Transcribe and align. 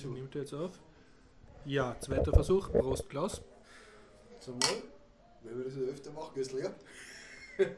zu. 0.00 0.08
Nimmt 0.08 0.34
er 0.34 0.42
jetzt 0.42 0.54
auf? 0.54 0.78
Ja, 1.64 1.96
zweiter 2.00 2.32
Versuch. 2.32 2.72
Prost, 2.72 3.08
Klaus. 3.08 3.42
Zum 4.38 4.54
Wohl. 4.54 4.82
Wenn 5.42 5.58
wir 5.58 5.64
das 5.64 5.76
öfter 5.76 6.10
machen, 6.12 6.40
ist 6.40 6.52
leer. 6.52 6.74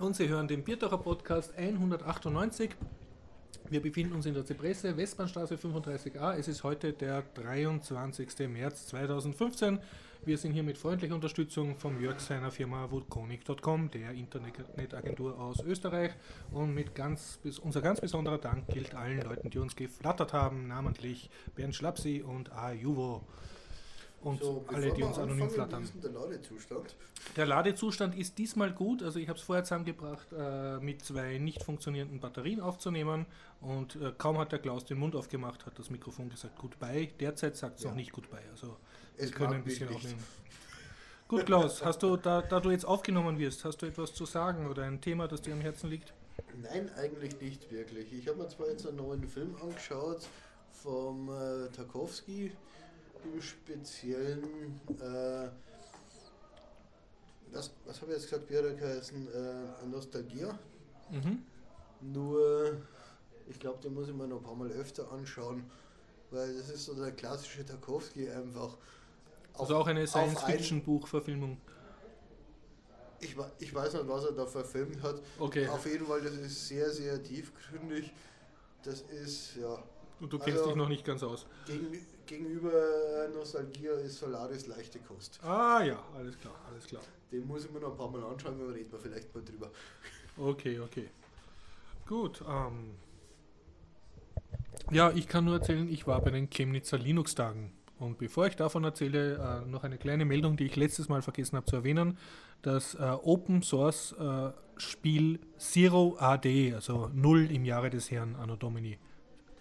Und 0.00 0.16
Sie 0.16 0.28
hören 0.28 0.48
den 0.48 0.64
Bierdacher 0.64 0.98
Podcast 0.98 1.56
198. 1.56 2.70
Wir 3.70 3.80
befinden 3.80 4.14
uns 4.14 4.26
in 4.26 4.34
der 4.34 4.44
Zypresse, 4.44 4.96
Westbahnstraße 4.96 5.54
35a. 5.54 6.34
Es 6.36 6.48
ist 6.48 6.64
heute 6.64 6.92
der 6.92 7.22
23. 7.34 8.48
März 8.48 8.86
2015. 8.88 9.78
Wir 10.26 10.38
sind 10.38 10.52
hier 10.52 10.62
mit 10.62 10.78
freundlicher 10.78 11.14
Unterstützung 11.14 11.76
von 11.76 12.00
Jörg 12.00 12.18
seiner 12.18 12.50
Firma 12.50 12.90
Vulconic.com, 12.90 13.90
der 13.90 14.12
Internetagentur 14.12 15.38
aus 15.38 15.62
Österreich. 15.62 16.12
Und 16.50 16.74
mit 16.74 16.94
ganz, 16.94 17.38
unser 17.62 17.82
ganz 17.82 18.00
besonderer 18.00 18.38
Dank 18.38 18.66
gilt 18.68 18.94
allen 18.94 19.20
Leuten, 19.20 19.50
die 19.50 19.58
uns 19.58 19.76
geflattert 19.76 20.32
haben, 20.32 20.66
namentlich 20.66 21.28
Bernd 21.54 21.74
Schlapsi 21.74 22.24
und 22.26 22.50
A. 22.52 22.72
Juvo 22.72 23.26
und 24.22 24.42
so, 24.42 24.64
alle, 24.68 24.92
die 24.94 25.02
uns 25.02 25.18
anonym 25.18 25.50
flattern. 25.50 25.86
Der 26.02 26.10
Ladezustand? 26.10 26.96
der 27.36 27.46
Ladezustand 27.46 28.16
ist 28.16 28.38
diesmal 28.38 28.72
gut. 28.72 29.02
Also 29.02 29.18
ich 29.18 29.28
habe 29.28 29.38
es 29.38 29.44
vorher 29.44 29.64
zusammengebracht, 29.64 30.28
äh, 30.32 30.78
mit 30.78 31.04
zwei 31.04 31.36
nicht 31.36 31.62
funktionierenden 31.62 32.20
Batterien 32.20 32.60
aufzunehmen 32.60 33.26
und 33.60 33.96
äh, 33.96 34.12
kaum 34.16 34.38
hat 34.38 34.52
der 34.52 34.58
Klaus 34.58 34.86
den 34.86 34.98
Mund 34.98 35.14
aufgemacht, 35.14 35.66
hat 35.66 35.78
das 35.78 35.90
Mikrofon 35.90 36.30
gesagt 36.30 36.58
Goodbye. 36.58 37.10
Derzeit 37.20 37.56
sagt 37.56 37.76
es 37.76 37.84
ja. 37.84 37.90
noch 37.90 37.96
nicht 37.96 38.12
Goodbye. 38.12 38.48
Also 38.52 38.78
es 39.16 39.32
können 39.32 39.54
ein 39.54 39.64
bisschen 39.64 39.88
aufnehmen. 39.88 40.22
Gut, 41.28 41.46
Klaus, 41.46 41.84
hast 41.84 42.02
du, 42.02 42.16
da, 42.16 42.42
da 42.42 42.60
du 42.60 42.70
jetzt 42.70 42.84
aufgenommen 42.84 43.38
wirst, 43.38 43.64
hast 43.64 43.78
du 43.78 43.86
etwas 43.86 44.14
zu 44.14 44.26
sagen 44.26 44.66
oder 44.66 44.82
ein 44.82 45.00
Thema, 45.00 45.26
das 45.26 45.40
dir 45.40 45.54
am 45.54 45.60
Herzen 45.60 45.88
liegt? 45.88 46.12
Nein, 46.62 46.90
eigentlich 46.96 47.40
nicht 47.40 47.70
wirklich. 47.72 48.12
Ich 48.12 48.28
habe 48.28 48.38
mir 48.38 48.48
zwar 48.48 48.68
jetzt 48.68 48.86
einen 48.86 48.98
neuen 48.98 49.26
Film 49.26 49.56
angeschaut 49.62 50.28
vom 50.70 51.30
äh, 51.30 51.68
Tarkovsky, 51.68 52.52
im 53.24 53.40
Speziellen, 53.40 54.80
äh, 55.00 55.48
was, 57.52 57.70
was 57.86 58.00
habe 58.00 58.12
ich 58.12 58.18
jetzt 58.18 58.30
gesagt, 58.30 58.50
wie 58.50 58.58
hat 58.58 58.64
er 58.64 58.74
geheißen? 58.74 59.28
Äh, 59.32 59.86
Nostalgia. 59.86 60.58
Mhm. 61.10 61.42
Nur, 62.00 62.76
ich 63.48 63.58
glaube, 63.58 63.80
den 63.80 63.94
muss 63.94 64.08
ich 64.08 64.14
mir 64.14 64.26
noch 64.26 64.38
ein 64.38 64.42
paar 64.42 64.56
Mal 64.56 64.70
öfter 64.70 65.10
anschauen, 65.12 65.64
weil 66.30 66.54
das 66.56 66.68
ist 66.68 66.84
so 66.84 66.94
der 66.94 67.12
klassische 67.12 67.64
Tarkovsky 67.64 68.28
einfach. 68.28 68.76
Also 69.56 69.76
auch 69.76 69.86
eine 69.86 70.06
Science-Fiction-Buchverfilmung. 70.06 71.58
Ich, 73.20 73.36
ich 73.58 73.74
weiß 73.74 73.94
nicht, 73.94 74.08
was 74.08 74.24
er 74.24 74.32
da 74.32 74.46
verfilmt 74.46 75.02
hat. 75.02 75.22
Okay. 75.38 75.66
Auf 75.68 75.86
jeden 75.86 76.06
Fall, 76.06 76.20
das 76.20 76.34
ist 76.34 76.68
sehr, 76.68 76.90
sehr 76.90 77.22
tiefgründig. 77.22 78.12
Das 78.82 79.00
ist, 79.02 79.56
ja. 79.56 79.82
Und 80.20 80.32
du 80.32 80.38
kennst 80.38 80.58
also, 80.58 80.70
dich 80.70 80.76
noch 80.76 80.88
nicht 80.88 81.04
ganz 81.04 81.22
aus. 81.22 81.46
Gegen, 81.66 82.06
gegenüber 82.26 83.28
Nostalgia 83.32 83.92
ist 83.94 84.18
Solaris 84.18 84.66
leichte 84.66 84.98
Kost. 85.00 85.38
Ah 85.42 85.82
ja, 85.82 86.02
alles 86.16 86.38
klar, 86.38 86.54
alles 86.70 86.86
klar. 86.86 87.02
Den 87.32 87.46
muss 87.46 87.64
ich 87.64 87.70
mir 87.70 87.80
noch 87.80 87.92
ein 87.92 87.96
paar 87.96 88.10
Mal 88.10 88.22
anschauen, 88.24 88.60
aber 88.60 88.74
reden 88.74 88.92
wir 88.92 88.98
vielleicht 88.98 89.34
mal 89.34 89.42
drüber. 89.42 89.70
Okay, 90.36 90.80
okay. 90.80 91.08
Gut. 92.06 92.42
Ähm, 92.46 92.90
ja, 94.90 95.10
ich 95.12 95.26
kann 95.28 95.44
nur 95.44 95.54
erzählen, 95.54 95.88
ich 95.88 96.06
war 96.06 96.20
bei 96.20 96.30
den 96.30 96.50
Chemnitzer 96.50 96.98
Linux-Tagen. 96.98 97.72
Und 97.98 98.18
bevor 98.18 98.46
ich 98.46 98.56
davon 98.56 98.84
erzähle, 98.84 99.62
äh, 99.64 99.68
noch 99.68 99.84
eine 99.84 99.98
kleine 99.98 100.24
Meldung, 100.24 100.56
die 100.56 100.66
ich 100.66 100.76
letztes 100.76 101.08
Mal 101.08 101.22
vergessen 101.22 101.56
habe 101.56 101.66
zu 101.66 101.76
erwähnen. 101.76 102.18
Das 102.62 102.94
äh, 102.94 102.98
Open 103.22 103.62
Source 103.62 104.12
äh, 104.12 104.50
Spiel 104.76 105.38
Zero 105.58 106.16
AD, 106.18 106.74
also 106.74 107.10
Null 107.12 107.50
im 107.50 107.64
Jahre 107.64 107.90
des 107.90 108.10
Herrn 108.10 108.34
Anno 108.36 108.56
Domini, 108.56 108.98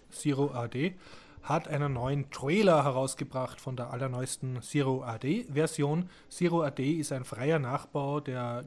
Zero 0.09 0.51
AD, 0.51 0.95
hat 1.43 1.67
einen 1.67 1.93
neuen 1.93 2.31
Trailer 2.31 2.83
herausgebracht 2.83 3.59
von 3.59 3.75
der 3.75 3.91
allerneuesten 3.91 4.61
Zero 4.61 5.03
AD 5.03 5.45
Version. 5.51 6.09
Zero 6.29 6.63
AD 6.63 6.81
ist 6.81 7.11
ein 7.11 7.25
freier 7.25 7.59
Nachbau 7.59 8.19
der 8.21 8.63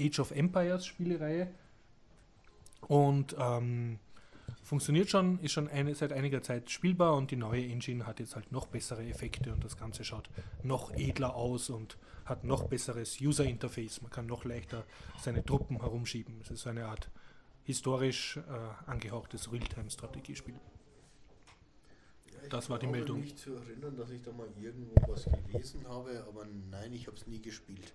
Age 0.00 0.20
of 0.20 0.30
Empires 0.30 0.86
Spielereihe 0.86 1.48
und 2.86 3.36
ähm, 3.38 3.98
funktioniert 4.62 5.10
schon, 5.10 5.38
ist 5.40 5.52
schon 5.52 5.68
eine, 5.68 5.94
seit 5.94 6.12
einiger 6.12 6.42
Zeit 6.42 6.70
spielbar 6.70 7.16
und 7.16 7.30
die 7.30 7.36
neue 7.36 7.64
Engine 7.64 8.06
hat 8.06 8.20
jetzt 8.20 8.36
halt 8.36 8.52
noch 8.52 8.66
bessere 8.66 9.04
Effekte 9.06 9.52
und 9.52 9.64
das 9.64 9.76
Ganze 9.76 10.04
schaut 10.04 10.28
noch 10.62 10.92
edler 10.94 11.34
aus 11.34 11.70
und 11.70 11.98
hat 12.24 12.44
noch 12.44 12.64
besseres 12.64 13.20
User 13.20 13.44
Interface. 13.44 14.02
Man 14.02 14.10
kann 14.10 14.26
noch 14.26 14.44
leichter 14.44 14.84
seine 15.20 15.44
Truppen 15.44 15.80
herumschieben. 15.80 16.40
Es 16.40 16.50
ist 16.50 16.62
so 16.62 16.70
eine 16.70 16.86
Art 16.86 17.10
historisch 17.64 18.36
äh, 18.36 18.90
angehauchtes 18.90 19.52
Realtime-Strategiespiel 19.52 20.54
das 22.48 22.70
war 22.70 22.78
die 22.78 22.86
Meldung. 22.86 23.18
Ich 23.18 23.32
mich 23.32 23.36
zu 23.36 23.54
erinnern, 23.54 23.96
dass 23.96 24.10
ich 24.10 24.22
da 24.22 24.32
mal 24.32 24.48
irgendwo 24.60 24.94
was 25.08 25.24
gelesen 25.24 25.86
habe, 25.86 26.24
aber 26.26 26.46
nein, 26.70 26.92
ich 26.92 27.06
habe 27.06 27.16
es 27.16 27.26
nie 27.26 27.40
gespielt. 27.40 27.92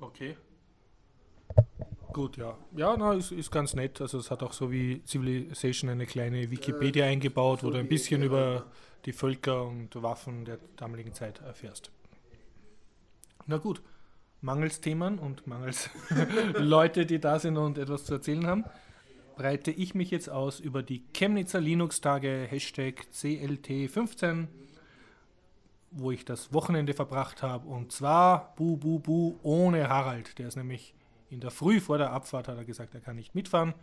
Okay. 0.00 0.36
Gut, 2.12 2.36
ja. 2.36 2.56
Ja, 2.76 2.96
na, 2.96 3.14
ist, 3.14 3.32
ist 3.32 3.50
ganz 3.50 3.74
nett. 3.74 4.00
Also 4.00 4.18
es 4.18 4.30
hat 4.30 4.42
auch 4.42 4.52
so 4.52 4.70
wie 4.70 5.02
Civilization 5.06 5.90
eine 5.90 6.06
kleine 6.06 6.50
Wikipedia 6.50 7.06
äh, 7.06 7.08
eingebaut, 7.08 7.60
so 7.60 7.66
wo 7.66 7.70
du 7.70 7.78
ein 7.78 7.88
bisschen 7.88 8.22
über 8.22 8.66
die 9.04 9.12
Völker 9.12 9.64
und 9.64 10.00
Waffen 10.02 10.44
der 10.44 10.58
damaligen 10.76 11.12
Zeit 11.14 11.40
erfährst. 11.40 11.90
Na 13.46 13.56
gut, 13.56 13.82
mangels 14.40 14.80
Themen 14.80 15.18
und 15.18 15.46
mangels 15.46 15.90
Leute, 16.54 17.06
die 17.06 17.18
da 17.18 17.38
sind 17.38 17.56
und 17.56 17.78
etwas 17.78 18.04
zu 18.04 18.14
erzählen 18.14 18.46
haben, 18.46 18.64
breite 19.36 19.70
ich 19.70 19.94
mich 19.94 20.10
jetzt 20.10 20.28
aus 20.28 20.60
über 20.60 20.82
die 20.82 21.02
Chemnitzer 21.12 21.60
Linux-Tage, 21.60 22.46
Hashtag 22.48 23.06
CLT15, 23.12 24.46
wo 25.90 26.10
ich 26.10 26.24
das 26.24 26.52
Wochenende 26.52 26.94
verbracht 26.94 27.42
habe. 27.42 27.68
Und 27.68 27.92
zwar, 27.92 28.54
bu, 28.56 28.76
bu, 28.76 28.98
bu, 28.98 29.38
ohne 29.42 29.88
Harald. 29.88 30.38
Der 30.38 30.48
ist 30.48 30.56
nämlich 30.56 30.94
in 31.32 31.40
der 31.40 31.50
Früh 31.50 31.80
vor 31.80 31.98
der 31.98 32.12
Abfahrt, 32.12 32.46
hat 32.48 32.58
er 32.58 32.64
gesagt, 32.64 32.94
er 32.94 33.00
kann 33.00 33.16
nicht 33.16 33.34
mitfahren. 33.34 33.74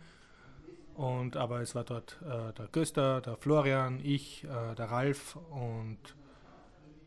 Und, 0.94 1.36
aber 1.36 1.60
es 1.60 1.74
war 1.74 1.84
dort 1.84 2.20
äh, 2.22 2.52
der 2.52 2.68
Göster, 2.70 3.20
der 3.20 3.36
Florian, 3.36 4.00
ich, 4.02 4.44
äh, 4.44 4.74
der 4.74 4.90
Ralf 4.90 5.36
und 5.50 5.98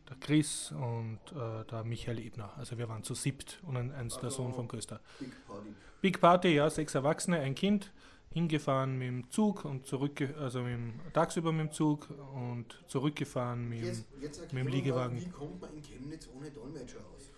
der 0.09 0.17
Chris 0.17 0.71
und 0.71 1.19
äh, 1.31 1.63
der 1.69 1.83
Michael 1.83 2.19
Ebner. 2.19 2.51
Also 2.57 2.77
wir 2.77 2.89
waren 2.89 3.03
zu 3.03 3.13
siebt 3.13 3.61
und 3.63 3.77
ein, 3.77 3.91
ein, 3.93 4.11
der 4.21 4.31
Sohn 4.31 4.53
vom 4.53 4.67
Göster. 4.67 4.99
Big 5.19 5.47
Party. 5.47 5.69
Big 6.01 6.19
Party, 6.19 6.55
ja, 6.55 6.69
sechs 6.69 6.95
Erwachsene, 6.95 7.39
ein 7.39 7.55
Kind 7.55 7.91
hingefahren 8.31 8.97
mit 8.97 9.07
dem 9.07 9.29
Zug 9.29 9.63
und 9.63 9.85
zurück, 9.85 10.21
also 10.39 10.61
mit 10.63 10.73
dem, 10.73 10.99
tagsüber 11.13 11.51
mit 11.51 11.67
dem 11.67 11.71
Zug 11.71 12.09
und 12.33 12.83
zurückgefahren 12.87 13.69
mit, 13.69 13.83
jetzt, 13.83 14.05
jetzt 14.19 14.53
mit 14.53 14.63
dem 14.65 14.67
Liegewagen. 14.67 15.17
Mal, 15.17 15.25
wie 15.25 15.29
kommt 15.29 15.61
man 15.61 15.73
in 15.75 15.83
Chemnitz 15.83 16.27
ohne 16.35 16.49
Dolmetscher 16.49 16.99
aus? 17.15 17.32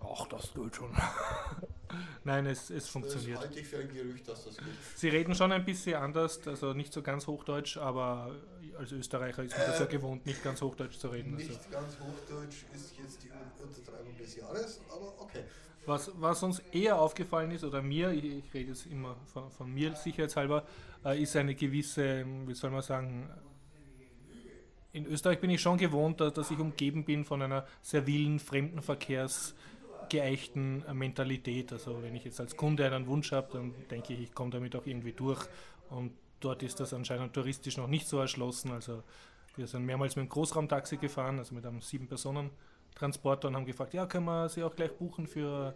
Ach, 0.00 0.26
das 0.28 0.52
geht 0.54 0.76
schon. 0.76 0.90
Nein, 2.24 2.46
es, 2.46 2.70
es 2.70 2.88
funktioniert. 2.88 3.38
Das 3.38 3.46
halte 3.46 3.60
ich 3.60 3.66
für 3.66 3.78
ein 3.78 3.88
Gerücht, 3.88 4.28
dass 4.28 4.44
das 4.44 4.56
geht. 4.56 4.66
Sie 4.94 5.08
reden 5.08 5.34
schon 5.34 5.52
ein 5.52 5.64
bisschen 5.64 5.96
anders, 5.96 6.46
also 6.46 6.74
nicht 6.74 6.92
so 6.92 7.02
ganz 7.02 7.26
Hochdeutsch, 7.26 7.78
aber 7.78 8.34
als 8.78 8.92
Österreicher 8.92 9.42
ist 9.42 9.56
man 9.56 9.62
äh, 9.62 9.66
das 9.66 9.78
ja 9.78 9.86
äh, 9.86 9.88
gewohnt, 9.88 10.26
nicht 10.26 10.42
ganz 10.44 10.60
Hochdeutsch 10.60 10.98
zu 10.98 11.08
reden. 11.08 11.36
Nicht 11.36 11.50
also. 11.50 11.70
ganz 11.70 11.96
Hochdeutsch 11.98 12.64
ist 12.74 12.94
jetzt 12.98 13.24
die 13.24 13.30
Untertreibung 13.62 14.16
des 14.16 14.36
Jahres, 14.36 14.80
aber 14.88 15.14
okay. 15.20 15.44
Was, 15.86 16.10
was 16.16 16.42
uns 16.42 16.58
eher 16.72 17.00
aufgefallen 17.00 17.50
ist, 17.50 17.64
oder 17.64 17.80
mir, 17.80 18.10
ich, 18.10 18.24
ich 18.24 18.54
rede 18.54 18.68
jetzt 18.70 18.86
immer 18.86 19.16
von, 19.32 19.50
von 19.50 19.72
mir 19.72 19.96
sicherheitshalber, 19.96 20.64
äh, 21.04 21.22
ist 21.22 21.34
eine 21.34 21.54
gewisse, 21.54 22.26
wie 22.46 22.54
soll 22.54 22.70
man 22.70 22.82
sagen, 22.82 23.30
in 24.92 25.06
Österreich 25.06 25.40
bin 25.40 25.50
ich 25.50 25.60
schon 25.60 25.78
gewohnt, 25.78 26.20
dass, 26.20 26.34
dass 26.34 26.50
ich 26.50 26.58
umgeben 26.58 27.04
bin 27.04 27.24
von 27.24 27.40
einer 27.42 27.66
servilen, 27.82 28.38
fremdenverkehrsgeeichten 30.08 30.84
Mentalität. 30.92 31.72
Also 31.72 32.02
wenn 32.02 32.14
ich 32.14 32.24
jetzt 32.24 32.40
als 32.40 32.56
Kunde 32.56 32.86
einen 32.86 33.06
Wunsch 33.06 33.32
habe, 33.32 33.48
dann 33.52 33.74
denke 33.90 34.14
ich, 34.14 34.20
ich 34.20 34.34
komme 34.34 34.50
damit 34.50 34.74
auch 34.76 34.86
irgendwie 34.86 35.12
durch. 35.12 35.46
Und 35.90 36.12
dort 36.40 36.62
ist 36.62 36.80
das 36.80 36.92
anscheinend 36.92 37.32
touristisch 37.32 37.76
noch 37.76 37.88
nicht 37.88 38.06
so 38.08 38.18
erschlossen. 38.18 38.72
Also 38.72 39.02
wir 39.56 39.66
sind 39.66 39.84
mehrmals 39.84 40.16
mit 40.16 40.26
dem 40.26 40.28
Großraumtaxi 40.28 40.96
gefahren, 40.96 41.38
also 41.38 41.54
mit 41.54 41.64
einem 41.66 41.80
sieben 41.80 42.06
Personen 42.06 42.50
Transporter 42.94 43.48
und 43.48 43.56
haben 43.56 43.66
gefragt, 43.66 43.94
ja, 43.94 44.06
können 44.06 44.24
wir 44.24 44.48
sie 44.48 44.64
auch 44.64 44.74
gleich 44.74 44.92
buchen 44.92 45.26
für 45.26 45.74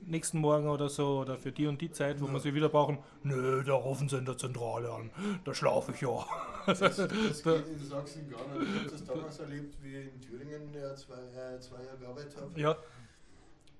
nächsten 0.00 0.38
Morgen 0.38 0.68
oder 0.68 0.88
so 0.88 1.20
oder 1.20 1.38
für 1.38 1.52
die 1.52 1.66
und 1.66 1.80
die 1.80 1.90
Zeit, 1.90 2.20
wo 2.20 2.26
ja. 2.26 2.32
wir 2.32 2.40
sie 2.40 2.54
wieder 2.54 2.68
brauchen. 2.68 2.98
Nö, 3.22 3.62
da 3.64 3.74
rufen 3.74 4.08
sie 4.08 4.18
in 4.18 4.24
der 4.24 4.36
Zentrale 4.36 4.90
an. 4.90 5.10
Da 5.44 5.54
schlafe 5.54 5.92
ich 5.92 6.00
ja. 6.00 6.26
Das, 6.66 6.78
das 6.78 6.96
geht 7.42 7.66
in 7.68 7.86
Sachsen 7.86 8.30
gar 8.30 8.46
nicht. 8.58 8.70
Ich 8.70 8.80
habe 8.80 8.90
das 8.90 9.04
damals 9.04 9.38
erlebt, 9.38 9.76
wie 9.82 9.94
in 9.94 10.20
Thüringen 10.20 10.74
ja, 10.74 10.94
zwei, 10.94 11.14
äh, 11.14 11.60
zwei 11.60 11.82
Jahre 11.84 11.98
gearbeitet 11.98 12.36
habe. 12.40 12.60
Ja. 12.60 12.76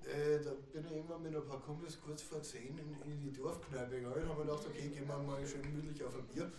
Äh, 0.05 0.43
da 0.43 0.51
bin 0.71 0.85
ich 0.85 0.97
immer 0.97 1.17
mit 1.17 1.35
ein 1.35 1.45
paar 1.45 1.59
Kumpels 1.61 1.99
kurz 1.99 2.21
vor 2.21 2.41
10 2.41 2.77
in, 2.77 3.11
in 3.11 3.19
die 3.19 3.33
Dorfkneipe 3.33 3.95
gegangen 3.95 4.15
und 4.15 4.29
habe 4.29 4.39
mir 4.39 4.51
gedacht, 4.51 4.67
okay, 4.67 4.89
gehen 4.89 5.07
wir 5.07 5.17
mal 5.17 5.45
schön 5.47 5.63
gemütlich 5.63 6.03
auf 6.03 6.15
ein 6.15 6.25
Bier. 6.27 6.51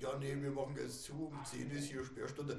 Ja, 0.00 0.16
nee, 0.18 0.34
wir 0.40 0.50
machen 0.50 0.74
jetzt 0.78 1.04
zu, 1.04 1.12
um 1.12 1.44
10 1.44 1.70
ist 1.70 1.90
hier 1.90 2.02
Sperrstunde. 2.02 2.58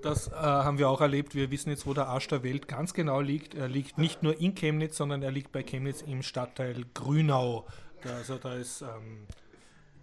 Das 0.00 0.28
äh, 0.28 0.32
haben 0.32 0.78
wir 0.78 0.88
auch 0.88 1.02
erlebt. 1.02 1.34
Wir 1.34 1.50
wissen 1.50 1.68
jetzt, 1.68 1.86
wo 1.86 1.92
der 1.92 2.06
Arsch 2.06 2.28
der 2.28 2.42
Welt 2.42 2.68
ganz 2.68 2.94
genau 2.94 3.20
liegt. 3.20 3.54
Er 3.54 3.68
liegt 3.68 3.98
nicht 3.98 4.22
nur 4.22 4.40
in 4.40 4.54
Chemnitz, 4.54 4.96
sondern 4.96 5.22
er 5.22 5.30
liegt 5.30 5.52
bei 5.52 5.62
Chemnitz 5.62 6.00
im 6.02 6.22
Stadtteil 6.22 6.84
Grünau. 6.94 7.66
Da, 8.02 8.16
also 8.16 8.38
da 8.38 8.54
ist, 8.54 8.80
ähm, 8.80 9.26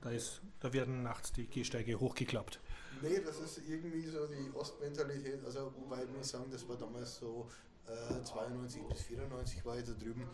da 0.01 0.11
ist, 0.11 0.41
da 0.59 0.73
werden 0.73 1.01
nachts 1.01 1.31
die 1.31 1.47
Gehsteige 1.47 1.99
hochgeklappt. 1.99 2.59
Nee, 3.01 3.21
das 3.25 3.39
ist 3.39 3.61
irgendwie 3.67 4.05
so 4.05 4.27
die 4.27 4.55
Ostmentalität. 4.55 5.43
Also, 5.45 5.73
wobei 5.79 6.03
ich 6.03 6.09
muss 6.15 6.29
sagen, 6.29 6.45
das 6.51 6.67
war 6.67 6.75
damals 6.75 7.17
so 7.17 7.47
äh, 7.87 8.23
92 8.23 8.83
bis 8.83 9.01
94 9.03 9.65
war 9.65 9.77
ich 9.77 9.85
da 9.85 9.93
drüben. 9.93 10.27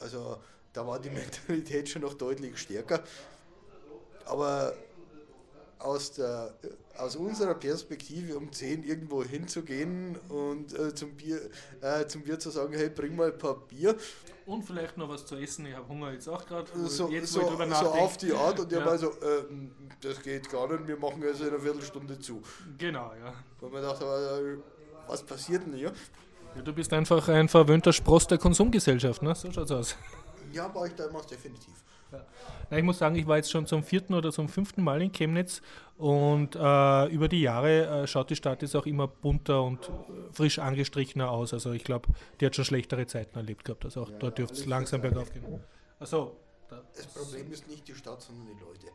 Also, 0.00 0.38
da 0.72 0.86
war 0.86 0.98
die 0.98 1.10
Mentalität 1.50 1.88
schon 1.88 2.02
noch 2.02 2.14
deutlich 2.14 2.56
stärker. 2.58 3.02
Aber 4.24 4.74
aus, 5.78 6.12
der, 6.12 6.54
aus 6.96 7.16
unserer 7.16 7.54
Perspektive 7.54 8.36
um 8.36 8.52
10 8.52 8.82
irgendwo 8.84 9.22
hinzugehen 9.22 10.16
und 10.28 10.72
äh, 10.72 10.94
zum, 10.94 11.14
Bier, 11.14 11.40
äh, 11.80 12.06
zum 12.06 12.22
Bier 12.22 12.38
zu 12.38 12.50
sagen, 12.50 12.74
hey, 12.74 12.90
bring 12.90 13.16
mal 13.16 13.32
ein 13.32 13.38
paar 13.38 13.66
Bier. 13.66 13.96
Und 14.46 14.62
vielleicht 14.62 14.96
noch 14.96 15.08
was 15.08 15.26
zu 15.26 15.36
essen, 15.36 15.66
ich 15.66 15.74
habe 15.74 15.86
Hunger 15.88 16.12
jetzt 16.12 16.28
auch 16.28 16.44
gerade. 16.46 16.70
So, 16.74 17.08
so, 17.08 17.24
so, 17.24 17.40
auf 17.42 18.16
die 18.16 18.32
Art 18.32 18.58
und 18.58 18.72
ja. 18.72 18.94
ich 18.94 19.00
so, 19.00 19.10
äh, 19.10 19.44
das 20.00 20.22
geht 20.22 20.50
gar 20.50 20.68
nicht, 20.72 20.86
wir 20.86 20.96
machen 20.96 21.22
also 21.22 21.44
in 21.44 21.50
einer 21.50 21.60
Viertelstunde 21.60 22.18
zu. 22.18 22.42
Genau, 22.78 23.12
ja. 23.14 23.34
Weil 23.60 23.70
man 23.70 23.82
dachte, 23.82 24.04
äh, 24.04 25.08
was 25.08 25.22
passiert 25.22 25.66
denn 25.66 25.74
hier? 25.74 25.92
Ja, 26.56 26.62
du 26.62 26.72
bist 26.72 26.92
einfach 26.92 27.28
ein 27.28 27.48
verwöhnter 27.48 27.92
Spross 27.92 28.26
der 28.26 28.38
Konsumgesellschaft, 28.38 29.22
ne? 29.22 29.34
So 29.34 29.50
schaut's 29.52 29.70
aus. 29.70 29.96
Ja, 30.52 30.74
war 30.74 30.86
ich 30.86 30.94
damals 30.94 31.26
definitiv. 31.26 31.74
Ja. 32.10 32.24
Na, 32.70 32.78
ich 32.78 32.84
muss 32.84 32.98
sagen, 32.98 33.16
ich 33.16 33.26
war 33.26 33.36
jetzt 33.36 33.50
schon 33.50 33.66
zum 33.66 33.82
vierten 33.82 34.14
oder 34.14 34.32
zum 34.32 34.48
fünften 34.48 34.82
Mal 34.82 35.02
in 35.02 35.12
Chemnitz 35.12 35.60
und 35.98 36.56
äh, 36.56 37.06
über 37.06 37.28
die 37.28 37.42
Jahre 37.42 38.02
äh, 38.02 38.06
schaut 38.06 38.30
die 38.30 38.36
Stadt 38.36 38.62
jetzt 38.62 38.74
auch 38.74 38.86
immer 38.86 39.08
bunter 39.08 39.62
und 39.62 39.90
frisch 40.32 40.58
angestrichener 40.58 41.30
aus. 41.30 41.52
Also 41.52 41.72
ich 41.72 41.84
glaube, 41.84 42.08
die 42.40 42.46
hat 42.46 42.56
schon 42.56 42.64
schlechtere 42.64 43.06
Zeiten 43.06 43.36
erlebt 43.36 43.64
gehabt. 43.64 43.84
Also 43.84 44.02
auch 44.02 44.10
ja, 44.10 44.18
dort 44.18 44.38
dürfte 44.38 44.56
es 44.56 44.66
langsam 44.66 45.02
bergauf 45.02 45.32
gehen. 45.32 45.60
Also, 45.98 46.36
da 46.68 46.82
das 46.94 47.06
Problem 47.08 47.50
ist 47.52 47.68
nicht 47.68 47.86
die 47.86 47.94
Stadt, 47.94 48.22
sondern 48.22 48.46
die 48.46 48.64
Leute. 48.64 48.86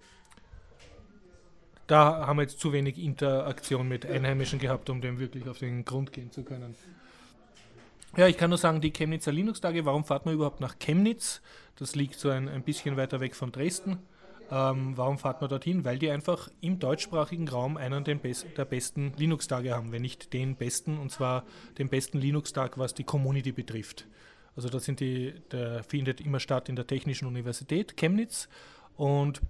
Da 1.88 2.26
haben 2.26 2.38
wir 2.38 2.44
jetzt 2.44 2.60
zu 2.60 2.72
wenig 2.72 2.98
Interaktion 2.98 3.88
mit 3.88 4.06
Einheimischen 4.06 4.58
gehabt, 4.58 4.90
um 4.90 5.02
dem 5.02 5.20
wirklich 5.20 5.48
auf 5.50 5.60
den 5.60 5.84
Grund 5.84 6.14
gehen 6.14 6.32
zu 6.32 6.44
können. 6.44 6.76
Ja, 8.15 8.27
ich 8.27 8.38
kann 8.38 8.51
nur 8.51 8.60
sagen, 8.60 8.80
die 8.80 8.94
Chemnitzer 8.94 9.31
Linux-Tage, 9.31 9.86
warum 9.86 10.06
fahrt 10.06 10.25
man 10.25 10.36
überhaupt 10.36 10.60
nach 10.60 10.77
Chemnitz? 10.77 11.42
Das 11.77 11.95
liegt 11.95 12.13
so 12.19 12.30
ein, 12.30 12.48
ein 12.48 12.62
bisschen 12.62 12.95
weiter 12.95 13.19
weg 13.19 13.36
von 13.36 13.51
Dresden. 13.51 13.98
Ähm, 14.51 14.95
warum 14.95 15.18
fahrt 15.18 15.42
man 15.42 15.50
dorthin? 15.50 15.83
Weil 15.83 15.98
die 15.98 16.12
einfach 16.12 16.50
im 16.62 16.77
deutschsprachigen 16.77 17.48
Raum 17.48 17.75
einen 17.75 18.04
Bes 18.19 18.45
der 18.56 18.65
besten 18.65 19.13
Linux-Tage 19.18 19.74
haben, 19.74 19.92
wenn 19.92 20.04
nicht 20.04 20.31
den 20.31 20.56
besten, 20.56 21.00
und 21.00 21.12
zwar 21.12 21.44
den 21.80 21.89
besten 21.89 22.19
Linux-Tag, 22.19 22.77
was 22.77 22.94
die 22.94 23.04
Community 23.04 23.51
betrifft. 23.51 24.06
Also 24.56 24.77
sind 24.77 25.00
die, 25.00 25.33
der 25.51 25.83
findet 25.83 26.21
immer 26.21 26.39
statt 26.39 26.69
in 26.69 26.75
der 26.75 26.86
Technischen 26.86 27.27
Universität 27.27 27.98
Chemnitz 27.98 28.48
und 28.95 29.42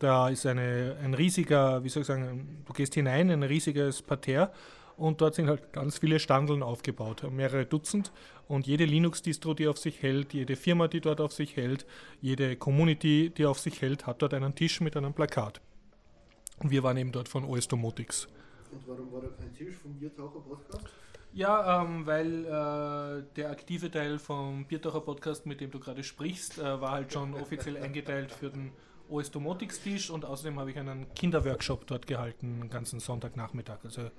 da 0.00 0.28
ist 0.28 0.44
eine, 0.44 0.98
ein 1.02 1.14
riesiger, 1.14 1.82
wie 1.82 1.88
soll 1.88 2.02
ich 2.02 2.08
sagen, 2.08 2.62
du 2.66 2.74
gehst 2.74 2.92
hinein, 2.92 3.30
ein 3.30 3.42
riesiges 3.42 4.02
Parterre 4.02 4.52
und 4.96 5.20
dort 5.20 5.34
sind 5.34 5.48
halt 5.48 5.72
ganz 5.72 5.98
viele 5.98 6.18
Standeln 6.18 6.62
aufgebaut, 6.62 7.24
mehrere 7.30 7.66
Dutzend 7.66 8.12
und 8.48 8.66
jede 8.66 8.84
Linux-Distro, 8.84 9.54
die 9.54 9.68
auf 9.68 9.78
sich 9.78 10.02
hält, 10.02 10.34
jede 10.34 10.56
Firma, 10.56 10.88
die 10.88 11.00
dort 11.00 11.20
auf 11.20 11.32
sich 11.32 11.56
hält, 11.56 11.86
jede 12.20 12.56
Community, 12.56 13.30
die 13.30 13.46
auf 13.46 13.58
sich 13.58 13.80
hält, 13.82 14.06
hat 14.06 14.22
dort 14.22 14.34
einen 14.34 14.54
Tisch 14.54 14.80
mit 14.80 14.96
einem 14.96 15.14
Plakat. 15.14 15.60
Und 16.58 16.70
wir 16.70 16.82
waren 16.82 16.96
eben 16.96 17.12
dort 17.12 17.28
von 17.28 17.44
OS 17.44 17.66
Domotics. 17.68 18.28
Und 18.70 18.86
warum 18.86 19.12
war 19.12 19.22
da 19.22 19.28
kein 19.28 19.52
Tisch 19.52 19.76
vom 19.76 19.98
Biertaucher 19.98 20.40
Podcast? 20.40 20.86
Ja, 21.34 21.82
ähm, 21.82 22.04
weil 22.06 22.44
äh, 22.44 23.24
der 23.36 23.50
aktive 23.50 23.90
Teil 23.90 24.18
vom 24.18 24.66
Biertaucher 24.66 25.00
Podcast, 25.00 25.46
mit 25.46 25.60
dem 25.60 25.70
du 25.70 25.80
gerade 25.80 26.04
sprichst, 26.04 26.58
äh, 26.58 26.80
war 26.80 26.92
halt 26.92 27.12
schon 27.12 27.34
offiziell 27.34 27.78
eingeteilt 27.78 28.32
für 28.32 28.50
den 28.50 28.72
OS 29.08 29.30
Domotics 29.30 29.80
Tisch 29.80 30.10
und 30.10 30.24
außerdem 30.24 30.58
habe 30.58 30.70
ich 30.70 30.78
einen 30.78 31.12
Kinderworkshop 31.14 31.86
dort 31.86 32.06
gehalten, 32.06 32.60
den 32.60 32.70
ganzen 32.70 33.00
Sonntagnachmittag. 33.00 33.78
Also 33.84 34.10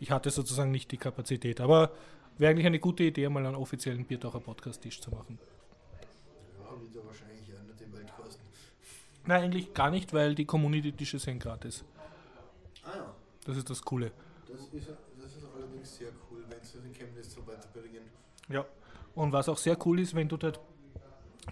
ich 0.00 0.10
hatte 0.10 0.30
sozusagen 0.30 0.70
nicht 0.70 0.90
die 0.90 0.96
Kapazität. 0.96 1.60
Aber 1.60 1.92
wäre 2.38 2.50
eigentlich 2.50 2.66
eine 2.66 2.78
gute 2.78 3.04
Idee, 3.04 3.28
mal 3.28 3.44
einen 3.44 3.56
offiziellen 3.56 4.04
Biertaucher 4.04 4.40
Podcast-Tisch 4.40 5.00
zu 5.00 5.10
machen. 5.10 5.38
Ja, 6.58 6.80
wird 6.80 6.94
ja 6.94 7.00
wahrscheinlich 7.06 7.40
nicht 7.40 7.80
den 7.80 7.92
Welt 7.92 8.12
kosten. 8.16 8.42
Nein, 9.26 9.44
eigentlich 9.44 9.74
gar 9.74 9.90
nicht, 9.90 10.12
weil 10.12 10.34
die 10.34 10.44
Community-Tische 10.44 11.18
sind 11.18 11.40
gratis. 11.40 11.84
Ah 12.84 12.96
ja. 12.96 13.14
Das 13.44 13.56
ist 13.56 13.68
das 13.70 13.82
Coole. 13.82 14.12
Das 14.48 14.60
ist, 14.60 14.88
das 15.20 15.36
ist 15.36 15.44
allerdings 15.54 15.96
sehr 15.96 16.10
cool, 16.30 16.44
wenn 16.48 16.62
sie 16.62 16.78
den 16.78 16.92
Chemnitz 16.92 17.34
so 17.34 17.46
weiterbringen. 17.46 18.02
Ja. 18.48 18.64
Und 19.14 19.32
was 19.32 19.48
auch 19.48 19.58
sehr 19.58 19.76
cool 19.86 20.00
ist, 20.00 20.14
wenn 20.14 20.28
du 20.28 20.36
dort 20.36 20.60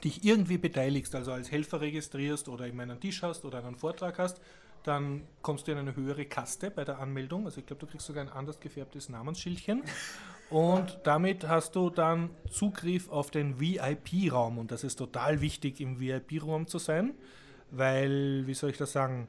dich 0.05 0.25
irgendwie 0.25 0.59
beteiligst, 0.59 1.15
also 1.15 1.33
als 1.33 1.51
Helfer 1.51 1.81
registrierst 1.81 2.49
oder 2.49 2.67
eben 2.67 2.81
einen 2.81 3.01
Tisch 3.01 3.23
hast 3.23 3.45
oder 3.45 3.59
einen 3.65 3.77
Vortrag 3.77 4.19
hast, 4.19 4.41
dann 4.82 5.23
kommst 5.43 5.69
du 5.69 5.73
in 5.73 5.79
eine 5.79 5.94
höhere 5.94 6.25
Kaste 6.25 6.71
bei 6.71 6.85
der 6.85 6.99
Anmeldung. 6.99 7.44
Also 7.44 7.61
ich 7.61 7.67
glaube, 7.67 7.81
du 7.81 7.87
kriegst 7.87 8.06
sogar 8.06 8.25
ein 8.25 8.31
anders 8.31 8.61
gefärbtes 8.61 9.09
Namensschildchen. 9.09 9.82
Und 10.50 10.99
damit 11.05 11.47
hast 11.47 11.77
du 11.77 11.91
dann 11.91 12.31
Zugriff 12.50 13.09
auf 13.09 13.31
den 13.31 13.61
VIP-Raum. 13.61 14.59
Und 14.59 14.73
das 14.73 14.82
ist 14.82 14.97
total 14.97 15.41
wichtig, 15.41 15.81
im 15.81 16.00
VIP-Raum 16.00 16.67
zu 16.67 16.79
sein, 16.79 17.15
weil, 17.71 18.47
wie 18.47 18.55
soll 18.55 18.71
ich 18.71 18.77
das 18.77 18.93
sagen, 18.93 19.29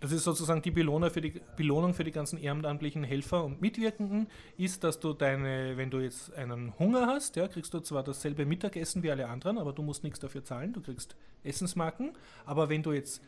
das 0.00 0.12
ist 0.12 0.24
sozusagen 0.24 0.62
die 0.62 0.70
Belohnung 0.70 1.10
für 1.10 1.20
die, 1.20 1.40
Belohnung 1.56 1.92
für 1.92 2.04
die 2.04 2.10
ganzen 2.10 2.38
ehrenamtlichen 2.38 3.04
Helfer 3.04 3.44
und 3.44 3.60
Mitwirkenden, 3.60 4.28
ist, 4.56 4.82
dass 4.82 4.98
du 4.98 5.12
deine, 5.12 5.76
wenn 5.76 5.90
du 5.90 5.98
jetzt 5.98 6.34
einen 6.34 6.78
Hunger 6.78 7.06
hast, 7.06 7.36
ja, 7.36 7.48
kriegst 7.48 7.72
du 7.74 7.80
zwar 7.80 8.02
dasselbe 8.02 8.46
Mittagessen 8.46 9.02
wie 9.02 9.10
alle 9.10 9.28
anderen, 9.28 9.58
aber 9.58 9.72
du 9.72 9.82
musst 9.82 10.02
nichts 10.02 10.18
dafür 10.18 10.42
zahlen, 10.42 10.72
du 10.72 10.80
kriegst 10.80 11.16
Essensmarken. 11.44 12.12
Aber 12.46 12.70
wenn 12.70 12.82
du 12.82 12.92
jetzt 12.92 13.22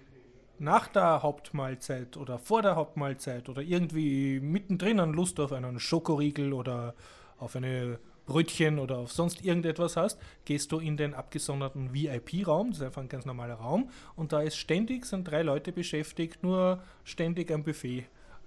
nach 0.62 0.86
der 0.86 1.22
Hauptmahlzeit 1.22 2.16
oder 2.16 2.38
vor 2.38 2.62
der 2.62 2.76
Hauptmahlzeit 2.76 3.48
oder 3.48 3.62
irgendwie 3.62 4.38
mittendrin 4.38 5.00
an 5.00 5.12
Lust 5.12 5.40
auf 5.40 5.52
einen 5.52 5.80
Schokoriegel 5.80 6.52
oder 6.52 6.94
auf 7.38 7.56
eine 7.56 7.98
Brötchen 8.26 8.78
oder 8.78 8.98
auf 8.98 9.10
sonst 9.10 9.44
irgendetwas 9.44 9.96
hast, 9.96 10.20
gehst 10.44 10.70
du 10.70 10.78
in 10.78 10.96
den 10.96 11.14
abgesonderten 11.14 11.92
VIP-Raum, 11.92 12.70
das 12.70 12.78
ist 12.78 12.84
einfach 12.84 13.02
ein 13.02 13.08
ganz 13.08 13.24
normaler 13.24 13.54
Raum, 13.54 13.90
und 14.14 14.32
da 14.32 14.40
ist 14.40 14.56
ständig, 14.56 15.04
sind 15.04 15.24
drei 15.24 15.42
Leute 15.42 15.72
beschäftigt, 15.72 16.44
nur 16.44 16.80
ständig 17.02 17.50
ein 17.50 17.64
Buffet 17.64 18.06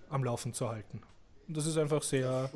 am 0.09 0.23
Laufen 0.23 0.53
zu 0.53 0.69
halten. 0.69 1.01
Und 1.47 1.57
das 1.57 1.67
ist 1.67 1.77
einfach 1.77 2.01
sehr. 2.01 2.49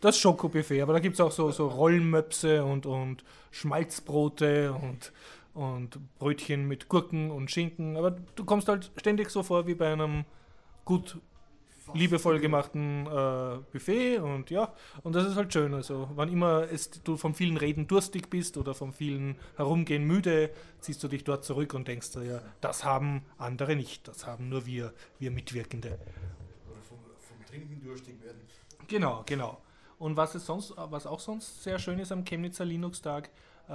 Das 0.00 0.16
Schokobuffet, 0.16 0.80
aber 0.80 0.94
da 0.94 1.00
gibt 1.00 1.14
es 1.14 1.20
auch 1.20 1.32
so, 1.32 1.50
so 1.50 1.66
Rollmöpse 1.66 2.64
und, 2.64 2.86
und 2.86 3.24
Schmalzbrote 3.50 4.72
und 4.72 5.12
und 5.56 5.98
Brötchen 6.18 6.68
mit 6.68 6.88
Gurken 6.88 7.30
und 7.30 7.50
Schinken. 7.50 7.96
Aber 7.96 8.10
du 8.10 8.44
kommst 8.44 8.68
halt 8.68 8.92
ständig 8.96 9.30
so 9.30 9.42
vor 9.42 9.66
wie 9.66 9.74
bei 9.74 9.92
einem 9.92 10.24
gut 10.84 11.18
liebevoll 11.94 12.40
gemachten 12.40 13.06
äh, 13.06 13.58
Buffet 13.72 14.18
und 14.18 14.50
ja, 14.50 14.72
und 15.02 15.14
das 15.14 15.26
ist 15.26 15.36
halt 15.36 15.52
schön. 15.52 15.74
Also, 15.74 16.08
wann 16.14 16.30
immer 16.30 16.70
es, 16.70 16.90
du 16.90 17.16
von 17.16 17.34
vielen 17.34 17.56
Reden 17.56 17.86
durstig 17.86 18.28
bist 18.28 18.56
oder 18.56 18.74
von 18.74 18.92
vielen 18.92 19.36
Herumgehen 19.56 20.04
müde, 20.04 20.50
ziehst 20.80 21.02
du 21.02 21.08
dich 21.08 21.24
dort 21.24 21.44
zurück 21.44 21.74
und 21.74 21.88
denkst 21.88 22.12
dir, 22.12 22.24
ja, 22.24 22.42
das 22.60 22.84
haben 22.84 23.22
andere 23.38 23.76
nicht, 23.76 24.08
das 24.08 24.26
haben 24.26 24.48
nur 24.48 24.66
wir, 24.66 24.92
wir 25.18 25.30
Mitwirkende. 25.30 25.98
Oder 26.68 26.82
vom, 26.82 26.98
vom 27.20 27.46
Trinken 27.46 27.80
durstig 27.84 28.22
werden. 28.22 28.40
Genau, 28.88 29.22
genau. 29.26 29.60
Und 29.98 30.16
was, 30.16 30.34
ist 30.34 30.46
sonst, 30.46 30.74
was 30.76 31.06
auch 31.06 31.20
sonst 31.20 31.62
sehr 31.62 31.78
schön 31.78 31.98
ist 31.98 32.12
am 32.12 32.24
Chemnitzer 32.24 32.64
Linux-Tag, 32.64 33.30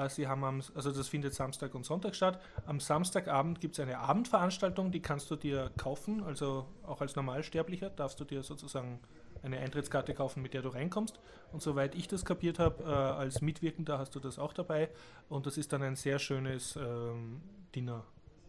sie 0.10 0.28
haben 0.28 0.44
am, 0.44 0.62
also 0.76 0.92
das 0.92 1.08
findet 1.08 1.34
Samstag 1.34 1.76
und 1.76 1.86
Sonntag 1.86 2.16
statt. 2.16 2.42
Am 2.66 2.80
Samstagabend 2.80 3.60
gibt 3.60 3.76
es 3.76 3.80
eine 3.80 4.00
Abendveranstaltung, 4.00 4.92
die 4.92 5.02
kannst 5.02 5.30
du 5.32 5.36
dir 5.36 5.72
kaufen, 5.78 6.24
also 6.24 6.66
auch 6.84 7.02
als 7.02 7.16
Normalsterblicher 7.16 7.90
darfst 7.90 8.20
du 8.20 8.24
dir 8.24 8.44
sozusagen 8.44 9.00
eine 9.44 9.60
Eintrittskarte 9.60 10.14
kaufen, 10.14 10.42
mit 10.42 10.54
der 10.54 10.62
du 10.62 10.70
reinkommst. 10.70 11.20
Und 11.52 11.62
soweit 11.62 11.96
ich 11.96 12.08
das 12.08 12.26
kapiert 12.26 12.60
habe, 12.60 12.84
äh, 12.84 12.88
als 12.88 13.42
Mitwirkender 13.42 13.98
hast 13.98 14.14
du 14.16 14.20
das 14.20 14.40
auch 14.40 14.54
dabei. 14.54 14.90
Und 15.30 15.46
das 15.46 15.58
ist 15.58 15.74
dann 15.74 15.82
ein 15.82 15.96
sehr 15.96 16.20
schönes 16.20 16.76
ähm, 16.76 17.42
Dinner. 17.76 18.04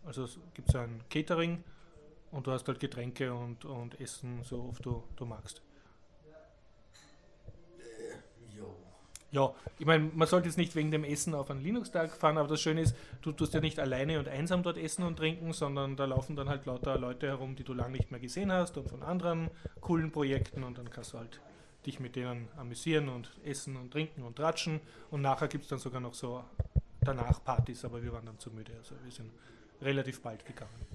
Also 0.05 0.25
es 0.25 0.39
gibt 0.55 0.75
ein 0.77 1.03
Catering 1.09 1.65
und 2.31 2.47
du 2.47 2.53
hast 2.53 2.69
halt 2.69 2.81
Getränke 2.81 3.33
und, 3.33 3.65
und 3.65 4.01
Essen, 4.01 4.43
so 4.43 4.65
oft 4.65 4.85
du, 4.85 5.03
du 5.17 5.25
magst. 5.25 5.63
Ja, 9.33 9.55
ich 9.79 9.87
meine, 9.87 10.11
man 10.15 10.29
sollte 10.29 10.49
jetzt 10.49 10.59
nicht 10.59 10.77
wegen 10.77 10.91
dem 10.91 11.05
Essen 11.05 11.35
auf 11.35 11.51
einen 11.51 11.63
Linux-Tag 11.63 12.15
fahren, 12.15 12.37
aber 12.37 12.49
das 12.49 12.61
Schöne 12.61 12.83
ist, 12.83 12.95
du 13.23 13.33
tust 13.33 13.55
ja 13.55 13.61
nicht 13.61 13.81
alleine 13.81 14.19
und 14.19 14.29
einsam 14.29 14.63
dort 14.63 14.77
essen 14.77 15.05
und 15.05 15.17
trinken, 15.17 15.55
sondern 15.55 15.97
da 15.97 16.05
laufen 16.05 16.37
dann 16.37 16.51
halt 16.51 16.67
lauter 16.67 16.99
Leute 16.99 17.29
herum, 17.29 17.57
die 17.57 17.65
du 17.65 17.73
lange 17.73 17.97
nicht 17.97 18.11
mehr 18.11 18.21
gesehen 18.21 18.53
hast 18.53 18.77
und 18.77 18.91
von 18.91 19.03
anderen 19.03 19.51
coolen 19.81 20.13
Projekten 20.13 20.63
und 20.63 20.77
dann 20.77 20.91
kannst 20.91 21.15
du 21.15 21.19
halt 21.19 21.41
dich 21.87 21.99
mit 21.99 22.15
denen 22.15 22.47
amüsieren 22.59 23.09
und 23.09 23.31
essen 23.43 23.77
und 23.77 23.91
trinken 23.91 24.23
und 24.23 24.39
ratschen 24.39 24.81
und 25.11 25.23
nachher 25.23 25.49
gibt 25.49 25.65
es 25.65 25.71
dann 25.71 25.79
sogar 25.79 26.03
noch 26.03 26.15
so 26.15 26.45
danach 27.01 27.43
Partys, 27.43 27.87
aber 27.87 28.03
wir 28.03 28.13
waren 28.13 28.27
dann 28.27 28.39
zu 28.39 28.51
müde, 28.51 28.73
also 28.77 28.95
wir 29.03 29.11
sind 29.11 29.31
relativ 29.81 30.21
bald 30.21 30.45
gegangen. 30.45 30.87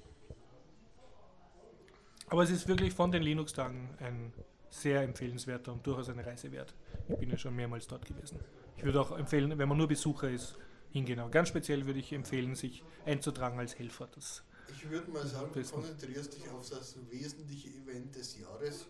Aber 2.28 2.44
es 2.44 2.50
ist 2.50 2.68
wirklich 2.68 2.92
von 2.94 3.10
den 3.10 3.24
Linux-Tagen 3.24 3.90
ein 3.98 4.32
sehr 4.70 5.02
empfehlenswerter 5.02 5.72
und 5.72 5.86
durchaus 5.86 6.08
eine 6.08 6.24
Reise 6.24 6.52
wert. 6.52 6.74
Ich 7.08 7.16
bin 7.16 7.30
ja 7.30 7.36
schon 7.36 7.54
mehrmals 7.56 7.86
dort 7.86 8.04
gewesen. 8.04 8.38
Ich 8.76 8.84
würde 8.84 9.00
auch 9.00 9.16
empfehlen, 9.16 9.58
wenn 9.58 9.68
man 9.68 9.78
nur 9.78 9.88
Besucher 9.88 10.30
ist, 10.30 10.56
hingehen. 10.90 11.18
Aber 11.18 11.30
ganz 11.30 11.48
speziell 11.48 11.86
würde 11.86 11.98
ich 11.98 12.12
empfehlen, 12.12 12.54
sich 12.54 12.82
einzutragen 13.04 13.58
als 13.58 13.78
Helfer. 13.78 14.08
Das 14.14 14.42
Ich 14.72 14.88
würde 14.88 15.10
mal 15.10 15.26
sagen, 15.26 15.50
du 15.52 15.62
konzentrierst 15.62 16.34
dich 16.34 16.48
auf 16.50 16.68
das 16.68 16.96
wesentliche 17.10 17.68
Event 17.68 18.14
des 18.14 18.38
Jahres. 18.38 18.86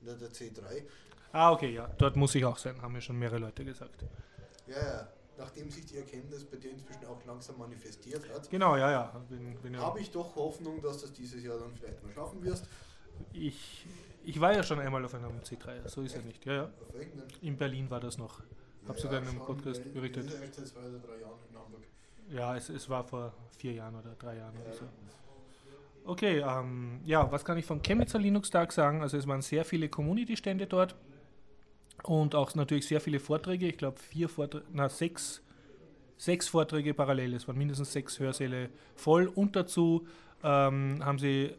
Der, 0.00 0.14
der 0.14 0.30
C3. 0.30 0.82
Ah, 1.32 1.52
okay, 1.52 1.74
ja. 1.74 1.88
Dort 1.98 2.16
muss 2.16 2.34
ich 2.34 2.44
auch 2.44 2.56
sein, 2.56 2.80
haben 2.80 2.92
mir 2.92 3.00
schon 3.00 3.18
mehrere 3.18 3.38
Leute 3.38 3.64
gesagt. 3.64 4.04
Ja, 4.66 4.82
ja. 4.82 5.08
Nachdem 5.38 5.70
sich 5.70 5.86
die 5.86 5.98
Erkenntnis 5.98 6.44
bei 6.44 6.56
dir 6.56 6.72
inzwischen 6.72 7.06
auch 7.06 7.24
langsam 7.24 7.58
manifestiert 7.58 8.28
hat. 8.34 8.50
Genau, 8.50 8.76
ja, 8.76 8.90
ja. 8.90 9.12
Habe 9.78 10.00
ich 10.00 10.10
doch 10.10 10.34
Hoffnung, 10.34 10.82
dass 10.82 10.98
du 10.98 11.06
das 11.06 11.12
dieses 11.12 11.44
Jahr 11.44 11.58
dann 11.58 11.72
vielleicht 11.72 12.02
mal 12.02 12.12
schaffen 12.12 12.42
wirst. 12.42 12.66
Ich, 13.32 13.86
ich 14.24 14.40
war 14.40 14.52
ja 14.52 14.62
schon 14.62 14.80
einmal 14.80 15.04
auf 15.04 15.14
einem 15.14 15.38
C3, 15.40 15.88
so 15.88 16.02
ist 16.02 16.14
Echt? 16.14 16.22
ja 16.22 16.26
nicht. 16.26 16.44
Ja, 16.44 16.54
ja. 16.54 16.70
In 17.40 17.56
Berlin 17.56 17.88
war 17.88 18.00
das 18.00 18.18
noch. 18.18 18.40
Ja, 18.40 18.88
Habe 18.88 19.00
sogar 19.00 19.22
in 19.22 19.28
einem 19.28 19.38
Podcast 19.38 19.92
berichtet. 19.92 20.28
Zwei 20.30 20.80
oder 20.80 20.98
drei 20.98 21.20
Jahren 21.20 21.38
in 21.50 21.56
Hamburg. 21.56 21.82
Ja, 22.30 22.56
es, 22.56 22.68
es 22.68 22.88
war 22.88 23.04
vor 23.04 23.32
vier 23.56 23.74
Jahren 23.74 23.94
oder 23.94 24.14
drei 24.16 24.36
Jahren 24.36 24.54
ja. 24.54 24.60
oder 24.62 24.72
so. 24.72 24.84
Okay, 26.04 26.38
ähm, 26.40 27.00
ja, 27.04 27.30
was 27.30 27.44
kann 27.44 27.58
ich 27.58 27.66
vom 27.66 27.82
Chemnitzer 27.82 28.18
Linux-Tag 28.18 28.72
sagen? 28.72 29.02
Also 29.02 29.18
es 29.18 29.26
waren 29.26 29.42
sehr 29.42 29.64
viele 29.64 29.88
Community-Stände 29.88 30.66
dort 30.66 30.96
und 32.04 32.34
auch 32.34 32.54
natürlich 32.54 32.86
sehr 32.86 33.00
viele 33.00 33.20
Vorträge. 33.20 33.68
Ich 33.68 33.76
glaube 33.76 33.98
vier 33.98 34.28
Vorträge, 34.28 34.64
na 34.72 34.88
sechs, 34.88 35.42
sechs 36.16 36.48
Vorträge 36.48 36.94
parallel. 36.94 37.34
Es 37.34 37.48
waren 37.48 37.58
mindestens 37.58 37.92
sechs 37.92 38.18
Hörsäle 38.18 38.70
voll 38.94 39.26
und 39.26 39.56
dazu 39.56 40.06
ähm, 40.42 41.04
haben 41.04 41.18
sie 41.18 41.54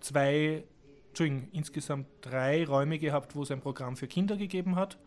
zwei, 0.00 0.64
Entschuldigung, 1.08 1.48
insgesamt 1.52 2.06
drei 2.20 2.64
Räume 2.66 2.98
gehabt, 2.98 3.34
wo 3.34 3.42
es 3.42 3.50
ein 3.50 3.60
Programm 3.60 3.96
für 3.96 4.06
Kinder 4.06 4.36
gegeben 4.36 4.76
hat. 4.76 4.98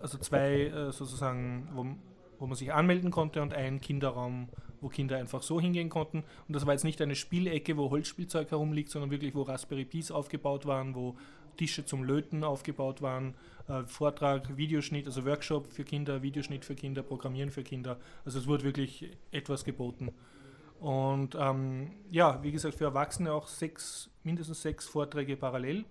Also 0.00 0.18
zwei 0.18 0.66
äh, 0.66 0.92
sozusagen, 0.92 1.68
wo, 1.74 1.86
wo 2.38 2.46
man 2.46 2.56
sich 2.56 2.72
anmelden 2.72 3.10
konnte 3.10 3.42
und 3.42 3.52
ein 3.52 3.80
Kinderraum, 3.80 4.48
wo 4.80 4.88
Kinder 4.88 5.16
einfach 5.16 5.42
so 5.42 5.60
hingehen 5.60 5.88
konnten. 5.88 6.22
Und 6.46 6.54
das 6.54 6.66
war 6.66 6.74
jetzt 6.74 6.84
nicht 6.84 7.02
eine 7.02 7.16
Spielecke, 7.16 7.76
wo 7.76 7.90
Holzspielzeug 7.90 8.50
herumliegt, 8.52 8.90
sondern 8.90 9.10
wirklich, 9.10 9.34
wo 9.34 9.42
Raspberry 9.42 9.84
Pis 9.84 10.12
aufgebaut 10.12 10.66
waren, 10.66 10.94
wo 10.94 11.16
Tische 11.58 11.84
zum 11.84 12.04
Löten 12.04 12.44
aufgebaut 12.44 13.02
waren, 13.02 13.34
äh, 13.68 13.82
Vortrag, 13.84 14.56
Videoschnitt, 14.56 15.06
also 15.06 15.26
Workshop 15.26 15.66
für 15.66 15.84
Kinder, 15.84 16.22
Videoschnitt 16.22 16.64
für 16.64 16.74
Kinder, 16.74 17.02
Programmieren 17.02 17.50
für 17.50 17.62
Kinder. 17.62 17.98
Also 18.24 18.38
es 18.38 18.46
wurde 18.46 18.64
wirklich 18.64 19.10
etwas 19.30 19.64
geboten. 19.64 20.12
Und 20.80 21.36
ähm, 21.38 21.90
ja, 22.10 22.42
wie 22.42 22.52
gesagt, 22.52 22.76
für 22.76 22.84
Erwachsene 22.84 23.32
auch 23.32 23.48
sechs, 23.48 24.10
mindestens 24.22 24.62
sechs 24.62 24.86
Vorträge 24.86 25.36
parallel 25.36 25.84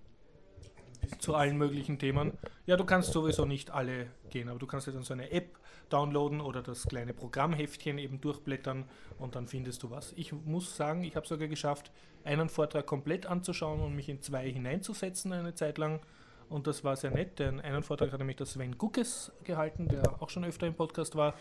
zu 1.20 1.36
allen 1.36 1.58
möglichen 1.58 2.00
Themen. 2.00 2.34
Ja, 2.66 2.78
du 2.78 2.86
kannst 2.86 3.12
sowieso 3.12 3.46
nicht 3.46 3.70
alle 3.72 4.08
gehen, 4.30 4.50
aber 4.50 4.60
du 4.60 4.66
kannst 4.66 4.88
ja 4.88 4.94
dann 4.94 5.04
so 5.04 5.14
eine 5.14 5.30
App 5.32 5.60
downloaden 5.90 6.42
oder 6.42 6.62
das 6.62 6.84
kleine 6.84 7.14
Programmheftchen 7.14 7.98
eben 7.98 8.20
durchblättern 8.20 8.86
und 9.20 9.36
dann 9.36 9.48
findest 9.48 9.84
du 9.84 9.90
was. 9.90 10.14
Ich 10.16 10.34
muss 10.34 10.76
sagen, 10.76 11.04
ich 11.04 11.16
habe 11.16 11.28
sogar 11.28 11.48
geschafft, 11.48 11.92
einen 12.28 12.50
Vortrag 12.50 12.86
komplett 12.86 13.26
anzuschauen 13.26 13.80
und 13.80 13.96
mich 13.96 14.10
in 14.10 14.22
zwei 14.22 14.52
hineinzusetzen 14.52 15.32
eine 15.32 15.56
Zeit 15.56 15.78
lang. 15.78 16.02
Und 16.50 16.68
das 16.68 16.84
war 16.84 16.96
sehr 16.96 17.12
nett, 17.12 17.40
denn 17.40 17.60
einen 17.60 17.84
Vortrag 17.84 18.12
hat 18.12 18.20
nämlich 18.20 18.38
der 18.38 18.46
Sven 18.46 18.78
Guckes 18.78 19.32
gehalten, 19.44 19.88
der 19.88 20.22
auch 20.22 20.30
schon 20.30 20.46
öfter 20.46 20.68
im 20.68 20.76
Podcast 20.76 21.16
war. 21.16 21.34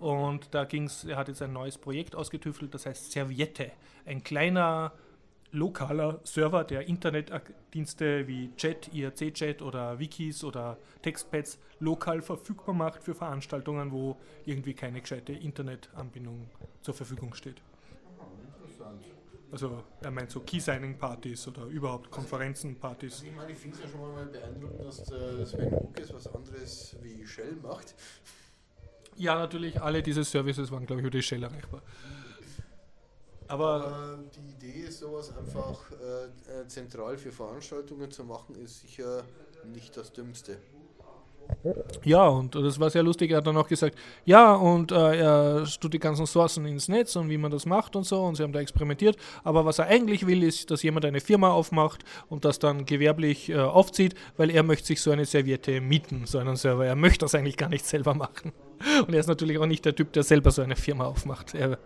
Und 0.00 0.54
da 0.54 0.64
ging 0.64 0.84
es, 0.84 1.04
er 1.04 1.16
hat 1.16 1.28
jetzt 1.28 1.42
ein 1.42 1.52
neues 1.52 1.78
Projekt 1.78 2.16
ausgetüftelt, 2.16 2.74
das 2.74 2.86
heißt 2.86 3.12
Serviette. 3.12 3.70
Ein 4.04 4.24
kleiner 4.24 4.92
lokaler 5.52 6.20
Server, 6.24 6.64
der 6.64 6.88
Internetdienste 6.88 8.26
wie 8.26 8.50
Chat, 8.56 8.92
IRC-Chat 8.92 9.60
oder 9.60 9.98
Wikis 9.98 10.44
oder 10.44 10.78
Textpads 11.02 11.58
lokal 11.78 12.22
verfügbar 12.22 12.74
macht 12.74 13.04
für 13.04 13.14
Veranstaltungen, 13.14 13.92
wo 13.92 14.16
irgendwie 14.46 14.72
keine 14.72 15.00
gescheite 15.00 15.34
Internetanbindung 15.34 16.48
zur 16.80 16.94
Verfügung 16.94 17.34
steht. 17.34 17.60
Also 19.52 19.84
er 20.00 20.10
meint 20.10 20.30
so 20.30 20.40
Key-Signing-Partys 20.40 21.48
oder 21.48 21.66
überhaupt 21.66 22.10
Konferenzen-Partys. 22.10 23.12
Also 23.16 23.26
ich 23.26 23.36
meine, 23.36 23.52
ich 23.52 23.58
finde 23.58 23.76
es 23.76 23.84
ja 23.84 23.90
schon 23.90 24.00
mal 24.00 24.24
beeindruckend, 24.24 24.82
dass 24.82 25.12
äh, 25.12 25.44
Sven 25.44 25.70
Hukes 25.70 26.14
was 26.14 26.26
anderes 26.34 26.96
wie 27.02 27.26
Shell 27.26 27.56
macht. 27.62 27.94
Ja, 29.16 29.34
natürlich, 29.34 29.80
alle 29.80 30.02
diese 30.02 30.24
Services 30.24 30.72
waren, 30.72 30.86
glaube 30.86 31.02
ich, 31.02 31.06
über 31.06 31.10
die 31.10 31.22
Shell 31.22 31.42
erreichbar. 31.42 31.82
Aber 33.46 34.18
die 34.34 34.68
Idee, 34.68 34.88
sowas 34.88 35.36
einfach 35.36 35.92
äh, 35.92 36.60
äh, 36.60 36.66
zentral 36.66 37.18
für 37.18 37.30
Veranstaltungen 37.30 38.10
zu 38.10 38.24
machen, 38.24 38.54
ist 38.54 38.80
sicher 38.80 39.22
nicht 39.66 39.94
das 39.98 40.14
Dümmste. 40.14 40.56
Ja, 42.04 42.28
und 42.28 42.54
das 42.54 42.80
war 42.80 42.90
sehr 42.90 43.02
lustig. 43.02 43.30
Er 43.30 43.38
hat 43.38 43.46
dann 43.46 43.56
auch 43.56 43.68
gesagt, 43.68 43.96
ja, 44.24 44.54
und 44.54 44.90
äh, 44.90 45.16
er 45.16 45.64
tut 45.80 45.94
die 45.94 45.98
ganzen 45.98 46.26
Sourcen 46.26 46.66
ins 46.66 46.88
Netz 46.88 47.14
und 47.16 47.28
wie 47.28 47.38
man 47.38 47.50
das 47.50 47.66
macht 47.66 47.94
und 47.94 48.04
so. 48.04 48.22
Und 48.22 48.36
sie 48.36 48.42
haben 48.42 48.52
da 48.52 48.60
experimentiert. 48.60 49.16
Aber 49.44 49.64
was 49.64 49.78
er 49.78 49.86
eigentlich 49.86 50.26
will, 50.26 50.42
ist, 50.42 50.70
dass 50.70 50.82
jemand 50.82 51.04
eine 51.04 51.20
Firma 51.20 51.50
aufmacht 51.50 52.04
und 52.28 52.44
das 52.44 52.58
dann 52.58 52.84
gewerblich 52.84 53.50
äh, 53.50 53.58
aufzieht, 53.58 54.14
weil 54.36 54.50
er 54.50 54.62
möchte 54.62 54.86
sich 54.86 55.00
so 55.00 55.10
eine 55.10 55.24
Serviette 55.24 55.80
mieten, 55.80 56.26
so 56.26 56.38
einen 56.38 56.56
Server. 56.56 56.84
Er 56.84 56.96
möchte 56.96 57.20
das 57.20 57.34
eigentlich 57.34 57.56
gar 57.56 57.68
nicht 57.68 57.86
selber 57.86 58.14
machen. 58.14 58.52
Und 59.06 59.14
er 59.14 59.20
ist 59.20 59.26
natürlich 59.26 59.58
auch 59.58 59.66
nicht 59.66 59.84
der 59.84 59.94
Typ, 59.94 60.12
der 60.12 60.22
selber 60.22 60.50
so 60.50 60.62
eine 60.62 60.76
Firma 60.76 61.04
aufmacht. 61.04 61.54
Er, 61.54 61.78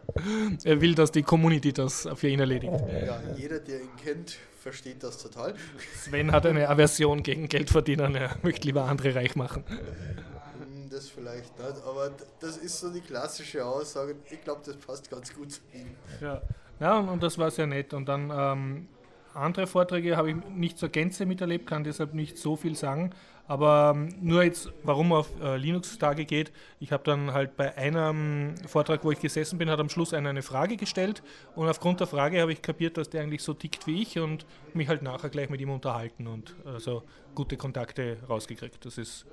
er 0.65 0.81
will, 0.81 0.95
dass 0.95 1.13
die 1.13 1.23
Community 1.23 1.73
das 1.73 2.09
für 2.15 2.29
ihn 2.29 2.41
erledigt. 2.41 2.73
Ja, 3.07 3.21
jeder, 3.37 3.59
der 3.59 3.81
ihn 3.81 3.97
kennt, 4.03 4.39
versteht 4.61 5.03
das 5.03 5.23
total. 5.23 5.55
Sven 5.95 6.33
hat 6.33 6.47
eine 6.47 6.69
Aversion 6.69 7.23
gegen 7.23 7.49
Geld 7.49 7.71
verdienen, 7.71 8.15
er 8.15 8.37
möchte 8.43 8.67
lieber 8.67 8.85
andere 8.85 9.15
reich 9.15 9.37
machen. 9.37 9.65
Hm, 9.69 10.91
das 10.91 11.09
vielleicht 11.09 11.59
nicht, 11.59 11.87
aber 11.87 12.11
das 12.41 12.57
ist 12.57 12.81
so 12.81 12.91
die 12.91 13.01
klassische 13.01 13.65
Aussage. 13.65 14.17
Ich 14.31 14.43
glaube, 14.43 14.63
das 14.65 14.77
passt 14.77 15.11
ganz 15.11 15.33
gut 15.35 15.53
zu 15.53 15.61
ihm. 15.73 15.95
Ja, 16.21 16.43
ja 16.81 16.99
und, 16.99 17.09
und 17.09 17.23
das 17.23 17.39
war 17.39 17.51
sehr 17.51 17.67
nett. 17.67 17.95
Und 17.95 18.07
dann 18.07 18.33
ähm, 18.35 18.89
andere 19.35 19.67
Vorträge 19.67 20.17
habe 20.17 20.31
ich 20.31 20.37
nicht 20.55 20.79
zur 20.79 20.89
Gänze 20.89 21.27
miterlebt, 21.27 21.67
kann 21.67 21.85
deshalb 21.85 22.15
nicht 22.15 22.39
so 22.39 22.57
viel 22.57 22.75
sagen. 22.75 23.11
Aber 23.49 23.93
ähm, 23.95 24.15
nur 24.21 24.43
jetzt, 24.43 24.73
warum 24.83 25.13
auf 25.13 25.29
äh, 25.41 25.57
Linux-Tage 25.57 26.25
geht, 26.25 26.53
ich 26.81 26.93
habe 26.93 27.05
dann 27.05 27.33
halt 27.33 27.57
bei 27.57 27.77
einem 27.77 28.55
Vortrag, 28.67 29.05
wo 29.05 29.13
ich 29.13 29.21
gesessen 29.21 29.59
bin, 29.59 29.71
hat 29.71 29.79
am 29.79 29.89
Schluss 29.89 30.13
einer 30.13 30.31
eine 30.31 30.43
Frage 30.43 30.77
gestellt 30.77 31.23
und 31.55 31.69
aufgrund 31.69 32.01
der 32.01 32.07
Frage 32.07 32.41
habe 32.41 32.53
ich 32.53 32.63
kapiert, 32.63 32.97
dass 32.97 33.09
der 33.09 33.23
eigentlich 33.23 33.43
so 33.43 33.55
tickt 33.55 33.87
wie 33.87 34.03
ich 34.03 34.19
und 34.19 34.47
mich 34.75 34.89
halt 34.89 35.03
nachher 35.03 35.31
gleich 35.31 35.49
mit 35.49 35.61
ihm 35.61 35.71
unterhalten 35.71 36.27
und 36.27 36.57
also 36.65 37.03
gute 37.35 37.57
Kontakte 37.57 38.17
rausgekriegt. 38.29 38.85
Das 38.85 38.99
ist 38.99 39.27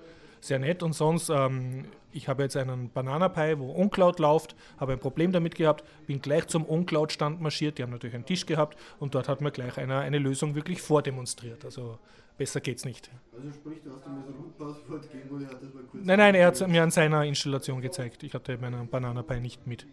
sehr 0.43 0.60
nett. 0.60 0.84
Und 0.84 0.93
sonst, 0.93 1.29
ähm, 1.29 1.86
ich 2.12 2.27
habe 2.27 2.43
jetzt 2.43 2.58
einen 2.58 2.89
Banana 2.89 3.29
Pi, 3.29 3.58
wo 3.58 3.74
OnCloud 3.75 4.20
läuft, 4.20 4.55
habe 4.77 4.93
ein 4.93 5.00
Problem 5.00 5.32
damit 5.32 5.55
gehabt, 5.55 5.84
bin 6.05 6.22
gleich 6.22 6.48
zum 6.48 6.70
OnCloud-Stand 6.70 7.41
marschiert. 7.41 7.77
Die 7.77 7.84
haben 7.84 7.91
natürlich 7.91 8.15
einen 8.15 8.25
Tisch 8.25 8.46
gehabt 8.46 8.77
und 9.00 9.15
dort 9.15 9.29
hat 9.29 9.41
mir 9.41 9.51
gleich 9.51 9.77
einer 9.77 10.00
eine 10.00 10.20
Lösung 10.20 10.55
wirklich 10.55 10.82
vordemonstriert. 10.82 11.65
Also 11.65 11.98
besser 12.38 12.62
geht's 12.62 12.86
nicht. 12.86 13.10
Also 13.36 13.52
sprich, 13.52 13.82
du 13.84 13.94
hast 13.94 14.06
ihm 14.06 14.24
das 14.25 14.36
Root-Passwort 14.36 15.12
gegeben 15.12 15.36
oder 15.36 15.48
hat 15.48 15.62
das 15.62 15.74
mal 15.74 15.84
kurz... 15.84 16.06
Nein, 16.06 16.18
nein, 16.20 16.36
er 16.36 16.48
hat 16.48 16.56
es 16.56 16.68
mir 16.68 16.84
an 16.84 16.92
seiner 16.92 17.25
Installation 17.25 17.82
gezeigt. 17.82 18.24
Ich 18.24 18.34
hatte 18.34 18.58
meinen 18.58 18.88
Banana 18.88 19.24
Pi 19.24 19.40
nicht 19.40 19.66
mit. 19.68 19.86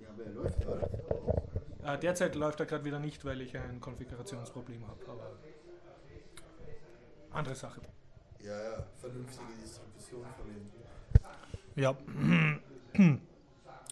Ja, 0.00 0.08
aber 0.10 0.24
er 0.24 0.32
läuft 0.32 0.60
gerade. 0.60 0.90
Äh, 1.84 1.98
derzeit 1.98 2.34
läuft 2.34 2.60
er 2.60 2.66
gerade 2.66 2.84
wieder 2.84 2.98
nicht, 2.98 3.24
weil 3.24 3.40
ich 3.42 3.56
ein 3.56 3.80
Konfigurationsproblem 3.80 4.86
habe. 4.86 5.00
Aber 5.06 5.38
andere 7.30 7.54
Sache. 7.54 7.80
Ja, 8.40 8.62
ja, 8.62 8.86
vernünftige 9.00 9.52
Distribution 9.62 10.26
verwenden. 10.36 10.72
Ja. 11.76 11.96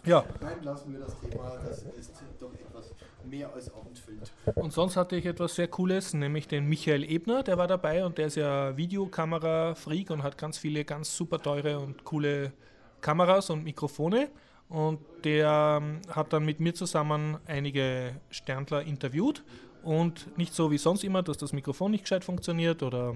Ja. 0.05 0.23
Nein, 0.41 0.63
lassen 0.63 0.93
wir 0.93 0.99
das 0.99 1.19
Thema, 1.19 1.57
das 1.65 1.83
ist 1.83 2.23
doch 2.39 2.53
etwas 2.53 2.93
mehr 3.25 3.53
als 3.53 3.73
abendfüllend. 3.73 4.31
Und 4.55 4.73
sonst 4.73 4.97
hatte 4.97 5.15
ich 5.15 5.25
etwas 5.25 5.55
sehr 5.55 5.67
Cooles, 5.67 6.13
nämlich 6.13 6.47
den 6.47 6.67
Michael 6.67 7.03
Ebner, 7.03 7.43
der 7.43 7.57
war 7.57 7.67
dabei 7.67 8.05
und 8.05 8.17
der 8.17 8.27
ist 8.27 8.35
ja 8.35 8.75
Videokamera-Freak 8.75 10.09
und 10.09 10.23
hat 10.23 10.37
ganz 10.37 10.57
viele 10.57 10.85
ganz 10.85 11.15
super 11.15 11.39
teure 11.39 11.79
und 11.79 12.03
coole 12.03 12.53
Kameras 13.01 13.49
und 13.49 13.63
Mikrofone. 13.63 14.29
Und 14.69 14.99
der 15.23 15.79
ähm, 15.81 16.01
hat 16.09 16.33
dann 16.33 16.45
mit 16.45 16.59
mir 16.59 16.73
zusammen 16.73 17.37
einige 17.45 18.15
Sterndler 18.29 18.81
interviewt 18.81 19.43
und 19.83 20.35
nicht 20.37 20.53
so 20.53 20.71
wie 20.71 20.77
sonst 20.77 21.03
immer, 21.03 21.21
dass 21.21 21.37
das 21.37 21.53
Mikrofon 21.53 21.91
nicht 21.91 22.05
gescheit 22.05 22.23
funktioniert 22.23 22.81
oder 22.81 23.15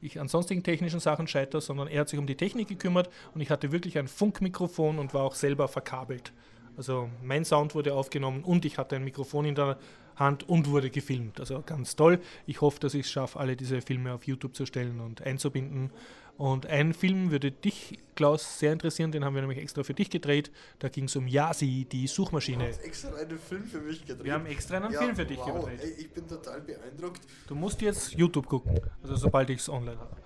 ich 0.00 0.20
an 0.20 0.28
sonstigen 0.28 0.62
technischen 0.62 1.00
Sachen 1.00 1.26
scheitere, 1.26 1.60
sondern 1.60 1.88
er 1.88 2.02
hat 2.02 2.08
sich 2.08 2.18
um 2.18 2.26
die 2.26 2.36
Technik 2.36 2.68
gekümmert 2.68 3.08
und 3.34 3.40
ich 3.40 3.50
hatte 3.50 3.72
wirklich 3.72 3.98
ein 3.98 4.08
Funkmikrofon 4.08 4.98
und 4.98 5.14
war 5.14 5.22
auch 5.22 5.34
selber 5.34 5.68
verkabelt. 5.68 6.32
Also 6.76 7.08
mein 7.22 7.44
Sound 7.44 7.74
wurde 7.74 7.94
aufgenommen 7.94 8.42
und 8.42 8.64
ich 8.64 8.78
hatte 8.78 8.96
ein 8.96 9.04
Mikrofon 9.04 9.44
in 9.44 9.54
der 9.54 9.78
Hand 10.16 10.48
und 10.48 10.68
wurde 10.70 10.90
gefilmt. 10.90 11.40
Also 11.40 11.62
ganz 11.64 11.96
toll. 11.96 12.20
Ich 12.46 12.60
hoffe, 12.60 12.80
dass 12.80 12.94
ich 12.94 13.06
es 13.06 13.10
schaffe, 13.10 13.38
alle 13.38 13.56
diese 13.56 13.80
Filme 13.80 14.12
auf 14.12 14.26
YouTube 14.26 14.54
zu 14.54 14.66
stellen 14.66 15.00
und 15.00 15.22
einzubinden. 15.22 15.90
Und 16.36 16.66
ein 16.66 16.94
Film 16.94 17.30
würde 17.30 17.52
dich, 17.52 17.98
Klaus, 18.16 18.58
sehr 18.58 18.72
interessieren, 18.72 19.12
den 19.12 19.24
haben 19.24 19.34
wir 19.34 19.42
nämlich 19.42 19.60
extra 19.60 19.84
für 19.84 19.94
dich 19.94 20.10
gedreht. 20.10 20.50
Da 20.80 20.88
ging 20.88 21.04
es 21.04 21.14
um 21.14 21.28
Yasi, 21.28 21.86
die 21.90 22.08
Suchmaschine. 22.08 22.64
Du 22.64 22.70
hast 22.70 22.84
extra 22.84 23.14
einen 23.14 23.38
Film 23.38 23.64
für 23.64 23.80
mich 23.80 24.04
gedreht. 24.04 24.24
Wir 24.24 24.34
haben 24.34 24.46
extra 24.46 24.78
einen 24.78 24.92
ja, 24.92 25.00
Film 25.00 25.14
für 25.14 25.26
dich 25.26 25.38
wow, 25.38 25.64
gedreht. 25.64 25.80
Ey, 25.80 25.90
ich 25.92 26.12
bin 26.12 26.26
total 26.26 26.60
beeindruckt. 26.60 27.20
Du 27.46 27.54
musst 27.54 27.80
jetzt 27.82 28.12
YouTube 28.12 28.46
gucken, 28.46 28.80
also 29.02 29.14
sobald 29.14 29.48
ich 29.50 29.60
es 29.60 29.68
online 29.68 29.98
habe. 29.98 30.16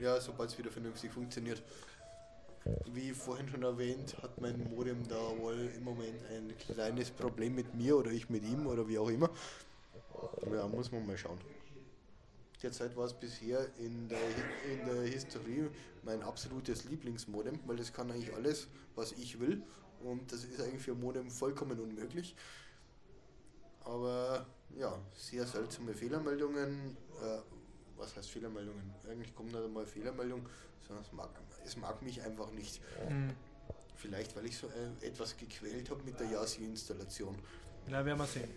Ja, 0.00 0.20
sobald 0.20 0.50
es 0.50 0.58
wieder 0.58 0.70
vernünftig 0.70 1.10
funktioniert. 1.10 1.62
wie 2.92 3.12
vorhin 3.12 3.48
schon 3.48 3.62
erwähnt, 3.62 4.16
hat 4.22 4.40
mein 4.40 4.58
Modem 4.74 5.06
da 5.08 5.16
wohl 5.38 5.70
im 5.76 5.84
Moment 5.84 6.20
ein 6.30 6.52
kleines 6.58 7.10
Problem 7.10 7.54
mit 7.54 7.74
mir 7.74 7.96
oder 7.96 8.10
ich 8.10 8.28
mit 8.28 8.44
ihm 8.44 8.66
oder 8.66 8.86
wie 8.86 8.98
auch 8.98 9.08
immer. 9.08 9.30
Ja, 10.52 10.66
muss 10.68 10.92
man 10.92 11.06
mal 11.06 11.16
schauen. 11.16 11.38
Derzeit 12.64 12.96
war 12.96 13.04
es 13.04 13.12
bisher 13.12 13.68
in 13.76 14.08
der, 14.08 14.18
in 14.72 14.86
der 14.86 15.02
Historie 15.02 15.68
mein 16.02 16.22
absolutes 16.22 16.86
Lieblingsmodem, 16.86 17.60
weil 17.66 17.76
das 17.76 17.92
kann 17.92 18.10
eigentlich 18.10 18.34
alles, 18.34 18.68
was 18.94 19.12
ich 19.12 19.38
will. 19.38 19.62
Und 20.02 20.32
das 20.32 20.44
ist 20.44 20.58
eigentlich 20.62 20.80
für 20.80 20.94
Modem 20.94 21.30
vollkommen 21.30 21.78
unmöglich. 21.78 22.34
Aber 23.84 24.46
ja, 24.78 24.98
sehr 25.14 25.46
seltsame 25.46 25.92
Fehlermeldungen. 25.92 26.96
Äh, 27.22 27.40
was 27.98 28.16
heißt 28.16 28.30
Fehlermeldungen? 28.30 28.94
Eigentlich 29.10 29.34
kommt 29.34 29.52
nicht 29.52 29.62
einmal 29.62 29.84
Fehlermeldung, 29.84 30.48
sondern 30.88 31.04
es 31.04 31.12
mag, 31.12 31.28
es 31.66 31.76
mag 31.76 32.00
mich 32.00 32.22
einfach 32.22 32.50
nicht. 32.52 32.80
Mhm. 33.10 33.34
Vielleicht, 33.96 34.34
weil 34.36 34.46
ich 34.46 34.56
so 34.56 34.68
äh, 34.68 35.06
etwas 35.06 35.36
gequält 35.36 35.90
habe 35.90 36.02
mit 36.02 36.18
der 36.18 36.30
Yasi-Installation. 36.30 37.36
Ja, 37.90 38.06
werden 38.06 38.18
wir 38.18 38.26
sehen. 38.26 38.48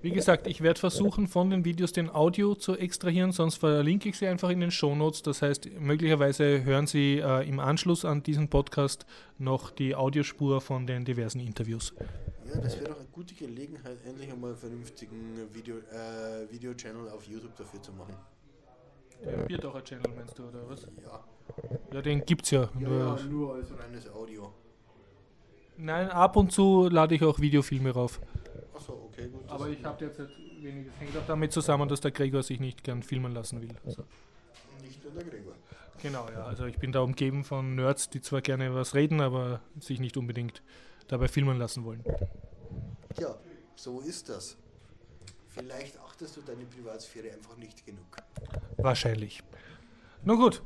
Wie 0.00 0.10
gesagt, 0.10 0.46
ich 0.46 0.60
werde 0.60 0.78
versuchen, 0.78 1.26
von 1.26 1.50
den 1.50 1.64
Videos 1.64 1.92
den 1.92 2.08
Audio 2.08 2.54
zu 2.54 2.76
extrahieren, 2.76 3.32
sonst 3.32 3.56
verlinke 3.56 4.08
ich 4.08 4.16
sie 4.18 4.28
einfach 4.28 4.50
in 4.50 4.60
den 4.60 4.70
Shownotes. 4.70 5.22
Das 5.22 5.42
heißt, 5.42 5.68
möglicherweise 5.80 6.62
hören 6.62 6.86
Sie 6.86 7.18
äh, 7.18 7.48
im 7.48 7.58
Anschluss 7.58 8.04
an 8.04 8.22
diesen 8.22 8.48
Podcast 8.48 9.06
noch 9.38 9.70
die 9.70 9.96
Audiospur 9.96 10.60
von 10.60 10.86
den 10.86 11.04
diversen 11.04 11.40
Interviews. 11.40 11.94
Ja, 12.46 12.60
das 12.60 12.76
wäre 12.76 12.90
doch 12.90 13.00
eine 13.00 13.08
gute 13.08 13.34
Gelegenheit, 13.34 13.98
endlich 14.06 14.30
einmal 14.30 14.50
einen 14.50 14.58
vernünftigen 14.58 15.36
Video, 15.52 15.76
äh, 15.76 16.50
Video-Channel 16.50 17.08
auf 17.10 17.26
YouTube 17.26 17.56
dafür 17.56 17.82
zu 17.82 17.92
machen. 17.92 18.14
Der 19.24 19.38
Bierdacher-Channel 19.38 20.12
meinst 20.16 20.38
du, 20.38 20.44
oder 20.44 20.60
was? 20.68 20.82
Ja. 20.82 21.24
Ja, 21.92 22.02
den 22.02 22.24
gibt's 22.24 22.52
ja. 22.52 22.62
ja 22.62 22.88
nur, 22.88 22.98
ja, 22.98 23.24
nur 23.24 23.54
als 23.54 23.66
reines 23.76 24.08
Audio. 24.12 24.52
Nein, 25.76 26.08
ab 26.08 26.36
und 26.36 26.52
zu 26.52 26.88
lade 26.88 27.14
ich 27.14 27.22
auch 27.24 27.40
Videofilme 27.40 27.90
rauf. 27.90 28.20
Achso, 28.78 28.92
okay, 29.10 29.28
gut. 29.28 29.42
Aber 29.48 29.68
ich 29.68 29.84
habe 29.84 29.98
derzeit 29.98 30.28
weniges. 30.60 30.92
Hängt 31.00 31.16
auch 31.16 31.26
damit 31.26 31.52
zusammen, 31.52 31.88
dass 31.88 32.00
der 32.00 32.12
Gregor 32.12 32.44
sich 32.44 32.60
nicht 32.60 32.84
gern 32.84 33.02
filmen 33.02 33.32
lassen 33.32 33.60
will. 33.60 33.74
Also. 33.84 34.04
Nicht 34.80 35.02
nur 35.02 35.12
der 35.14 35.24
Gregor. 35.24 35.54
Genau, 36.00 36.28
ja. 36.30 36.44
Also 36.44 36.66
ich 36.66 36.78
bin 36.78 36.92
da 36.92 37.00
umgeben 37.00 37.42
von 37.42 37.74
Nerds, 37.74 38.08
die 38.08 38.20
zwar 38.20 38.40
gerne 38.40 38.72
was 38.72 38.94
reden, 38.94 39.20
aber 39.20 39.60
sich 39.80 39.98
nicht 39.98 40.16
unbedingt 40.16 40.62
dabei 41.08 41.26
filmen 41.26 41.58
lassen 41.58 41.84
wollen. 41.84 42.04
Ja, 43.18 43.34
so 43.74 44.00
ist 44.00 44.28
das. 44.28 44.56
Vielleicht 45.48 45.98
achtest 45.98 46.36
du 46.36 46.42
deine 46.42 46.64
Privatsphäre 46.64 47.32
einfach 47.32 47.56
nicht 47.56 47.84
genug. 47.84 48.06
Wahrscheinlich. 48.76 49.42
Na 50.22 50.34
gut. 50.34 50.62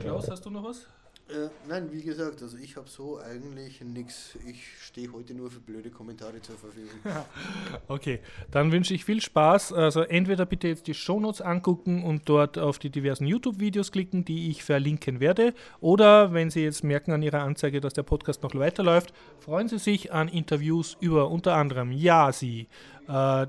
Klaus, 0.00 0.28
hast 0.28 0.44
du 0.44 0.50
noch 0.50 0.64
was? 0.64 0.88
Äh, 1.32 1.48
nein, 1.66 1.88
wie 1.90 2.02
gesagt, 2.02 2.42
also 2.42 2.58
ich 2.58 2.76
habe 2.76 2.88
so 2.90 3.18
eigentlich 3.18 3.80
nichts. 3.80 4.36
Ich 4.46 4.66
stehe 4.82 5.10
heute 5.12 5.32
nur 5.32 5.50
für 5.50 5.60
blöde 5.60 5.90
Kommentare 5.90 6.42
zur 6.42 6.56
Verfügung. 6.56 6.90
okay, 7.88 8.20
dann 8.50 8.70
wünsche 8.70 8.92
ich 8.92 9.06
viel 9.06 9.22
Spaß. 9.22 9.72
Also 9.72 10.02
entweder 10.02 10.44
bitte 10.44 10.68
jetzt 10.68 10.86
die 10.88 10.94
Shownotes 10.94 11.40
angucken 11.40 12.04
und 12.04 12.28
dort 12.28 12.58
auf 12.58 12.78
die 12.78 12.90
diversen 12.90 13.26
YouTube-Videos 13.26 13.92
klicken, 13.92 14.26
die 14.26 14.50
ich 14.50 14.62
verlinken 14.62 15.20
werde. 15.20 15.54
Oder 15.80 16.34
wenn 16.34 16.50
Sie 16.50 16.62
jetzt 16.62 16.84
merken 16.84 17.12
an 17.12 17.22
Ihrer 17.22 17.40
Anzeige, 17.40 17.80
dass 17.80 17.94
der 17.94 18.02
Podcast 18.02 18.42
noch 18.42 18.54
weiterläuft, 18.54 19.14
freuen 19.40 19.68
Sie 19.68 19.78
sich 19.78 20.12
an 20.12 20.28
Interviews 20.28 20.98
über 21.00 21.30
unter 21.30 21.54
anderem 21.54 21.92
Yasi, 21.92 22.68
äh, 23.08 23.46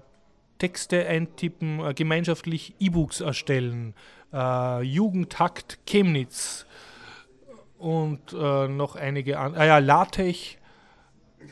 Texte 0.58 1.06
eintippen, 1.06 1.82
äh, 1.82 1.94
gemeinschaftlich 1.94 2.76
E-Books 2.80 3.20
erstellen, 3.20 3.94
äh, 4.32 4.82
Jugendhakt 4.84 5.80
Chemnitz 5.86 6.66
und 7.84 8.32
äh, 8.32 8.68
noch 8.70 8.96
einige 8.96 9.40
andere, 9.40 9.62
ah 9.62 9.66
ja, 9.66 9.78
LaTeX 9.80 10.56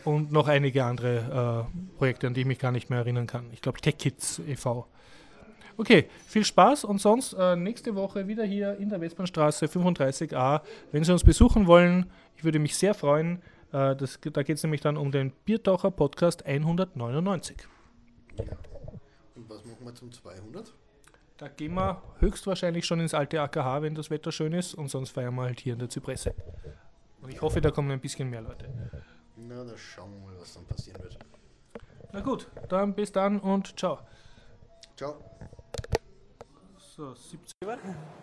und 0.05 0.31
noch 0.31 0.47
einige 0.47 0.85
andere 0.85 1.67
äh, 1.69 1.97
Projekte, 1.97 2.27
an 2.27 2.33
die 2.33 2.41
ich 2.41 2.47
mich 2.47 2.57
gar 2.57 2.71
nicht 2.71 2.89
mehr 2.89 2.99
erinnern 2.99 3.27
kann. 3.27 3.49
Ich 3.51 3.61
glaube 3.61 3.81
TechKids 3.81 4.39
e.V. 4.47 4.87
Okay, 5.75 6.07
viel 6.25 6.45
Spaß 6.45 6.85
und 6.85 7.01
sonst 7.01 7.33
äh, 7.33 7.57
nächste 7.57 7.95
Woche 7.95 8.27
wieder 8.29 8.45
hier 8.45 8.77
in 8.77 8.87
der 8.87 9.01
Westbahnstraße 9.01 9.65
35a. 9.65 10.61
Wenn 10.93 11.03
Sie 11.03 11.11
uns 11.11 11.25
besuchen 11.25 11.67
wollen, 11.67 12.09
ich 12.37 12.45
würde 12.45 12.59
mich 12.59 12.77
sehr 12.77 12.93
freuen. 12.93 13.41
Äh, 13.73 13.97
das, 13.97 14.17
da 14.31 14.43
geht 14.43 14.55
es 14.55 14.63
nämlich 14.63 14.79
dann 14.79 14.95
um 14.95 15.11
den 15.11 15.31
Biertaucher 15.43 15.91
Podcast 15.91 16.45
199. 16.45 17.57
Ja. 18.37 18.45
Und 19.35 19.49
was 19.49 19.65
machen 19.65 19.83
wir 19.83 19.95
zum 19.95 20.13
200? 20.13 20.73
Da 21.41 21.47
gehen 21.47 21.73
wir 21.73 21.99
höchstwahrscheinlich 22.19 22.85
schon 22.85 22.99
ins 22.99 23.15
alte 23.15 23.41
AKH, 23.41 23.81
wenn 23.81 23.95
das 23.95 24.11
Wetter 24.11 24.31
schön 24.31 24.53
ist, 24.53 24.75
und 24.75 24.89
sonst 24.89 25.09
feiern 25.09 25.33
wir 25.33 25.41
halt 25.41 25.59
hier 25.59 25.73
in 25.73 25.79
der 25.79 25.89
Zypresse. 25.89 26.35
Und 27.19 27.33
ich 27.33 27.41
hoffe, 27.41 27.59
da 27.59 27.71
kommen 27.71 27.89
ein 27.89 27.99
bisschen 27.99 28.29
mehr 28.29 28.41
Leute. 28.41 28.69
Na, 29.37 29.63
da 29.63 29.75
schauen 29.75 30.11
wir 30.11 30.33
mal, 30.33 30.39
was 30.39 30.53
dann 30.53 30.65
passieren 30.65 31.01
wird. 31.01 31.17
Na 32.11 32.19
gut, 32.19 32.47
dann 32.69 32.93
bis 32.93 33.11
dann 33.11 33.39
und 33.39 33.75
ciao. 33.75 33.97
Ciao. 34.95 35.15
So, 36.77 37.15
17. 37.15 37.41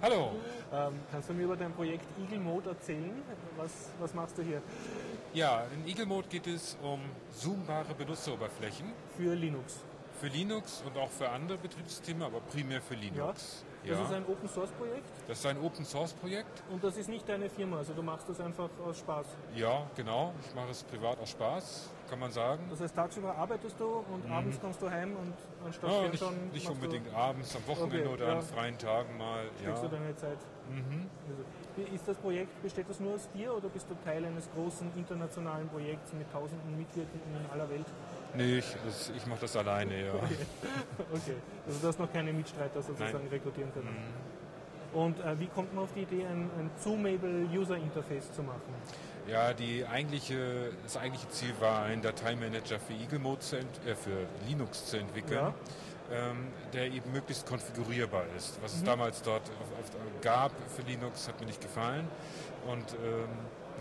Hallo. 0.01 0.37
Ähm, 0.73 1.01
kannst 1.11 1.29
du 1.29 1.35
mir 1.35 1.43
über 1.43 1.57
dein 1.57 1.73
Projekt 1.73 2.07
Eagle 2.21 2.39
Mode 2.39 2.71
erzählen? 2.71 3.21
Was, 3.57 3.91
was 3.99 4.15
machst 4.15 4.39
du 4.39 4.43
hier? 4.43 4.63
Ja, 5.35 5.65
in 5.75 5.89
Eagle 5.89 6.07
Mode 6.07 6.29
geht 6.29 6.47
es 6.47 6.79
um 6.85 7.01
zoombare 7.33 7.95
Benutzeroberflächen. 7.95 8.93
Für 9.17 9.35
Linux 9.35 9.81
für 10.19 10.27
Linux 10.27 10.83
und 10.87 10.97
auch 10.99 11.11
für 11.11 11.29
andere 11.29 11.59
Betriebssysteme, 11.59 12.25
aber 12.25 12.41
primär 12.41 12.81
für 12.81 12.95
Linux. 12.95 13.65
Ja. 13.85 13.91
Das 13.91 13.99
ja. 13.99 14.05
ist 14.05 14.13
ein 14.13 14.27
Open 14.27 14.49
Source 14.49 14.71
Projekt? 14.73 15.09
Das 15.29 15.39
ist 15.39 15.47
ein 15.47 15.59
Open 15.59 15.85
Source 15.85 16.13
Projekt. 16.15 16.63
Und 16.71 16.83
das 16.83 16.97
ist 16.97 17.09
nicht 17.09 17.29
deine 17.29 17.49
Firma, 17.49 17.79
also 17.79 17.93
du 17.95 18.03
machst 18.03 18.29
das 18.29 18.41
einfach 18.41 18.69
aus 18.85 18.99
Spaß? 18.99 19.27
Ja, 19.55 19.87
genau. 19.97 20.35
Ich 20.47 20.55
mache 20.55 20.71
es 20.71 20.83
privat 20.83 21.19
aus 21.21 21.31
Spaß, 21.31 21.89
kann 22.11 22.19
man 22.19 22.33
sagen. 22.33 22.67
Das 22.71 22.81
heißt, 22.81 22.95
tagsüber 22.95 23.37
arbeitest 23.37 23.79
du 23.79 24.05
und 24.13 24.27
mhm. 24.27 24.33
abends 24.33 24.61
kommst 24.61 24.83
du 24.83 24.91
heim 24.91 25.17
und 25.17 25.35
anstatt 25.65 25.91
ja, 25.91 26.09
nicht, 26.09 26.19
schon 26.19 26.51
nicht 26.51 26.69
unbedingt 26.69 27.15
abends, 27.15 27.55
am 27.55 27.67
Wochenende 27.67 28.05
okay, 28.07 28.15
oder 28.15 28.27
ja. 28.27 28.35
an 28.35 28.43
freien 28.43 28.79
Tagen 28.79 29.17
mal. 29.17 29.45
Kriegst 29.65 29.83
du 29.83 29.89
deine 29.89 30.17
Zeit? 30.17 30.39
Mhm. 30.69 31.09
Also, 31.29 31.95
ist 31.95 32.09
das 32.09 32.17
Projekt, 32.17 32.61
besteht 32.63 32.91
das 32.91 32.99
nur 32.99 33.15
aus 33.15 33.29
dir 33.33 33.55
oder 33.55 33.69
bist 33.69 33.89
du 33.89 33.95
Teil 34.05 34.25
eines 34.25 34.51
großen 34.53 34.91
internationalen 34.97 35.69
Projekts 35.69 36.13
mit 36.13 36.31
tausenden 36.33 36.77
Mitwirkenden 36.77 37.37
in 37.37 37.51
aller 37.51 37.71
Welt? 37.71 37.87
Nee, 38.35 38.59
ich, 38.59 38.67
ich 39.17 39.27
mache 39.27 39.41
das 39.41 39.57
alleine, 39.57 40.07
ja. 40.07 40.15
Okay. 40.15 40.37
okay. 41.13 41.35
Also 41.67 41.79
du 41.81 41.89
hast 41.89 41.99
noch 41.99 42.13
keine 42.13 42.33
Mitstreiter 42.33 42.83
sozusagen 42.83 43.19
Nein. 43.19 43.29
rekrutieren 43.31 43.73
können. 43.73 43.89
Mhm. 43.89 44.99
Und 44.99 45.21
äh, 45.21 45.39
wie 45.39 45.47
kommt 45.47 45.75
man 45.75 45.85
auf 45.85 45.93
die 45.95 46.03
Idee, 46.03 46.25
ein, 46.25 46.51
ein 46.59 46.71
Zoomable 46.79 47.47
User 47.53 47.77
Interface 47.77 48.33
zu 48.33 48.43
machen? 48.43 48.63
Ja, 49.27 49.53
die 49.53 49.85
eigentliche, 49.85 50.71
das 50.83 50.97
eigentliche 50.97 51.29
Ziel 51.29 51.53
war, 51.61 51.83
einen 51.83 52.01
Dateimanager 52.01 52.79
für 52.81 52.95
Eagle 52.95 53.19
Mode 53.19 53.41
zu 53.41 53.57
äh, 53.57 53.95
für 53.95 54.27
Linux 54.47 54.87
zu 54.87 54.97
entwickeln. 54.97 55.39
Ja. 55.39 55.55
Ähm, 56.11 56.47
der 56.73 56.87
eben 56.87 57.13
möglichst 57.13 57.47
konfigurierbar 57.47 58.25
ist. 58.35 58.59
Was 58.63 58.73
mhm. 58.73 58.79
es 58.79 58.85
damals 58.85 59.21
dort 59.21 59.43
gab 60.23 60.53
für 60.75 60.81
Linux, 60.91 61.29
hat 61.29 61.39
mir 61.39 61.45
nicht 61.45 61.61
gefallen. 61.61 62.09
Und 62.67 62.95
ähm, 63.05 63.29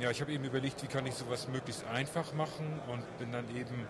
ja, 0.02 0.12
ich 0.12 0.20
habe 0.20 0.34
eben 0.34 0.44
überlegt, 0.44 0.84
wie 0.84 0.88
kann 0.88 1.06
ich 1.06 1.16
sowas 1.16 1.48
möglichst 1.48 1.88
einfach 1.88 2.34
machen 2.34 2.66
und 2.92 3.18
bin 3.18 3.32
dann 3.32 3.46
eben 3.56 3.88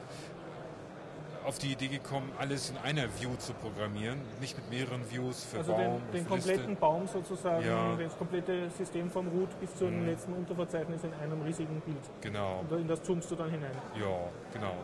auf 1.47 1.57
die 1.59 1.71
Idee 1.71 1.87
gekommen, 1.87 2.29
alles 2.37 2.69
in 2.69 2.77
einer 2.77 3.03
View 3.19 3.35
zu 3.37 3.53
programmieren, 3.53 4.19
nicht 4.41 4.57
mit 4.57 4.69
mehreren 4.69 5.09
Views 5.09 5.45
für 5.45 5.59
also 5.59 5.71
Baum. 5.71 6.01
Den, 6.11 6.11
den 6.11 6.27
kompletten 6.27 6.67
Liste. 6.67 6.81
Baum 6.81 7.07
sozusagen, 7.07 7.65
ja. 7.65 7.95
das 7.95 8.17
komplette 8.17 8.69
System 8.69 9.09
vom 9.09 9.27
Root 9.29 9.57
bis 9.59 9.73
zu 9.75 9.85
dem 9.85 10.01
mhm. 10.01 10.07
letzten 10.07 10.33
Unterverzeichnis 10.33 11.03
in 11.03 11.13
einem 11.13 11.41
riesigen 11.41 11.79
Bild. 11.81 11.97
Genau. 12.21 12.65
Und 12.69 12.81
in 12.81 12.87
das 12.87 13.01
zoomst 13.01 13.31
du 13.31 13.35
dann 13.35 13.49
hinein. 13.49 13.71
Ja, 13.99 14.17
genau. 14.51 14.75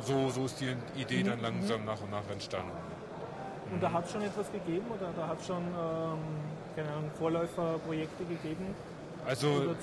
So, 0.00 0.28
so 0.30 0.44
ist 0.44 0.60
die 0.60 0.76
Idee 1.00 1.24
mhm. 1.24 1.28
dann 1.28 1.40
langsam 1.40 1.80
mhm. 1.80 1.86
nach 1.86 2.00
und 2.00 2.10
nach 2.10 2.30
entstanden. 2.30 2.70
Und 3.72 3.82
da 3.82 3.90
hat 3.90 4.04
es 4.04 4.12
schon 4.12 4.22
etwas 4.22 4.50
gegeben 4.52 4.86
oder 4.94 5.10
da 5.16 5.26
hat 5.26 5.40
es 5.40 5.46
schon 5.46 5.56
ähm, 5.56 6.18
keine 6.76 6.90
Ahnung, 6.90 7.10
Vorläuferprojekte 7.18 8.24
gegeben? 8.24 8.74
Also 9.26 9.74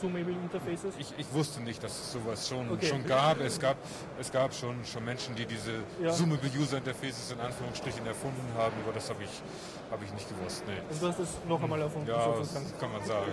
Interfaces? 0.44 0.96
Ich, 0.98 1.14
ich, 1.18 1.34
wusste 1.34 1.62
nicht, 1.62 1.84
dass 1.84 1.92
es 1.92 2.14
sowas 2.14 2.48
schon, 2.48 2.72
okay. 2.72 2.86
schon 2.86 3.06
gab. 3.06 3.40
Es 3.42 3.60
gab, 3.60 3.78
es 4.20 4.32
gab 4.32 4.54
schon, 4.54 4.84
schon 4.86 5.04
Menschen, 5.04 5.36
die 5.36 5.46
diese 5.46 5.84
ja. 6.02 6.12
Zoomable 6.12 6.50
User 6.58 6.78
Interfaces 6.78 7.32
in 7.32 7.40
Anführungsstrichen 7.40 8.06
erfunden 8.06 8.48
haben, 8.58 8.74
aber 8.84 8.94
das 8.94 9.10
habe 9.10 9.24
ich, 9.24 9.42
hab 9.92 10.02
ich 10.02 10.14
nicht 10.14 10.28
gewusst. 10.30 10.64
Nee. 10.66 10.80
Und 10.90 11.02
du 11.02 11.08
hast 11.08 11.20
es 11.20 11.30
noch 11.48 11.62
einmal 11.62 11.82
erfunden? 11.82 12.08
Ja, 12.08 12.34
das 12.38 12.54
kann 12.80 12.92
man 12.92 13.04
sagen. 13.04 13.32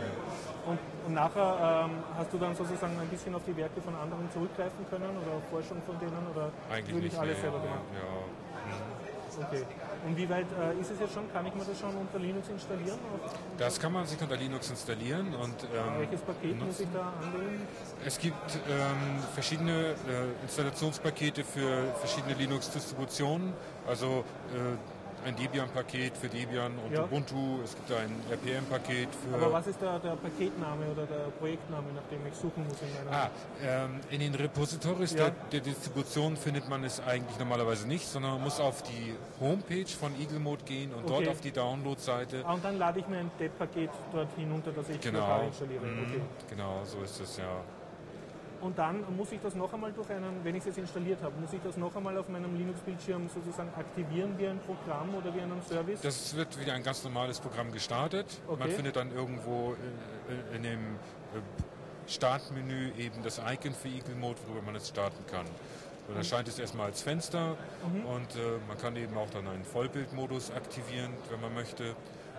Und, 0.67 0.79
und 1.07 1.15
nachher 1.15 1.87
ähm, 1.87 2.03
hast 2.17 2.33
du 2.33 2.39
dann 2.39 2.55
sozusagen 2.55 2.99
ein 2.99 3.09
bisschen 3.09 3.35
auf 3.35 3.43
die 3.47 3.57
Werke 3.57 3.81
von 3.81 3.95
anderen 3.95 4.31
zurückgreifen 4.33 4.85
können 4.91 5.17
oder 5.17 5.41
Forschung 5.51 5.81
von 5.87 5.99
denen 5.99 6.27
oder 6.35 6.51
Eigentlich 6.71 7.05
nicht, 7.05 7.19
alles 7.19 7.37
nee, 7.37 7.43
selber 7.43 7.61
gemacht? 7.61 7.87
Ja. 7.95 8.50
Okay. 9.39 9.65
Und 10.07 10.17
wie 10.17 10.29
weit 10.29 10.47
äh, 10.59 10.81
ist 10.81 10.91
es 10.91 11.01
jetzt 11.01 11.15
schon? 11.15 11.31
Kann 11.33 11.47
ich 11.47 11.55
mir 11.55 11.65
das 11.65 11.79
schon 11.79 11.95
unter 11.95 12.19
Linux 12.19 12.49
installieren? 12.49 12.99
Das 13.59 13.79
kann 13.79 13.93
man 13.93 14.07
sich 14.07 14.21
unter 14.21 14.37
Linux 14.37 14.71
installieren. 14.71 15.35
Und, 15.35 15.55
ähm, 15.65 15.99
Welches 16.01 16.21
Paket 16.23 16.59
nutzen? 16.59 16.67
muss 16.67 16.81
ich 16.81 16.89
da 16.93 17.13
anwählen? 17.23 17.61
Es 18.05 18.19
gibt 18.19 18.55
ähm, 18.69 19.23
verschiedene 19.35 19.73
äh, 19.91 20.43
Installationspakete 20.43 21.45
für 21.45 21.93
verschiedene 21.99 22.35
Linux-Distributionen. 22.35 23.53
Also 23.87 24.25
äh, 24.55 24.77
ein 25.25 25.37
Debian-Paket 25.37 26.17
für 26.17 26.29
Debian 26.29 26.73
und 26.79 26.93
ja. 26.93 27.05
Ubuntu, 27.05 27.61
es 27.65 27.75
gibt 27.75 27.93
ein 27.93 28.11
RPM-Paket 28.31 29.09
für... 29.15 29.35
Aber 29.35 29.53
was 29.53 29.67
ist 29.67 29.81
der, 29.81 29.99
der, 29.99 30.17
Paketname 30.17 30.87
oder 30.93 31.07
der 31.07 31.31
Projektname, 31.39 31.87
nach 31.95 32.03
dem 32.11 32.27
ich 32.27 32.35
suchen 32.35 32.67
muss 32.67 32.79
in 32.83 33.05
meiner... 33.05 33.17
Ah, 33.17 33.31
ähm, 33.63 34.01
in 34.11 34.21
den 34.21 34.35
Repositories 34.35 35.13
ja. 35.13 35.25
der, 35.25 35.31
der, 35.53 35.61
Distribution 35.61 36.37
findet 36.37 36.69
man 36.69 36.85
es 36.85 37.01
eigentlich 37.01 37.39
normalerweise 37.39 37.87
nicht, 37.87 38.07
sondern 38.07 38.33
man 38.33 38.43
muss 38.43 38.61
auf 38.61 38.83
die 38.83 39.15
Homepage 39.41 39.87
von 39.87 40.19
Eagle 40.21 40.41
Mode 40.41 40.65
gehen 40.65 40.93
und 40.93 41.05
okay. 41.05 41.25
dort 41.25 41.29
auf 41.29 41.41
die 41.41 41.53
Download-Seite. 41.53 42.45
Ah, 42.47 42.55
und 42.55 42.65
dann 42.65 42.79
lade 42.79 43.01
ich 43.01 43.09
mir 43.09 43.19
ein 43.19 43.31
Deb-Paket 43.39 43.91
dort 44.13 44.29
hinunter, 44.37 44.73
das 44.73 44.89
ich 44.89 45.01
genau. 45.01 45.43
installiere. 45.47 45.85
Mhm. 45.85 46.03
Okay. 46.05 46.21
Genau, 46.51 46.81
so 46.85 47.03
ist 47.03 47.21
es 47.21 47.37
ja. 47.37 47.61
Und 48.61 48.79
dann 48.79 49.05
muss 49.17 49.33
ich 49.33 49.41
das 49.41 49.55
noch 49.55 49.73
einmal 49.73 49.93
durch 49.93 50.11
einen, 50.11 50.45
wenn 50.45 50.55
ich 50.55 50.61
es 50.61 50.67
jetzt 50.67 50.79
installiert 50.79 51.23
habe, 51.23 51.35
muss 51.41 51.53
ich 51.53 51.61
das 51.63 51.77
noch 51.77 51.95
einmal 51.97 52.17
auf 52.19 52.29
meinem 52.29 52.55
Linux-Bildschirm 52.57 53.29
sozusagen 53.29 53.71
aktivieren 53.75 54.35
wie 54.37 54.49
ein 54.49 54.61
Programm 54.61 55.15
oder 55.15 55.35
wie 55.35 55.41
einen 55.41 55.63
Service? 55.63 56.01
Das 56.03 56.37
wird 56.37 56.59
wie 56.59 56.71
ein 56.71 56.83
ganz 56.83 57.03
normales 57.03 57.41
Programm 57.41 57.73
gestartet. 57.73 58.27
Okay. 58.47 58.59
Man 58.59 58.71
findet 58.71 58.97
dann 58.97 59.13
irgendwo 59.15 59.75
in, 60.53 60.57
in 60.57 60.63
dem 60.63 60.79
äh, 60.79 61.41
Startmenü 62.07 62.93
eben 62.99 63.23
das 63.23 63.39
Icon 63.39 63.73
für 63.73 63.89
Eagle 63.89 64.15
Mode, 64.17 64.39
worüber 64.47 64.67
man 64.67 64.77
es 64.77 64.89
starten 64.89 65.25
kann. 65.27 65.47
Und 65.47 66.17
dann 66.17 66.17
erscheint 66.19 66.49
es 66.49 66.59
erstmal 66.59 66.87
als 66.87 67.03
Fenster 67.03 67.57
mhm. 67.87 68.05
und 68.05 68.35
äh, 68.35 68.59
man 68.69 68.77
kann 68.79 68.97
eben 68.97 69.17
auch 69.17 69.31
dann 69.31 69.47
einen 69.47 69.65
Vollbildmodus 69.65 70.51
aktivieren, 70.51 71.13
wenn 71.31 71.41
man 71.41 71.55
möchte. 71.55 71.95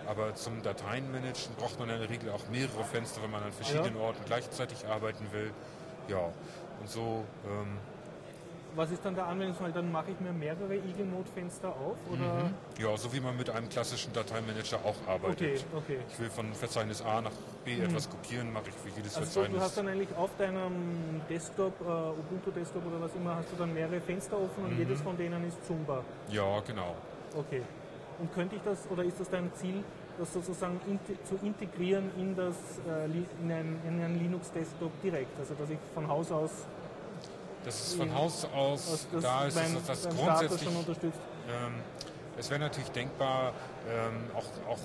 Aber 0.07 0.35
zum 0.35 0.61
Dateienmanagen 0.61 1.55
braucht 1.57 1.79
man 1.79 1.89
in 1.89 1.99
der 1.99 2.09
Regel 2.09 2.31
auch 2.31 2.47
mehrere 2.51 2.83
Fenster, 2.83 3.21
wenn 3.23 3.31
man 3.31 3.43
an 3.43 3.51
verschiedenen 3.53 3.95
ja. 3.95 4.01
Orten 4.01 4.19
gleichzeitig 4.25 4.85
arbeiten 4.87 5.25
will 5.31 5.51
ja, 6.11 6.29
und 6.79 6.89
so. 6.89 7.23
Ähm, 7.45 7.77
was 8.73 8.89
ist 8.89 9.03
dann 9.03 9.15
der 9.15 9.27
Anwendungsfall? 9.27 9.71
Dann 9.73 9.91
mache 9.91 10.11
ich 10.11 10.19
mir 10.21 10.31
mehrere 10.31 10.75
Eagle 10.75 11.05
Mode 11.05 11.29
Fenster 11.33 11.69
auf? 11.69 11.97
Oder? 12.09 12.45
Mhm. 12.45 12.53
Ja, 12.79 12.95
so 12.95 13.11
wie 13.11 13.19
man 13.19 13.35
mit 13.35 13.49
einem 13.49 13.67
klassischen 13.67 14.13
Dateimanager 14.13 14.79
auch 14.85 14.95
arbeitet. 15.07 15.65
Okay, 15.73 15.95
okay. 15.95 15.99
Ich 16.09 16.19
will 16.19 16.29
von 16.29 16.53
Verzeichnis 16.53 17.01
A 17.01 17.21
nach 17.21 17.31
B 17.65 17.75
mhm. 17.75 17.83
etwas 17.83 18.09
kopieren, 18.09 18.53
mache 18.53 18.69
ich 18.69 18.75
für 18.75 18.97
jedes 18.97 19.17
also 19.17 19.29
Verzeichnis. 19.29 19.57
Du 19.57 19.63
hast 19.65 19.77
dann 19.77 19.87
eigentlich 19.89 20.15
auf 20.15 20.29
deinem 20.37 21.21
Desktop, 21.29 21.73
äh, 21.81 21.83
Ubuntu 21.83 22.51
Desktop 22.51 22.85
oder 22.85 23.01
was 23.01 23.13
immer, 23.13 23.35
hast 23.35 23.51
du 23.51 23.57
dann 23.57 23.73
mehrere 23.73 23.99
Fenster 23.99 24.37
offen 24.37 24.63
und 24.63 24.73
mhm. 24.73 24.79
jedes 24.79 25.01
von 25.01 25.17
denen 25.17 25.45
ist 25.45 25.65
zoombar. 25.67 26.05
Ja, 26.29 26.61
genau. 26.61 26.95
Okay. 27.35 27.63
Und 28.19 28.33
könnte 28.33 28.55
ich 28.55 28.61
das, 28.61 28.89
oder 28.89 29.03
ist 29.03 29.19
das 29.19 29.29
dein 29.29 29.53
Ziel, 29.55 29.83
das 30.21 30.33
sozusagen 30.33 30.79
zu 31.27 31.35
integrieren 31.43 32.11
in, 32.17 32.35
das, 32.35 32.55
äh, 32.87 33.05
in, 33.05 33.51
ein, 33.51 33.79
in 33.87 34.01
einen 34.01 34.19
Linux-Desktop 34.19 34.91
direkt. 35.01 35.37
Also 35.39 35.55
dass 35.55 35.69
ich 35.69 35.79
von 35.93 36.07
Haus 36.07 36.31
aus 36.31 36.51
dass 37.65 37.87
es 37.87 37.93
von 37.93 38.13
Haus 38.13 38.45
aus 38.55 39.07
das 39.11 39.21
da 39.21 39.45
ist, 39.45 39.55
mein, 39.55 39.73
dass 39.73 40.01
das 40.01 40.15
grundsätzlich 40.15 40.63
schon 40.63 40.75
unterstützt. 40.75 41.19
Ähm, 41.47 41.75
es 42.37 42.49
wäre 42.49 42.59
natürlich 42.59 42.89
denkbar, 42.89 43.53
ähm, 43.87 44.31
auch, 44.35 44.71
auch 44.71 44.79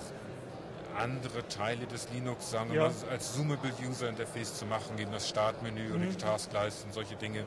andere 0.95 1.47
Teile 1.47 1.87
des 1.87 2.07
Linux, 2.11 2.51
sagen 2.51 2.71
wir 2.71 2.81
ja. 2.81 2.87
mal, 2.87 2.93
als 3.11 3.33
Zoomable 3.33 3.71
User 3.87 4.09
Interface 4.09 4.55
zu 4.55 4.65
machen, 4.65 4.97
eben 4.99 5.11
das 5.11 5.27
Startmenü 5.27 5.89
mhm. 5.89 5.95
oder 5.95 6.05
die 6.05 6.15
Taskleiste 6.15 6.85
und 6.85 6.93
solche 6.93 7.15
Dinge 7.15 7.45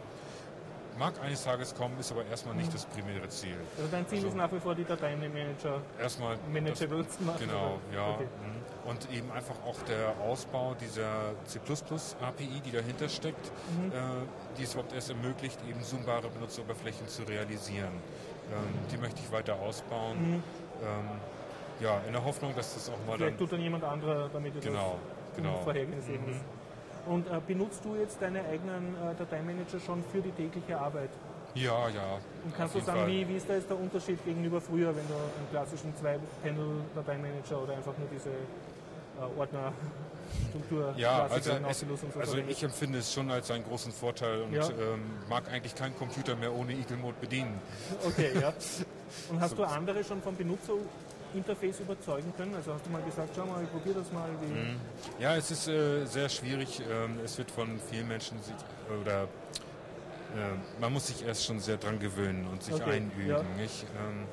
mag 1.00 1.18
eines 1.22 1.42
Tages 1.42 1.74
kommen, 1.74 1.98
ist 1.98 2.12
aber 2.12 2.26
erstmal 2.26 2.54
nicht 2.54 2.72
das 2.72 2.84
primäre 2.84 3.26
Ziel. 3.28 3.56
Also 3.76 3.88
dein 3.90 4.06
Ziel 4.06 4.18
also 4.18 4.28
ist 4.28 4.36
nach 4.36 4.52
wie 4.52 4.60
vor 4.60 4.74
die 4.74 4.84
Dateien-Manager 4.84 5.80
erstmal 5.98 6.36
manageable 6.52 7.08
zu 7.08 7.22
machen? 7.24 7.38
Genau, 7.40 7.80
ja. 7.92 8.10
Okay. 8.10 8.24
Mhm. 8.24 8.90
Und 8.90 9.10
eben 9.10 9.32
einfach 9.32 9.56
auch 9.66 9.80
der 9.88 10.14
Ausbau 10.20 10.74
dieser 10.74 11.34
C++ 11.46 11.58
API, 11.58 12.60
die 12.64 12.70
dahinter 12.70 13.08
steckt, 13.08 13.50
mhm. 13.78 13.92
äh, 13.92 13.94
die 14.58 14.64
es 14.64 14.74
überhaupt 14.74 14.92
erst 14.92 15.08
ermöglicht, 15.08 15.58
eben 15.68 15.82
zoombare 15.82 16.28
Benutzeroberflächen 16.28 17.08
zu 17.08 17.22
realisieren. 17.22 17.94
Ähm, 18.52 18.58
die 18.92 18.98
möchte 18.98 19.20
ich 19.24 19.32
weiter 19.32 19.58
ausbauen. 19.58 20.18
Mhm. 20.18 20.42
Ähm, 20.82 21.08
ja, 21.80 21.98
in 22.06 22.12
der 22.12 22.22
Hoffnung, 22.22 22.54
dass 22.54 22.74
das 22.74 22.90
auch 22.90 23.06
mal 23.06 23.16
Vielleicht 23.16 23.32
dann... 23.32 23.38
tut 23.38 23.52
dann 23.52 23.60
jemand 23.62 23.84
anderer 23.84 24.28
damit 24.30 24.60
genau, 24.60 24.98
genau. 25.34 25.60
vorhergesehen 25.62 26.28
ist. 26.28 26.44
Und 27.06 27.26
äh, 27.26 27.40
benutzt 27.46 27.84
du 27.84 27.96
jetzt 27.96 28.20
deine 28.20 28.40
eigenen 28.44 28.94
äh, 28.94 29.14
Dateimanager 29.18 29.80
schon 29.80 30.02
für 30.12 30.20
die 30.20 30.32
tägliche 30.32 30.78
Arbeit? 30.78 31.10
Ja, 31.54 31.88
ja. 31.88 32.18
Und 32.44 32.56
kannst 32.56 32.76
du 32.76 32.80
sagen, 32.80 33.06
wie, 33.08 33.26
wie 33.28 33.36
ist 33.36 33.48
da 33.48 33.54
jetzt 33.54 33.68
der 33.68 33.78
Unterschied 33.78 34.24
gegenüber 34.24 34.60
früher, 34.60 34.94
wenn 34.94 35.06
du 35.08 35.14
einen 35.14 35.50
klassischen 35.50 35.94
Zwei-Panel-Dateimanager 35.96 37.62
oder 37.62 37.74
einfach 37.74 37.96
nur 37.98 38.08
diese 38.12 38.30
äh, 38.30 39.38
Ordner 39.38 39.72
Struktur 40.48 40.94
ja, 40.96 41.26
also, 41.26 41.50
es, 41.68 41.84
also 42.18 42.38
ich 42.38 42.62
empfinde 42.62 42.98
es 42.98 43.12
schon 43.12 43.30
als 43.30 43.50
einen 43.50 43.64
großen 43.64 43.92
Vorteil 43.92 44.42
und 44.42 44.52
ja. 44.52 44.68
ähm, 44.68 45.02
mag 45.28 45.50
eigentlich 45.50 45.74
keinen 45.74 45.96
Computer 45.96 46.36
mehr 46.36 46.54
ohne 46.54 46.72
Eagle 46.72 46.96
Mode 46.98 47.16
bedienen. 47.20 47.60
Okay, 48.06 48.30
ja. 48.40 48.52
Und 49.28 49.40
hast 49.40 49.50
so. 49.50 49.56
du 49.56 49.64
andere 49.64 50.04
schon 50.04 50.22
vom 50.22 50.36
Benutzer 50.36 50.74
Interface 51.34 51.80
überzeugen 51.80 52.32
können? 52.36 52.54
Also 52.54 52.74
hast 52.74 52.86
du 52.86 52.90
mal 52.90 53.02
gesagt, 53.02 53.30
schau 53.34 53.46
mal, 53.46 53.62
ich 53.62 53.70
probiere 53.70 54.00
das 54.00 54.12
mal. 54.12 54.30
Mhm. 54.30 54.76
Ja, 55.18 55.36
es 55.36 55.50
ist 55.50 55.68
äh, 55.68 56.04
sehr 56.06 56.28
schwierig. 56.28 56.80
Ähm, 56.90 57.18
es 57.24 57.38
wird 57.38 57.50
von 57.50 57.78
vielen 57.90 58.08
Menschen 58.08 58.38
oder 59.00 59.22
äh, 59.22 60.80
man 60.80 60.92
muss 60.92 61.08
sich 61.08 61.24
erst 61.24 61.44
schon 61.44 61.60
sehr 61.60 61.76
dran 61.76 61.98
gewöhnen 61.98 62.46
und 62.46 62.62
sich 62.62 62.74
okay, 62.74 62.96
einüben. 62.96 63.28
Ja. 63.28 63.40
Ähm, 63.40 64.26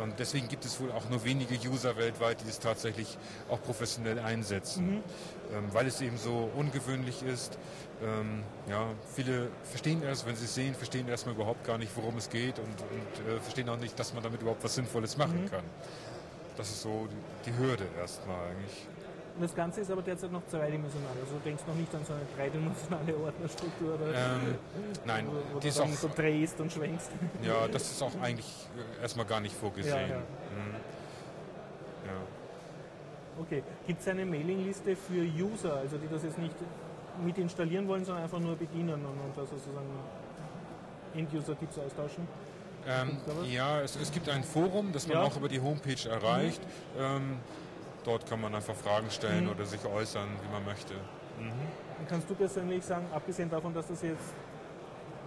und 0.00 0.18
deswegen 0.18 0.48
gibt 0.48 0.64
es 0.64 0.80
wohl 0.80 0.90
auch 0.92 1.08
nur 1.10 1.24
wenige 1.24 1.54
User 1.68 1.96
weltweit, 1.96 2.40
die 2.42 2.48
es 2.48 2.58
tatsächlich 2.58 3.18
auch 3.50 3.62
professionell 3.62 4.18
einsetzen, 4.18 4.86
mhm. 4.86 5.02
ähm, 5.54 5.64
weil 5.72 5.86
es 5.86 6.00
eben 6.00 6.16
so 6.16 6.50
ungewöhnlich 6.56 7.22
ist. 7.22 7.58
Ähm, 8.02 8.42
ja, 8.68 8.86
viele 9.14 9.48
verstehen 9.64 10.02
erst, 10.02 10.26
wenn 10.26 10.36
sie 10.36 10.46
es 10.46 10.54
sehen, 10.54 10.74
verstehen 10.74 11.08
erstmal 11.08 11.34
überhaupt 11.34 11.64
gar 11.64 11.78
nicht, 11.78 11.92
worum 11.96 12.16
es 12.16 12.30
geht 12.30 12.58
und, 12.58 12.66
und 12.66 13.28
äh, 13.28 13.40
verstehen 13.40 13.68
auch 13.68 13.78
nicht, 13.78 13.98
dass 13.98 14.14
man 14.14 14.22
damit 14.22 14.40
überhaupt 14.40 14.64
was 14.64 14.74
Sinnvolles 14.74 15.16
machen 15.16 15.42
mhm. 15.42 15.50
kann. 15.50 15.64
Das 16.56 16.68
ist 16.68 16.82
so 16.82 17.08
die, 17.10 17.50
die 17.50 17.58
Hürde 17.58 17.84
erstmal 17.98 18.36
eigentlich. 18.50 18.86
Und 19.34 19.42
das 19.42 19.54
Ganze 19.54 19.80
ist 19.80 19.90
aber 19.90 20.02
derzeit 20.02 20.30
noch 20.30 20.46
zweidimensional. 20.46 21.12
Also 21.20 21.34
du 21.36 21.40
denkst 21.42 21.62
noch 21.66 21.74
nicht 21.74 21.94
an 21.94 22.04
so 22.04 22.12
eine 22.12 22.22
dreidimensionale 22.36 23.16
Ordnerstruktur 23.16 23.94
oder 23.94 24.08
ähm, 24.08 24.54
nein, 25.06 25.26
wo, 25.26 25.54
wo 25.54 25.58
die 25.58 25.70
du 25.70 25.74
dann 25.74 25.90
auch, 25.90 25.96
so 25.96 26.10
drehst 26.14 26.60
und 26.60 26.70
schwenkst. 26.70 27.10
Ja, 27.42 27.66
das 27.68 27.90
ist 27.90 28.02
auch 28.02 28.12
eigentlich 28.20 28.68
erstmal 29.00 29.24
gar 29.24 29.40
nicht 29.40 29.56
vorgesehen. 29.56 29.94
Ja, 29.94 30.16
ja. 30.16 30.18
Mhm. 30.18 30.74
ja. 32.06 33.40
Okay. 33.40 33.62
Gibt 33.86 34.00
es 34.02 34.08
eine 34.08 34.26
Mailingliste 34.26 34.94
für 34.96 35.22
User, 35.22 35.76
also 35.76 35.96
die 35.96 36.08
das 36.08 36.24
jetzt 36.24 36.38
nicht 36.38 36.54
mit 37.24 37.38
installieren 37.38 37.88
wollen, 37.88 38.04
sondern 38.04 38.24
einfach 38.24 38.38
nur 38.38 38.56
bedienen 38.56 38.94
und, 38.94 39.06
und 39.06 39.36
da 39.36 39.46
sozusagen 39.46 39.88
End-User-Tipps 41.14 41.78
austauschen? 41.78 42.28
Ähm, 42.86 43.16
ja, 43.50 43.80
es, 43.80 43.96
es, 43.96 44.10
gibt 44.10 44.28
ein 44.28 44.42
Forum, 44.42 44.92
das 44.92 45.06
man 45.06 45.18
ja. 45.18 45.22
auch 45.22 45.36
über 45.36 45.48
die 45.48 45.60
Homepage 45.60 46.08
erreicht. 46.08 46.60
Mhm. 46.96 47.00
Ähm, 47.00 47.36
dort 48.04 48.28
kann 48.28 48.40
man 48.40 48.54
einfach 48.54 48.74
Fragen 48.74 49.10
stellen 49.10 49.44
mhm. 49.44 49.50
oder 49.50 49.64
sich 49.64 49.84
äußern, 49.84 50.28
wie 50.42 50.52
man 50.52 50.64
möchte. 50.64 50.94
Mhm. 50.94 52.06
Kannst 52.08 52.28
du 52.28 52.34
persönlich 52.34 52.84
sagen, 52.84 53.06
abgesehen 53.12 53.48
davon, 53.48 53.72
dass 53.72 53.86
das 53.86 54.02
jetzt 54.02 54.34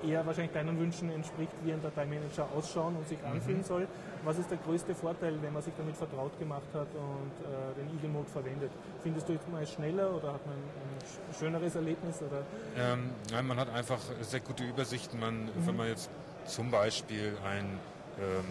eher 0.03 0.25
wahrscheinlich 0.25 0.51
deinen 0.51 0.77
Wünschen 0.79 1.09
entspricht, 1.09 1.53
wie 1.63 1.73
ein 1.73 1.81
Dateimanager 1.81 2.47
ausschauen 2.55 2.95
und 2.95 3.07
sich 3.07 3.19
mhm. 3.21 3.31
anfühlen 3.31 3.63
soll, 3.63 3.87
was 4.23 4.37
ist 4.37 4.49
der 4.49 4.57
größte 4.57 4.93
Vorteil, 4.93 5.41
wenn 5.41 5.53
man 5.53 5.61
sich 5.61 5.73
damit 5.77 5.95
vertraut 5.95 6.37
gemacht 6.39 6.67
hat 6.73 6.87
und 6.93 7.31
äh, 7.45 7.79
den 7.79 7.95
Eagle 7.95 8.09
Mode 8.09 8.29
verwendet? 8.29 8.71
Findest 9.01 9.29
du 9.29 9.33
jetzt 9.33 9.49
mal 9.49 9.65
schneller 9.65 10.13
oder 10.15 10.33
hat 10.33 10.45
man 10.45 10.55
ein 10.55 11.35
schöneres 11.37 11.75
Erlebnis? 11.75 12.21
Oder? 12.21 12.43
Ähm, 12.77 13.11
nein, 13.31 13.47
man 13.47 13.57
hat 13.57 13.73
einfach 13.73 13.99
sehr 14.21 14.39
gute 14.39 14.63
Übersichten. 14.63 15.19
Man, 15.19 15.49
wenn 15.55 15.71
mhm. 15.71 15.77
man 15.77 15.87
jetzt 15.87 16.09
zum 16.45 16.71
Beispiel 16.71 17.38
ein 17.45 17.79
ähm, 18.19 18.45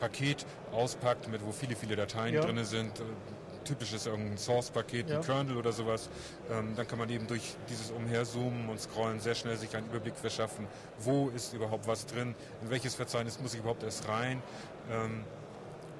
Paket 0.00 0.46
auspackt, 0.72 1.28
mit 1.28 1.44
wo 1.44 1.52
viele, 1.52 1.76
viele 1.76 1.96
Dateien 1.96 2.34
ja. 2.34 2.40
drin 2.42 2.64
sind, 2.64 3.00
äh, 3.00 3.04
typisches 3.64 4.06
irgendein 4.06 4.38
Source-Paket, 4.38 5.10
ja. 5.10 5.16
ein 5.16 5.24
Kernel 5.24 5.56
oder 5.56 5.72
sowas, 5.72 6.08
ähm, 6.50 6.74
dann 6.76 6.86
kann 6.86 6.98
man 6.98 7.10
eben 7.10 7.26
durch 7.26 7.54
dieses 7.68 7.90
Umherzoomen 7.90 8.68
und 8.68 8.80
Scrollen 8.80 9.20
sehr 9.20 9.34
schnell 9.34 9.56
sich 9.56 9.76
einen 9.76 9.86
Überblick 9.86 10.16
verschaffen, 10.16 10.66
wo 11.00 11.28
ist 11.28 11.52
überhaupt 11.52 11.86
was 11.86 12.06
drin, 12.06 12.34
in 12.62 12.70
welches 12.70 12.94
Verzeichnis 12.94 13.38
muss 13.40 13.52
ich 13.54 13.60
überhaupt 13.60 13.82
erst 13.82 14.08
rein. 14.08 14.42
Ähm, 14.90 15.24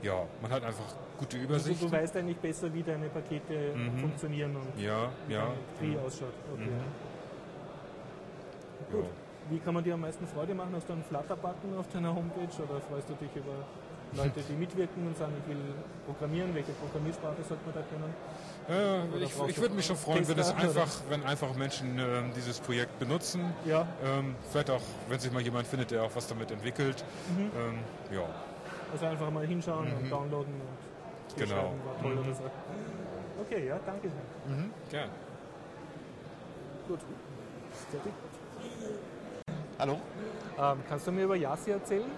ja, 0.02 0.26
man 0.40 0.50
hat 0.50 0.64
einfach 0.64 0.94
gute 1.18 1.36
Übersicht. 1.36 1.82
Also 1.82 1.94
du 1.94 2.02
weißt 2.02 2.16
eigentlich 2.16 2.38
besser, 2.38 2.72
wie 2.72 2.82
deine 2.82 3.08
Pakete 3.08 3.74
mhm. 3.74 3.98
funktionieren 3.98 4.56
und 4.56 4.80
ja, 4.80 5.10
wie 5.26 5.34
ja. 5.34 5.52
Tree 5.78 5.86
mhm. 5.88 5.98
ausschaut. 5.98 6.32
Okay. 6.54 6.64
Mhm. 6.64 6.82
Gut. 8.92 9.04
Ja. 9.04 9.27
Wie 9.50 9.58
kann 9.58 9.74
man 9.74 9.82
dir 9.82 9.94
am 9.94 10.00
meisten 10.00 10.26
Freude 10.26 10.54
machen? 10.54 10.72
Hast 10.74 10.88
du 10.88 10.92
einen 10.92 11.04
Flutter-Button 11.04 11.78
auf 11.78 11.88
deiner 11.88 12.14
Homepage 12.14 12.62
oder 12.62 12.80
freust 12.80 13.08
du 13.08 13.14
dich 13.14 13.34
über 13.34 13.64
Leute, 14.16 14.40
die 14.48 14.52
mitwirken 14.54 15.06
und 15.06 15.16
sagen, 15.16 15.32
ich 15.42 15.48
will 15.48 15.62
programmieren? 16.06 16.54
Welche 16.54 16.72
Programmiersprache 16.72 17.42
sollte 17.48 17.64
man 17.64 17.74
da 17.74 17.82
kennen? 17.82 18.14
Ja, 18.68 19.24
ich, 19.24 19.50
ich 19.50 19.60
würde 19.60 19.74
mich 19.74 19.86
schon 19.86 19.96
freuen, 19.96 20.28
wenn, 20.28 20.38
es 20.38 20.52
einfach, 20.54 20.88
wenn 21.08 21.24
einfach 21.24 21.54
Menschen 21.54 21.98
äh, 21.98 22.22
dieses 22.36 22.60
Projekt 22.60 22.98
benutzen. 22.98 23.54
Ja. 23.64 23.86
Ähm, 24.04 24.34
vielleicht 24.50 24.70
auch, 24.70 24.82
wenn 25.08 25.18
sich 25.18 25.32
mal 25.32 25.40
jemand 25.40 25.66
findet, 25.66 25.90
der 25.90 26.02
auch 26.02 26.14
was 26.14 26.26
damit 26.26 26.50
entwickelt. 26.50 27.02
Mhm. 27.36 27.50
Ähm, 27.58 27.78
ja. 28.14 28.24
Also 28.92 29.06
einfach 29.06 29.30
mal 29.30 29.46
hinschauen 29.46 29.88
mhm. 29.88 29.96
und 29.96 30.10
downloaden 30.10 30.52
und 30.52 31.36
genau. 31.36 31.72
war 31.84 32.02
toll 32.02 32.14
mhm. 32.14 32.20
oder 32.20 32.34
so. 32.34 32.42
Okay, 33.40 33.66
ja, 33.66 33.78
danke 33.86 34.08
sehr. 34.08 34.54
Mhm, 34.54 34.70
gern. 34.90 35.08
Gut. 36.86 37.00
Fertig? 37.90 38.12
Hallo. 39.78 40.00
Ähm, 40.58 40.78
kannst 40.88 41.06
du 41.06 41.12
mir 41.12 41.22
über 41.22 41.36
Yasi 41.36 41.70
erzählen? 41.70 42.10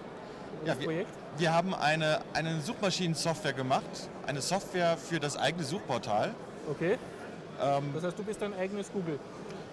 ja, 0.65 0.79
wir, 0.79 0.85
Projekt? 0.85 1.09
Wir 1.37 1.53
haben 1.53 1.75
eine, 1.75 2.21
eine 2.33 2.59
Suchmaschinen-Software 2.59 3.53
gemacht, 3.53 4.09
eine 4.25 4.41
Software 4.41 4.97
für 4.97 5.19
das 5.19 5.37
eigene 5.37 5.63
Suchportal. 5.63 6.33
Okay. 6.69 6.97
Ähm, 7.61 7.91
das 7.93 8.03
heißt, 8.03 8.17
du 8.17 8.23
bist 8.23 8.41
dein 8.41 8.55
eigenes 8.55 8.91
Google. 8.91 9.19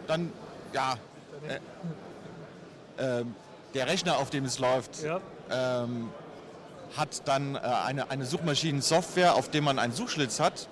Dann, 0.07 0.33
ja. 0.75 0.97
Äh, 2.99 3.21
äh, 3.21 3.25
der 3.73 3.87
Rechner, 3.87 4.19
auf 4.19 4.29
dem 4.29 4.45
es 4.45 4.59
läuft, 4.59 5.03
ja. 5.03 5.21
ähm, 5.51 6.11
hat 6.97 7.27
dann 7.27 7.55
äh, 7.55 7.59
eine, 7.59 8.11
eine 8.11 8.27
Suchmaschinen-Software, 8.27 9.35
auf 9.35 9.51
dem 9.51 9.65
man 9.65 9.79
einen 9.79 9.95
Suchschlitz 9.95 10.41
hat. 10.41 10.69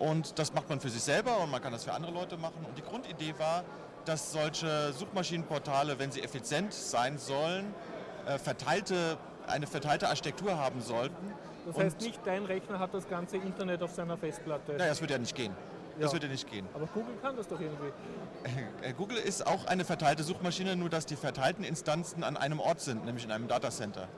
Und 0.00 0.38
das 0.38 0.52
macht 0.54 0.68
man 0.68 0.80
für 0.80 0.88
sich 0.88 1.02
selber 1.02 1.38
und 1.38 1.50
man 1.50 1.62
kann 1.62 1.72
das 1.72 1.84
für 1.84 1.92
andere 1.92 2.12
Leute 2.12 2.36
machen. 2.38 2.64
Und 2.66 2.76
die 2.76 2.82
Grundidee 2.82 3.34
war, 3.38 3.62
dass 4.10 4.32
solche 4.32 4.92
Suchmaschinenportale, 4.92 6.00
wenn 6.00 6.10
sie 6.10 6.20
effizient 6.20 6.74
sein 6.74 7.16
sollen, 7.16 7.72
äh, 8.26 8.38
verteilte, 8.38 9.16
eine 9.46 9.68
verteilte 9.68 10.08
Architektur 10.08 10.58
haben 10.58 10.80
sollten. 10.80 11.32
Das 11.64 11.78
heißt, 11.78 12.00
nicht 12.00 12.18
dein 12.24 12.44
Rechner 12.44 12.80
hat 12.80 12.92
das 12.92 13.08
ganze 13.08 13.36
Internet 13.36 13.82
auf 13.84 13.92
seiner 13.92 14.16
Festplatte. 14.16 14.72
Naja, 14.72 14.88
das 14.88 15.00
würde 15.00 15.12
ja 15.12 15.18
nicht 15.20 15.36
gehen. 15.36 15.52
Ja. 15.96 16.04
Das 16.04 16.12
würde 16.12 16.26
ja 16.26 16.32
nicht 16.32 16.50
gehen. 16.50 16.66
Aber 16.74 16.86
Google 16.86 17.14
kann 17.22 17.36
das 17.36 17.46
doch 17.46 17.60
irgendwie. 17.60 17.92
Äh, 18.82 18.94
Google 18.94 19.18
ist 19.18 19.46
auch 19.46 19.66
eine 19.66 19.84
verteilte 19.84 20.24
Suchmaschine, 20.24 20.74
nur 20.74 20.88
dass 20.88 21.04
die 21.06 21.16
verteilten 21.16 21.62
Instanzen 21.62 22.24
an 22.24 22.38
einem 22.38 22.58
Ort 22.58 22.80
sind, 22.80 23.04
nämlich 23.04 23.24
in 23.24 23.30
einem 23.30 23.46
Datacenter. 23.46 24.08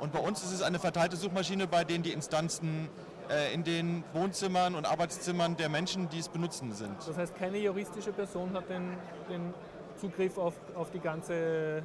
Und 0.00 0.12
bei 0.12 0.18
uns 0.18 0.42
ist 0.42 0.52
es 0.52 0.62
eine 0.62 0.80
verteilte 0.80 1.16
Suchmaschine, 1.16 1.68
bei 1.68 1.84
denen 1.84 2.02
die 2.02 2.10
Instanzen 2.12 2.88
in 3.52 3.64
den 3.64 4.04
Wohnzimmern 4.12 4.74
und 4.74 4.86
Arbeitszimmern 4.86 5.56
der 5.56 5.68
Menschen, 5.68 6.08
die 6.08 6.18
es 6.18 6.28
benutzen, 6.28 6.72
sind. 6.72 6.96
Das 7.06 7.16
heißt, 7.16 7.34
keine 7.34 7.58
juristische 7.58 8.12
Person 8.12 8.52
hat 8.54 8.68
den, 8.68 8.96
den 9.28 9.54
Zugriff 9.96 10.38
auf, 10.38 10.54
auf 10.74 10.90
die 10.90 11.00
ganze 11.00 11.82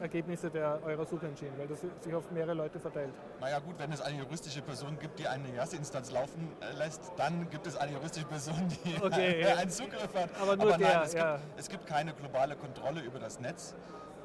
Ergebnisse 0.00 0.50
der 0.50 0.80
eurer 0.84 1.04
Suchengine, 1.04 1.52
weil 1.58 1.68
das 1.68 1.80
sich 2.00 2.14
auf 2.14 2.30
mehrere 2.30 2.54
Leute 2.54 2.80
verteilt. 2.80 3.12
Naja 3.40 3.58
gut, 3.58 3.74
wenn 3.78 3.92
es 3.92 4.00
eine 4.00 4.18
juristische 4.18 4.62
Person 4.62 4.98
gibt, 4.98 5.18
die 5.18 5.26
eine 5.26 5.54
Erste-Instanz 5.54 6.10
laufen 6.10 6.48
äh, 6.60 6.76
lässt, 6.76 7.12
dann 7.16 7.48
gibt 7.50 7.66
es 7.66 7.76
eine 7.76 7.92
juristische 7.92 8.26
Person, 8.26 8.68
die 8.84 8.96
okay, 9.02 9.44
einen 9.58 9.70
Zugriff 9.70 10.14
hat. 10.14 10.30
Aber 10.40 10.56
nur 10.56 10.74
Aber 10.74 10.78
nein, 10.78 10.92
der, 10.92 11.02
es, 11.02 11.12
ja. 11.12 11.36
gibt, 11.36 11.60
es 11.60 11.68
gibt 11.68 11.86
keine 11.86 12.14
globale 12.14 12.56
Kontrolle 12.56 13.00
über 13.00 13.18
das 13.18 13.40
Netz 13.40 13.74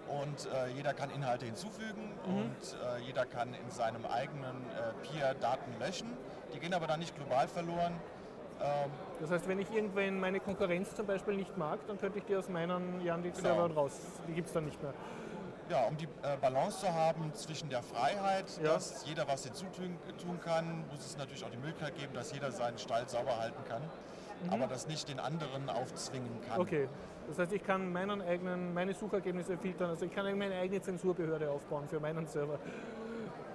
und 0.07 0.47
äh, 0.51 0.69
jeder 0.75 0.93
kann 0.93 1.09
Inhalte 1.09 1.45
hinzufügen 1.45 2.13
mhm. 2.25 2.37
und 2.37 2.77
äh, 2.83 3.01
jeder 3.05 3.25
kann 3.25 3.53
in 3.53 3.69
seinem 3.69 4.05
eigenen 4.05 4.65
äh, 4.71 5.07
Peer 5.07 5.33
Daten 5.35 5.71
löschen. 5.79 6.07
Die 6.53 6.59
gehen 6.59 6.73
aber 6.73 6.87
dann 6.87 6.99
nicht 6.99 7.15
global 7.15 7.47
verloren. 7.47 7.93
Ähm, 8.61 8.91
das 9.19 9.31
heißt, 9.31 9.47
wenn 9.47 9.59
ich 9.59 9.71
irgendwann 9.71 10.19
meine 10.19 10.39
Konkurrenz 10.39 10.95
zum 10.95 11.05
Beispiel 11.05 11.35
nicht 11.35 11.57
mag, 11.57 11.79
dann 11.87 11.99
könnte 11.99 12.19
ich 12.19 12.25
die 12.25 12.35
aus 12.35 12.49
meinen 12.49 13.01
Yandex-Servern 13.01 13.69
genau. 13.69 13.81
raus. 13.81 13.99
Die 14.27 14.33
gibt 14.33 14.47
es 14.47 14.53
dann 14.53 14.65
nicht 14.65 14.81
mehr. 14.81 14.93
Ja, 15.69 15.85
um 15.87 15.97
die 15.97 16.05
äh, 16.05 16.37
Balance 16.39 16.81
zu 16.81 16.93
haben 16.93 17.33
zwischen 17.33 17.69
der 17.69 17.81
Freiheit, 17.81 18.45
ja. 18.57 18.73
dass 18.73 19.03
jeder 19.07 19.27
was 19.27 19.45
hinzutun 19.45 19.97
tun 20.21 20.39
kann, 20.39 20.85
muss 20.91 21.03
es 21.03 21.17
natürlich 21.17 21.43
auch 21.43 21.49
die 21.49 21.57
Möglichkeit 21.57 21.95
geben, 21.95 22.13
dass 22.13 22.31
jeder 22.31 22.51
seinen 22.51 22.77
Stall 22.77 23.09
sauber 23.09 23.39
halten 23.39 23.63
kann, 23.67 23.81
mhm. 24.47 24.53
aber 24.53 24.67
das 24.67 24.87
nicht 24.87 25.09
den 25.09 25.19
anderen 25.19 25.69
aufzwingen 25.69 26.41
kann. 26.47 26.59
Okay. 26.59 26.87
Das 27.27 27.39
heißt, 27.39 27.53
ich 27.53 27.63
kann 27.63 27.91
meinen 27.91 28.21
eigenen, 28.21 28.73
meine 28.73 28.93
Suchergebnisse 28.93 29.57
filtern. 29.57 29.89
Also 29.89 30.05
ich 30.05 30.13
kann 30.13 30.37
meine 30.37 30.55
eigene 30.55 30.81
Zensurbehörde 30.81 31.49
aufbauen 31.49 31.87
für 31.87 31.99
meinen 31.99 32.27
Server. 32.27 32.59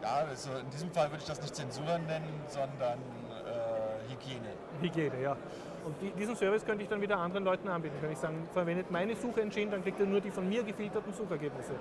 Ja, 0.02 0.24
also 0.28 0.50
in 0.58 0.70
diesem 0.70 0.90
Fall 0.90 1.10
würde 1.10 1.18
ich 1.18 1.28
das 1.28 1.40
nicht 1.40 1.54
Zensur 1.54 1.84
nennen, 1.84 2.40
sondern 2.48 2.98
äh, 2.98 4.10
Hygiene. 4.10 4.48
Hygiene, 4.80 5.22
ja. 5.22 5.36
Und 5.84 5.94
die, 6.00 6.10
diesen 6.12 6.34
Service 6.36 6.64
könnte 6.64 6.82
ich 6.82 6.88
dann 6.88 7.00
wieder 7.00 7.18
anderen 7.18 7.44
Leuten 7.44 7.68
anbieten. 7.68 7.96
Kann 8.00 8.10
ich 8.10 8.18
sagen, 8.18 8.48
verwendet 8.52 8.90
meine 8.90 9.14
Suchengine, 9.14 9.70
dann 9.70 9.82
kriegt 9.82 10.00
ihr 10.00 10.06
nur 10.06 10.20
die 10.20 10.30
von 10.30 10.48
mir 10.48 10.62
gefilterten 10.62 11.12
Suchergebnisse. 11.12 11.72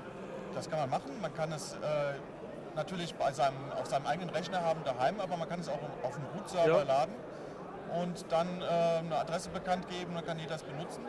Das 0.54 0.69
kann 0.69 0.80
man 0.80 0.89
machen. 0.89 1.12
Man 1.22 1.34
kann 1.34 1.52
es 1.52 1.74
äh, 1.74 1.78
natürlich 2.76 3.15
bei 3.15 3.32
seinem, 3.32 3.72
auf 3.80 3.88
seinem 3.88 4.06
eigenen 4.06 4.30
Rechner 4.30 4.62
haben 4.62 4.84
daheim, 4.84 5.19
aber 5.19 5.38
man 5.38 5.48
kann 5.50 5.60
es 5.60 5.69
auch 5.69 5.80
auf 6.04 6.15
dem 6.15 6.26
Root-Server 6.36 6.80
ja. 6.80 6.84
laden 6.84 7.13
und 8.02 8.25
dann 8.30 8.62
äh, 8.62 8.65
eine 8.99 9.17
Adresse 9.17 9.49
bekannt 9.49 9.88
geben, 9.89 10.13
dann 10.13 10.25
kann 10.25 10.39
jeder 10.39 10.54
das 10.54 10.63
benutzen 10.63 11.06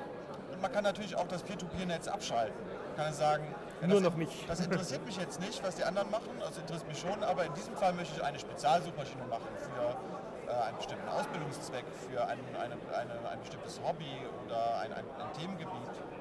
man 0.60 0.72
kann 0.72 0.84
natürlich 0.84 1.16
auch 1.16 1.26
das 1.28 1.42
Peer-to-Peer-Netz 1.42 2.08
abschalten. 2.08 2.54
Man 2.96 3.06
kann 3.06 3.14
sagen, 3.14 3.44
ja, 3.80 3.86
nur 3.86 4.00
noch 4.00 4.16
mich. 4.16 4.44
Das 4.46 4.60
interessiert 4.60 5.04
mich 5.06 5.16
jetzt 5.16 5.40
nicht, 5.40 5.62
was 5.64 5.76
die 5.76 5.84
anderen 5.84 6.10
machen, 6.10 6.30
das 6.38 6.58
interessiert 6.58 6.88
mich 6.88 7.00
schon, 7.00 7.22
aber 7.22 7.44
in 7.44 7.54
diesem 7.54 7.74
Fall 7.76 7.92
möchte 7.94 8.16
ich 8.16 8.24
eine 8.24 8.38
Spezialsuchmaschine 8.38 9.24
machen 9.28 9.48
für 9.56 10.50
äh, 10.50 10.54
einen 10.54 10.76
bestimmten 10.76 11.08
Ausbildungszweck, 11.08 11.84
für 12.10 12.22
ein, 12.26 12.38
eine, 12.60 12.74
eine, 12.96 13.28
ein 13.30 13.40
bestimmtes 13.40 13.80
Hobby 13.82 14.26
oder 14.46 14.80
ein, 14.80 14.92
ein, 14.92 15.04
ein 15.04 15.32
Themengebiet, 15.38 15.72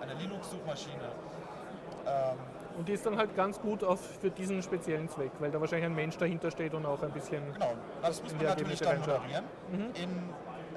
eine 0.02 0.14
Linux-Suchmaschine. 0.14 1.10
Ähm, 2.08 2.38
und 2.78 2.88
die 2.88 2.94
ist 2.94 3.06
dann 3.06 3.18
halt 3.18 3.36
ganz 3.36 3.60
gut 3.60 3.84
auf, 3.84 4.00
für 4.22 4.32
diesen 4.32 4.64
speziellen 4.64 5.10
Zweck, 5.10 5.32
weil 5.40 5.52
da 5.52 5.60
wahrscheinlich 5.60 5.88
ein 5.88 5.96
Mensch 5.96 6.18
dahinter 6.18 6.50
steht 6.50 6.74
und 6.74 6.86
auch 6.86 7.04
ein 7.04 7.12
bisschen. 7.12 7.52
Genau, 7.54 7.74
das 8.02 8.24
muss 8.24 8.34
man 8.34 8.46
natürlich 8.46 8.80
dann 8.80 9.00
moderieren. 9.00 9.44
Mhm. 9.70 9.96
In, 9.96 10.30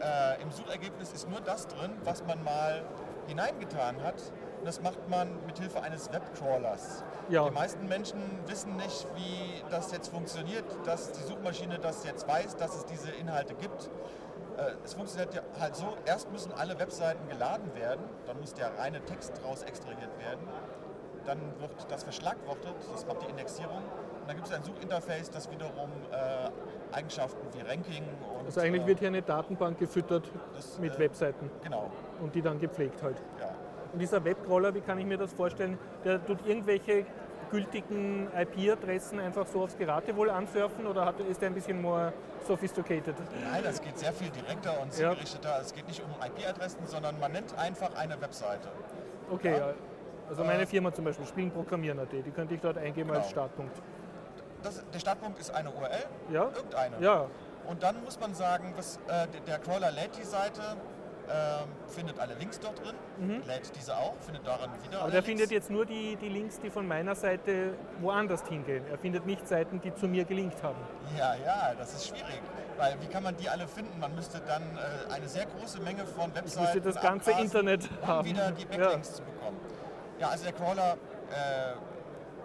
äh, 0.03 0.43
Im 0.43 0.51
Suchergebnis 0.51 1.12
ist 1.12 1.29
nur 1.29 1.41
das 1.41 1.67
drin, 1.67 1.93
was 2.05 2.25
man 2.25 2.43
mal 2.45 2.83
hineingetan 3.27 4.03
hat. 4.03 4.21
Und 4.59 4.67
das 4.67 4.81
macht 4.81 5.09
man 5.09 5.29
mit 5.47 5.59
Hilfe 5.59 5.81
eines 5.81 6.12
Webcrawlers. 6.12 7.03
Ja. 7.29 7.45
Die 7.45 7.55
meisten 7.55 7.88
Menschen 7.88 8.21
wissen 8.47 8.77
nicht, 8.77 9.07
wie 9.17 9.62
das 9.71 9.93
jetzt 9.93 10.09
funktioniert, 10.09 10.65
dass 10.85 11.12
die 11.12 11.23
Suchmaschine 11.23 11.79
das 11.79 12.05
jetzt 12.05 12.29
weiß, 12.29 12.57
dass 12.57 12.77
es 12.77 12.87
diese 12.87 13.11
Inhalte 13.11 13.55
gibt. 13.55 13.91
Äh, 14.57 14.73
es 14.85 14.95
funktioniert 14.95 15.35
ja 15.35 15.43
halt 15.59 15.77
so, 15.77 15.97
erst 16.05 16.31
müssen 16.31 16.53
alle 16.53 16.79
Webseiten 16.79 17.29
geladen 17.29 17.75
werden, 17.75 18.05
dann 18.27 18.38
muss 18.41 18.55
der 18.55 18.77
reine 18.79 19.05
Text 19.05 19.33
daraus 19.43 19.62
extrahiert 19.62 20.19
werden, 20.19 20.47
dann 21.25 21.38
wird 21.61 21.73
das 21.88 22.05
verschlagwortet, 22.05 22.75
das 22.93 23.07
macht 23.07 23.23
die 23.23 23.31
Indexierung 23.31 23.83
und 24.21 24.29
dann 24.29 24.37
gibt 24.37 24.49
es 24.49 24.55
ein 24.55 24.62
Suchinterface, 24.62 25.31
das 25.31 25.51
wiederum 25.51 25.91
äh, 26.11 26.51
Eigenschaften 26.93 27.41
wie 27.57 27.61
Ranking 27.63 28.05
und... 28.39 28.47
Also 28.47 28.61
eigentlich 28.61 28.83
äh, 28.83 28.87
wird 28.87 28.99
hier 29.01 29.09
eine 29.09 29.23
Datenbank 29.23 29.79
gefüttert 29.79 30.31
das, 30.55 30.79
mit 30.79 30.95
äh, 30.97 30.99
Webseiten. 31.01 31.51
Genau. 31.63 31.91
Und 32.21 32.35
die 32.35 32.43
dann 32.43 32.59
gepflegt 32.59 33.03
halt. 33.03 33.17
Ja. 33.41 33.55
Und 33.93 33.99
dieser 33.99 34.25
Webcrawler, 34.25 34.75
wie 34.75 34.81
kann 34.81 34.99
ich 34.99 35.07
mir 35.07 35.19
das 35.19 35.33
vorstellen, 35.33 35.79
der 36.05 36.25
tut 36.25 36.47
irgendwelche 36.47 37.05
gültigen 37.51 38.29
IP-Adressen 38.35 39.21
einfach 39.21 39.47
so 39.47 39.63
aufs 39.63 39.77
Geratewohl 39.77 40.31
ansurfen 40.31 40.87
oder 40.87 41.05
hat, 41.05 41.21
ist 41.21 41.41
der 41.43 41.51
ein 41.51 41.55
bisschen 41.55 41.81
more 41.81 42.13
sophisticated? 42.47 43.15
Nein, 43.51 43.63
das 43.63 43.81
geht 43.83 43.99
sehr 43.99 44.13
viel 44.13 44.31
direkter 44.31 44.81
und 44.81 44.91
zielgerichteter. 44.93 45.51
Ja. 45.51 45.61
Es 45.61 45.75
geht 45.75 45.87
nicht 45.87 46.03
um 46.03 46.11
IP-Adressen, 46.27 46.87
sondern 46.87 47.21
man 47.21 47.33
nennt 47.33 47.57
einfach 47.59 47.95
eine 47.95 48.19
Webseite. 48.21 48.69
Okay, 49.31 49.59
ja. 49.59 49.75
also 50.31 50.45
meine 50.45 50.63
äh, 50.63 50.67
Firma 50.67 50.93
zum 50.93 51.05
Beispiel, 51.05 51.27
Spielenprogrammieren.at, 51.27 52.13
die 52.13 52.31
könnte 52.31 52.55
ich 52.55 52.61
dort 52.61 52.79
eingeben 52.79 53.09
genau. 53.09 53.21
als 53.21 53.31
Startpunkt 53.31 53.77
das, 54.62 54.83
der 54.92 54.98
Startpunkt 54.98 55.38
ist 55.38 55.51
eine 55.51 55.70
URL, 55.70 56.05
ja? 56.31 56.51
irgendeine. 56.55 57.01
Ja. 57.01 57.27
Und 57.66 57.83
dann 57.83 58.03
muss 58.05 58.18
man 58.18 58.35
sagen, 58.35 58.75
was, 58.77 58.96
äh, 59.09 59.27
der 59.46 59.59
Crawler 59.59 59.90
lädt 59.92 60.16
die 60.16 60.25
Seite, 60.25 60.61
äh, 61.29 61.90
findet 61.90 62.18
alle 62.18 62.35
Links 62.35 62.59
dort 62.59 62.85
drin, 62.85 62.96
mhm. 63.18 63.42
lädt 63.46 63.75
diese 63.77 63.96
auch, 63.96 64.14
findet 64.20 64.46
daran 64.46 64.70
wieder 64.83 65.01
Aber 65.01 65.11
der 65.11 65.20
Links. 65.20 65.29
findet 65.29 65.51
jetzt 65.53 65.70
nur 65.70 65.87
die, 65.87 66.16
die 66.16 66.29
Links, 66.29 66.59
die 66.59 66.70
von 66.70 66.87
meiner 66.87 67.14
Seite 67.14 67.75
woanders 68.01 68.46
hingehen. 68.48 68.85
Er 68.90 68.98
findet 68.98 69.25
nicht 69.27 69.46
Seiten, 69.46 69.81
die 69.81 69.94
zu 69.94 70.09
mir 70.09 70.25
gelinkt 70.25 70.62
haben. 70.62 70.81
Ja, 71.16 71.35
ja, 71.37 71.75
das 71.79 71.94
ist 71.94 72.09
schwierig. 72.09 72.42
Weil 72.77 72.96
wie 73.01 73.07
kann 73.07 73.22
man 73.22 73.37
die 73.37 73.48
alle 73.48 73.68
finden? 73.68 73.98
Man 74.01 74.14
müsste 74.14 74.40
dann 74.40 74.62
äh, 74.62 75.12
eine 75.12 75.29
sehr 75.29 75.46
große 75.46 75.81
Menge 75.81 76.05
von 76.05 76.35
Webseiten 76.35 76.48
ich 76.48 76.75
müsste 76.75 76.81
das 76.81 77.01
ganze 77.01 77.31
Internet 77.33 77.88
um 78.01 78.07
haben. 78.09 78.29
wieder 78.29 78.51
die 78.51 78.64
Backlinks 78.64 79.09
ja. 79.11 79.14
zu 79.14 79.22
bekommen. 79.22 79.61
Ja, 80.18 80.29
also 80.29 80.44
der 80.44 80.53
Crawler 80.53 80.96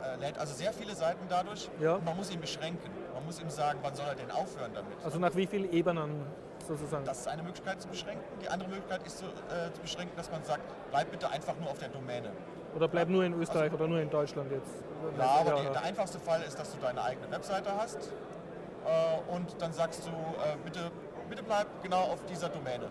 äh, 0.08 0.14
äh, 0.14 0.20
lädt 0.20 0.38
also 0.38 0.54
sehr 0.54 0.74
viele 0.74 0.96
Seiten 0.96 1.26
dadurch. 1.30 1.70
Ja. 1.80 2.00
man 2.04 2.16
muss 2.16 2.32
ihn 2.32 2.42
beschränken. 2.42 2.90
Man 3.14 3.26
muss 3.26 3.40
ihm 3.40 3.50
sagen, 3.50 3.80
wann 3.82 3.96
soll 3.96 4.08
er 4.08 4.16
denn 4.16 4.32
aufhören 4.32 4.72
damit. 4.74 4.94
Also 5.04 5.20
nach 5.20 5.36
wie 5.36 5.48
vielen 5.48 5.72
Ebenen 5.72 6.26
sozusagen? 6.68 7.06
Das 7.06 7.20
ist 7.20 7.28
eine 7.28 7.44
Möglichkeit 7.44 7.82
zu 7.82 7.88
beschränken. 7.88 8.24
Die 8.42 8.50
andere 8.50 8.70
Möglichkeit 8.70 9.06
ist 9.06 9.20
zu, 9.20 9.26
äh, 9.26 9.74
zu 9.74 9.82
beschränken, 9.82 10.16
dass 10.16 10.32
man 10.32 10.44
sagt, 10.44 10.62
bleib 10.92 11.12
bitte 11.12 11.30
einfach 11.30 11.56
nur 11.60 11.70
auf 11.72 11.80
der 11.80 11.90
Domäne. 11.90 12.32
Oder 12.76 12.88
bleib 12.88 13.10
nur 13.10 13.24
in 13.24 13.34
Österreich 13.34 13.72
also, 13.72 13.76
oder 13.78 13.88
nur 13.88 14.02
in 14.02 14.10
Deutschland 14.10 14.52
jetzt. 14.52 14.84
Ja, 15.18 15.26
aber 15.26 15.62
die, 15.62 15.70
der 15.70 15.84
einfachste 15.84 16.20
Fall 16.20 16.42
ist, 16.44 16.60
dass 16.60 16.74
du 16.74 16.80
deine 16.80 17.02
eigene 17.02 17.32
Webseite 17.32 17.72
hast 17.76 18.12
äh, 18.86 19.34
und 19.34 19.56
dann 19.60 19.74
sagst 19.74 20.06
du, 20.06 20.12
äh, 20.12 20.56
bitte, 20.64 20.92
bitte 21.30 21.44
bleib 21.44 21.68
genau 21.82 22.02
auf 22.02 22.24
dieser 22.26 22.50
Domäne. 22.50 22.88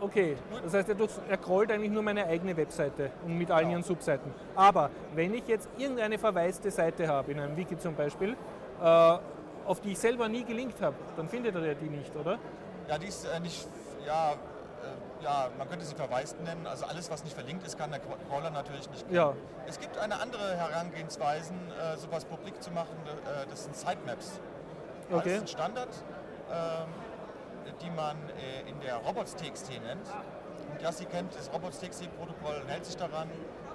Okay, 0.00 0.36
das 0.62 0.74
heißt, 0.74 0.88
er, 0.90 0.96
er 1.28 1.36
crawlt 1.38 1.72
eigentlich 1.72 1.90
nur 1.90 2.02
meine 2.02 2.26
eigene 2.26 2.56
Webseite 2.56 3.10
und 3.24 3.38
mit 3.38 3.50
allen 3.50 3.70
ihren 3.70 3.82
Subseiten. 3.82 4.32
Aber 4.54 4.90
wenn 5.14 5.32
ich 5.34 5.46
jetzt 5.48 5.68
irgendeine 5.78 6.18
verwaiste 6.18 6.70
Seite 6.70 7.08
habe, 7.08 7.32
in 7.32 7.40
einem 7.40 7.56
Wiki 7.56 7.78
zum 7.78 7.94
Beispiel, 7.94 8.36
äh, 8.82 9.18
auf 9.66 9.80
die 9.80 9.92
ich 9.92 9.98
selber 9.98 10.28
nie 10.28 10.44
gelinkt 10.44 10.80
habe, 10.82 10.96
dann 11.16 11.28
findet 11.28 11.54
er 11.56 11.74
die 11.74 11.88
nicht, 11.88 12.14
oder? 12.14 12.38
Ja, 12.88 12.98
die 12.98 13.06
ist 13.06 13.24
äh, 13.24 13.40
nicht, 13.40 13.66
ja, 14.06 14.32
äh, 14.32 15.24
ja, 15.24 15.48
man 15.58 15.68
könnte 15.68 15.84
sie 15.84 15.94
verwaist 15.94 16.40
nennen. 16.42 16.66
Also 16.66 16.84
alles, 16.84 17.10
was 17.10 17.24
nicht 17.24 17.34
verlinkt 17.34 17.66
ist, 17.66 17.78
kann 17.78 17.90
der 17.90 18.00
Crawler 18.00 18.50
natürlich 18.50 18.88
nicht 18.90 19.06
kennen. 19.06 19.16
Ja. 19.16 19.32
Es 19.66 19.80
gibt 19.80 19.98
eine 19.98 20.20
andere 20.20 20.56
Herangehensweisen, 20.56 21.56
äh, 21.70 21.96
sowas 21.96 22.24
publik 22.26 22.62
zu 22.62 22.70
machen, 22.70 22.96
äh, 23.06 23.46
das 23.48 23.64
sind 23.64 23.74
Sitemaps. 23.74 24.40
Okay. 25.10 25.22
Das 25.24 25.26
ist 25.26 25.40
ein 25.40 25.48
Standard. 25.48 25.88
Ähm, 26.50 26.88
die 27.82 27.90
man 27.90 28.16
äh, 28.16 28.68
in 28.68 28.80
der 28.80 28.96
Robots.txt 28.96 29.70
nennt. 29.70 30.06
Und 30.70 30.82
Yassi 30.82 31.04
kennt 31.04 31.34
das 31.34 31.52
Robots.txt-Protokoll 31.52 32.62
hält 32.66 32.84
sich 32.84 32.96
daran, 32.96 33.30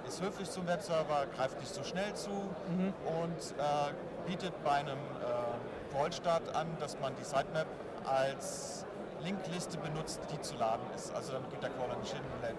ist 0.06 0.22
höflich 0.22 0.50
zum 0.50 0.66
Webserver, 0.66 1.26
greift 1.34 1.58
nicht 1.60 1.72
so 1.72 1.82
schnell 1.82 2.12
zu 2.14 2.30
mhm. 2.30 2.92
und 3.22 3.54
äh, 3.58 4.28
bietet 4.28 4.52
bei 4.64 4.72
einem 4.72 4.98
äh, 4.98 5.92
Crawl-Start 5.94 6.54
an, 6.54 6.66
dass 6.80 6.98
man 7.00 7.14
die 7.16 7.24
Sitemap 7.24 7.66
als 8.04 8.86
Linkliste 9.22 9.78
benutzt, 9.78 10.20
die 10.32 10.40
zu 10.40 10.56
laden 10.56 10.84
ist. 10.94 11.14
Also 11.14 11.32
dann 11.32 11.48
geht 11.50 11.62
der 11.62 11.70
Crawler 11.70 11.96
nicht 11.96 12.12
hin, 12.12 12.22
lädt, 12.42 12.56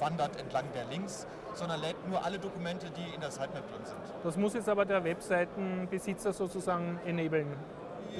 wandert 0.00 0.40
entlang 0.40 0.64
der 0.74 0.84
Links, 0.86 1.26
sondern 1.54 1.80
lädt 1.80 2.08
nur 2.08 2.24
alle 2.24 2.38
Dokumente, 2.38 2.90
die 2.90 3.14
in 3.14 3.20
der 3.20 3.30
Sitemap 3.30 3.68
drin 3.70 3.84
sind. 3.84 4.00
Das 4.22 4.36
muss 4.36 4.54
jetzt 4.54 4.68
aber 4.68 4.84
der 4.84 5.04
Webseitenbesitzer 5.04 6.32
sozusagen 6.32 6.98
enablen 7.06 7.56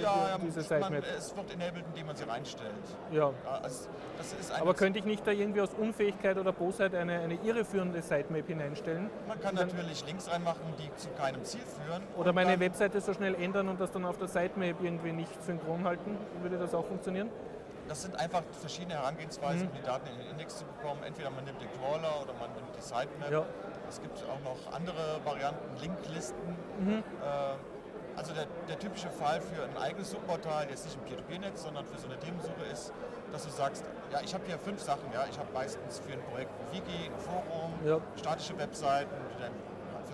ja, 0.01 0.39
diese 0.39 0.63
Sitemap? 0.63 0.91
Man, 0.91 1.03
es 1.03 1.37
wird 1.37 1.53
enabled, 1.53 1.85
indem 1.89 2.07
man 2.07 2.17
sie 2.17 2.25
reinstellt. 2.25 2.71
Ja. 3.13 3.31
Also 3.63 3.89
Aber 4.61 4.75
könnte 4.75 4.99
ich 4.99 5.05
nicht 5.05 5.27
da 5.27 5.31
irgendwie 5.31 5.61
aus 5.61 5.75
Unfähigkeit 5.75 6.37
oder 6.39 6.53
Bosheit 6.53 6.95
eine, 6.95 7.21
eine 7.21 7.35
irreführende 7.43 8.03
Sitemap 8.03 8.47
hineinstellen? 8.47 9.11
Man 9.27 9.41
kann 9.41 9.55
natürlich 9.55 10.05
Links 10.07 10.31
reinmachen, 10.31 10.63
die 10.79 10.95
zu 10.97 11.09
keinem 11.11 11.45
Ziel 11.45 11.61
führen. 11.61 12.03
Oder 12.17 12.33
meine 12.33 12.59
Webseite 12.61 13.01
so 13.01 13.13
schnell 13.15 13.35
ändern 13.35 13.69
und 13.69 13.81
das 13.81 13.91
dann 13.91 14.05
auf 14.05 14.19
der 14.19 14.29
Sitemap 14.29 14.83
irgendwie 14.83 15.13
nicht 15.13 15.43
synchron 15.43 15.85
halten. 15.85 16.17
Würde 16.43 16.59
das 16.59 16.75
auch 16.75 16.87
funktionieren? 16.87 17.31
Das 17.87 18.03
sind 18.03 18.19
einfach 18.19 18.43
verschiedene 18.61 18.95
Herangehensweisen, 18.95 19.65
mhm. 19.65 19.69
um 19.69 19.77
die 19.77 19.83
Daten 19.83 20.09
in 20.09 20.19
den 20.19 20.31
Index 20.31 20.57
zu 20.57 20.65
bekommen. 20.65 21.03
Entweder 21.05 21.31
man 21.31 21.45
nimmt 21.45 21.61
den 21.61 21.69
Crawler 21.79 22.23
oder 22.23 22.33
man 22.35 22.51
nimmt 22.55 22.75
die 22.77 22.81
Sitemap. 22.81 23.31
Ja. 23.31 23.45
Es 23.89 24.01
gibt 24.01 24.25
auch 24.25 24.41
noch 24.41 24.73
andere 24.73 25.21
Varianten, 25.25 25.77
Linklisten. 25.81 26.57
Mhm. 26.81 27.03
Äh, 27.23 27.74
also 28.17 28.33
der, 28.33 28.47
der, 28.69 28.79
typische 28.79 29.11
Fall 29.11 29.41
für 29.41 29.65
ein 29.65 29.77
eigenes 29.77 30.11
Suchportal, 30.11 30.67
jetzt 30.71 30.85
nicht 30.85 30.97
ein 30.97 31.05
Peer-to-Peer-Netz, 31.05 31.63
sondern 31.63 31.85
für 31.85 31.99
so 31.99 32.07
eine 32.07 32.19
Themensuche 32.19 32.65
ist, 32.73 32.93
dass 33.33 33.45
du 33.45 33.51
sagst, 33.51 33.85
ja, 34.13 34.21
ich 34.23 34.33
habe 34.35 34.45
hier 34.47 34.59
fünf 34.59 34.81
Sachen. 34.81 35.13
Ja, 35.13 35.27
ich 35.29 35.39
habe 35.39 35.53
meistens 35.53 35.99
für 35.99 36.13
ein 36.13 36.23
Projekt 36.31 36.51
ein 36.61 36.77
Wiki, 36.77 37.11
ein 37.11 37.19
Forum, 37.19 37.73
ja. 37.85 37.99
statische 38.17 38.57
Webseiten, 38.59 39.11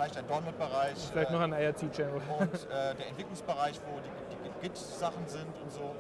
vielleicht 0.01 0.17
ein 0.17 0.27
Download-Bereich. 0.29 0.97
Vielleicht 1.13 1.31
äh, 1.31 1.33
noch 1.33 1.41
ein 1.41 1.53
IRC-Channel. 1.53 2.21
Und 2.39 2.55
äh, 2.55 2.95
der 2.95 3.09
Entwicklungsbereich, 3.09 3.81
wo 3.87 4.01
die, 4.01 4.49
die 4.49 4.61
Git-Sachen 4.63 5.27
sind 5.27 5.53
und 5.63 5.71
so. 5.71 5.95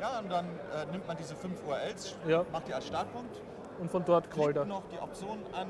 Ja, 0.00 0.18
und 0.18 0.30
dann 0.30 0.46
äh, 0.46 0.90
nimmt 0.90 1.06
man 1.06 1.16
diese 1.16 1.36
fünf 1.36 1.62
URLs, 1.64 2.16
ja. 2.26 2.44
macht 2.52 2.66
die 2.68 2.74
als 2.74 2.86
Startpunkt. 2.86 3.40
Und 3.78 3.90
von 3.90 4.04
dort 4.04 4.30
crawlt 4.30 4.56
er. 4.56 4.64
noch 4.64 4.82
die 4.92 4.98
Option 4.98 5.38
an, 5.52 5.68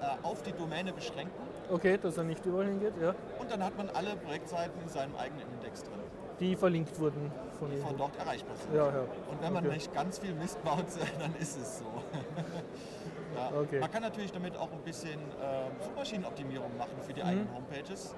äh, 0.00 0.26
auf 0.26 0.42
die 0.42 0.52
Domäne 0.52 0.92
beschränken. 0.92 1.51
Okay, 1.72 1.96
dass 1.96 2.18
er 2.18 2.24
nicht 2.24 2.44
überall 2.44 2.66
hingeht, 2.66 2.92
ja. 3.00 3.14
Und 3.38 3.50
dann 3.50 3.64
hat 3.64 3.76
man 3.78 3.88
alle 3.90 4.14
Projektseiten 4.16 4.78
in 4.82 4.88
seinem 4.88 5.16
eigenen 5.16 5.50
Index 5.54 5.82
drin. 5.82 6.00
Die 6.38 6.54
verlinkt 6.54 6.98
wurden 7.00 7.32
von 7.58 7.70
Die 7.70 7.78
von 7.78 7.96
dort 7.96 8.14
erreichbar 8.18 8.54
sind. 8.56 8.74
Ja, 8.74 8.88
ja. 8.88 9.00
Und 9.30 9.40
wenn 9.40 9.52
man 9.54 9.64
okay. 9.64 9.74
nicht 9.74 9.94
ganz 9.94 10.18
viel 10.18 10.34
Mist 10.34 10.62
baut, 10.62 10.84
dann 11.20 11.34
ist 11.36 11.58
es 11.58 11.78
so. 11.78 11.84
ja. 13.36 13.52
okay. 13.58 13.80
Man 13.80 13.90
kann 13.90 14.02
natürlich 14.02 14.32
damit 14.32 14.54
auch 14.56 14.70
ein 14.70 14.82
bisschen 14.82 15.18
äh, 15.18 15.82
Suchmaschinenoptimierung 15.82 16.76
machen 16.76 16.96
für 17.00 17.14
die 17.14 17.22
mhm. 17.22 17.28
eigenen 17.28 17.54
Homepages. 17.54 18.14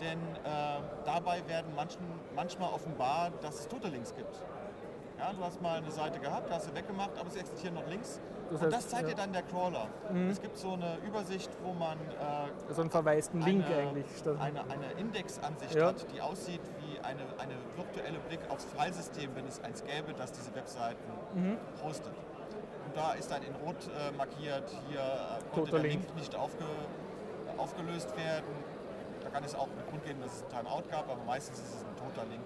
Denn 0.00 0.18
äh, 0.18 0.80
dabei 1.04 1.42
werden 1.48 1.72
manchen, 1.74 2.02
manchmal 2.36 2.72
offenbar, 2.72 3.32
dass 3.40 3.60
es 3.60 3.68
tote 3.68 3.88
Links 3.88 4.14
gibt. 4.14 4.42
Ja, 5.22 5.32
du 5.32 5.44
hast 5.44 5.62
mal 5.62 5.78
eine 5.78 5.90
Seite 5.92 6.18
gehabt, 6.18 6.50
hast 6.50 6.64
sie 6.64 6.74
weggemacht, 6.74 7.16
aber 7.16 7.28
es 7.28 7.36
existieren 7.36 7.74
noch 7.74 7.86
Links. 7.86 8.18
Das 8.50 8.60
heißt, 8.60 8.64
und 8.64 8.72
das 8.72 8.88
zeigt 8.88 9.02
ja. 9.04 9.08
dir 9.10 9.14
dann 9.14 9.32
der 9.32 9.42
Crawler. 9.42 9.86
Mhm. 10.12 10.30
Es 10.30 10.42
gibt 10.42 10.58
so 10.58 10.72
eine 10.72 10.98
Übersicht, 11.06 11.48
wo 11.62 11.72
man 11.72 11.96
äh, 11.96 12.72
so 12.74 12.80
einen 12.80 12.90
verwaisten 12.90 13.40
Link 13.40 13.64
eine, 13.66 13.76
eigentlich 13.76 14.06
eine, 14.26 14.60
eine 14.62 14.92
Indexansicht 14.98 15.76
ja. 15.76 15.86
hat, 15.86 16.12
die 16.12 16.20
aussieht 16.20 16.60
wie 16.80 16.98
eine, 16.98 17.22
eine 17.38 17.54
virtuelle 17.76 18.18
Blick 18.18 18.40
aufs 18.48 18.64
Filesystem, 18.64 19.30
wenn 19.36 19.46
es 19.46 19.62
eins 19.62 19.84
gäbe, 19.84 20.12
das 20.12 20.32
diese 20.32 20.52
Webseiten 20.56 21.04
mhm. 21.34 21.56
hostet. 21.84 22.14
Und 22.86 22.96
da 22.96 23.12
ist 23.12 23.30
dann 23.30 23.44
in 23.44 23.54
Rot 23.64 23.76
äh, 23.76 24.10
markiert, 24.16 24.68
hier 24.88 24.98
äh, 24.98 25.54
konnte 25.54 25.70
der 25.70 25.80
Link, 25.82 26.02
Link 26.02 26.16
nicht 26.16 26.34
aufge, 26.34 26.64
aufgelöst 27.58 28.16
werden. 28.16 28.50
Da 29.22 29.30
kann 29.30 29.44
es 29.44 29.54
auch 29.54 29.68
einen 29.68 29.86
Grund 29.88 30.04
geben, 30.04 30.20
dass 30.20 30.32
es 30.32 30.42
ein 30.42 30.48
Timeout 30.48 30.90
gab, 30.90 31.08
aber 31.08 31.22
meistens 31.24 31.60
ist 31.60 31.74
es 31.76 31.84
ein 31.84 31.96
toter 31.96 32.26
Link 32.28 32.42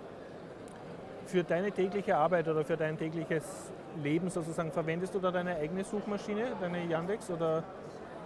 für 1.26 1.44
deine 1.44 1.72
tägliche 1.72 2.16
Arbeit 2.16 2.48
oder 2.48 2.64
für 2.64 2.76
dein 2.76 2.96
tägliches 2.96 3.72
Leben 4.02 4.30
sozusagen, 4.30 4.70
verwendest 4.70 5.14
du 5.14 5.18
da 5.18 5.30
deine 5.30 5.56
eigene 5.56 5.84
Suchmaschine, 5.84 6.52
deine 6.60 6.84
Yandex 6.84 7.30
oder 7.30 7.62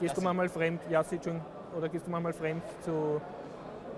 gehst 0.00 0.12
Yassi. 0.12 0.14
du 0.14 0.20
manchmal 0.22 0.48
fremd, 0.48 0.82
Yassi, 0.90 1.20
oder 1.76 1.88
gehst 1.88 2.06
du 2.06 2.10
manchmal 2.10 2.32
fremd 2.32 2.62
zu 2.80 3.20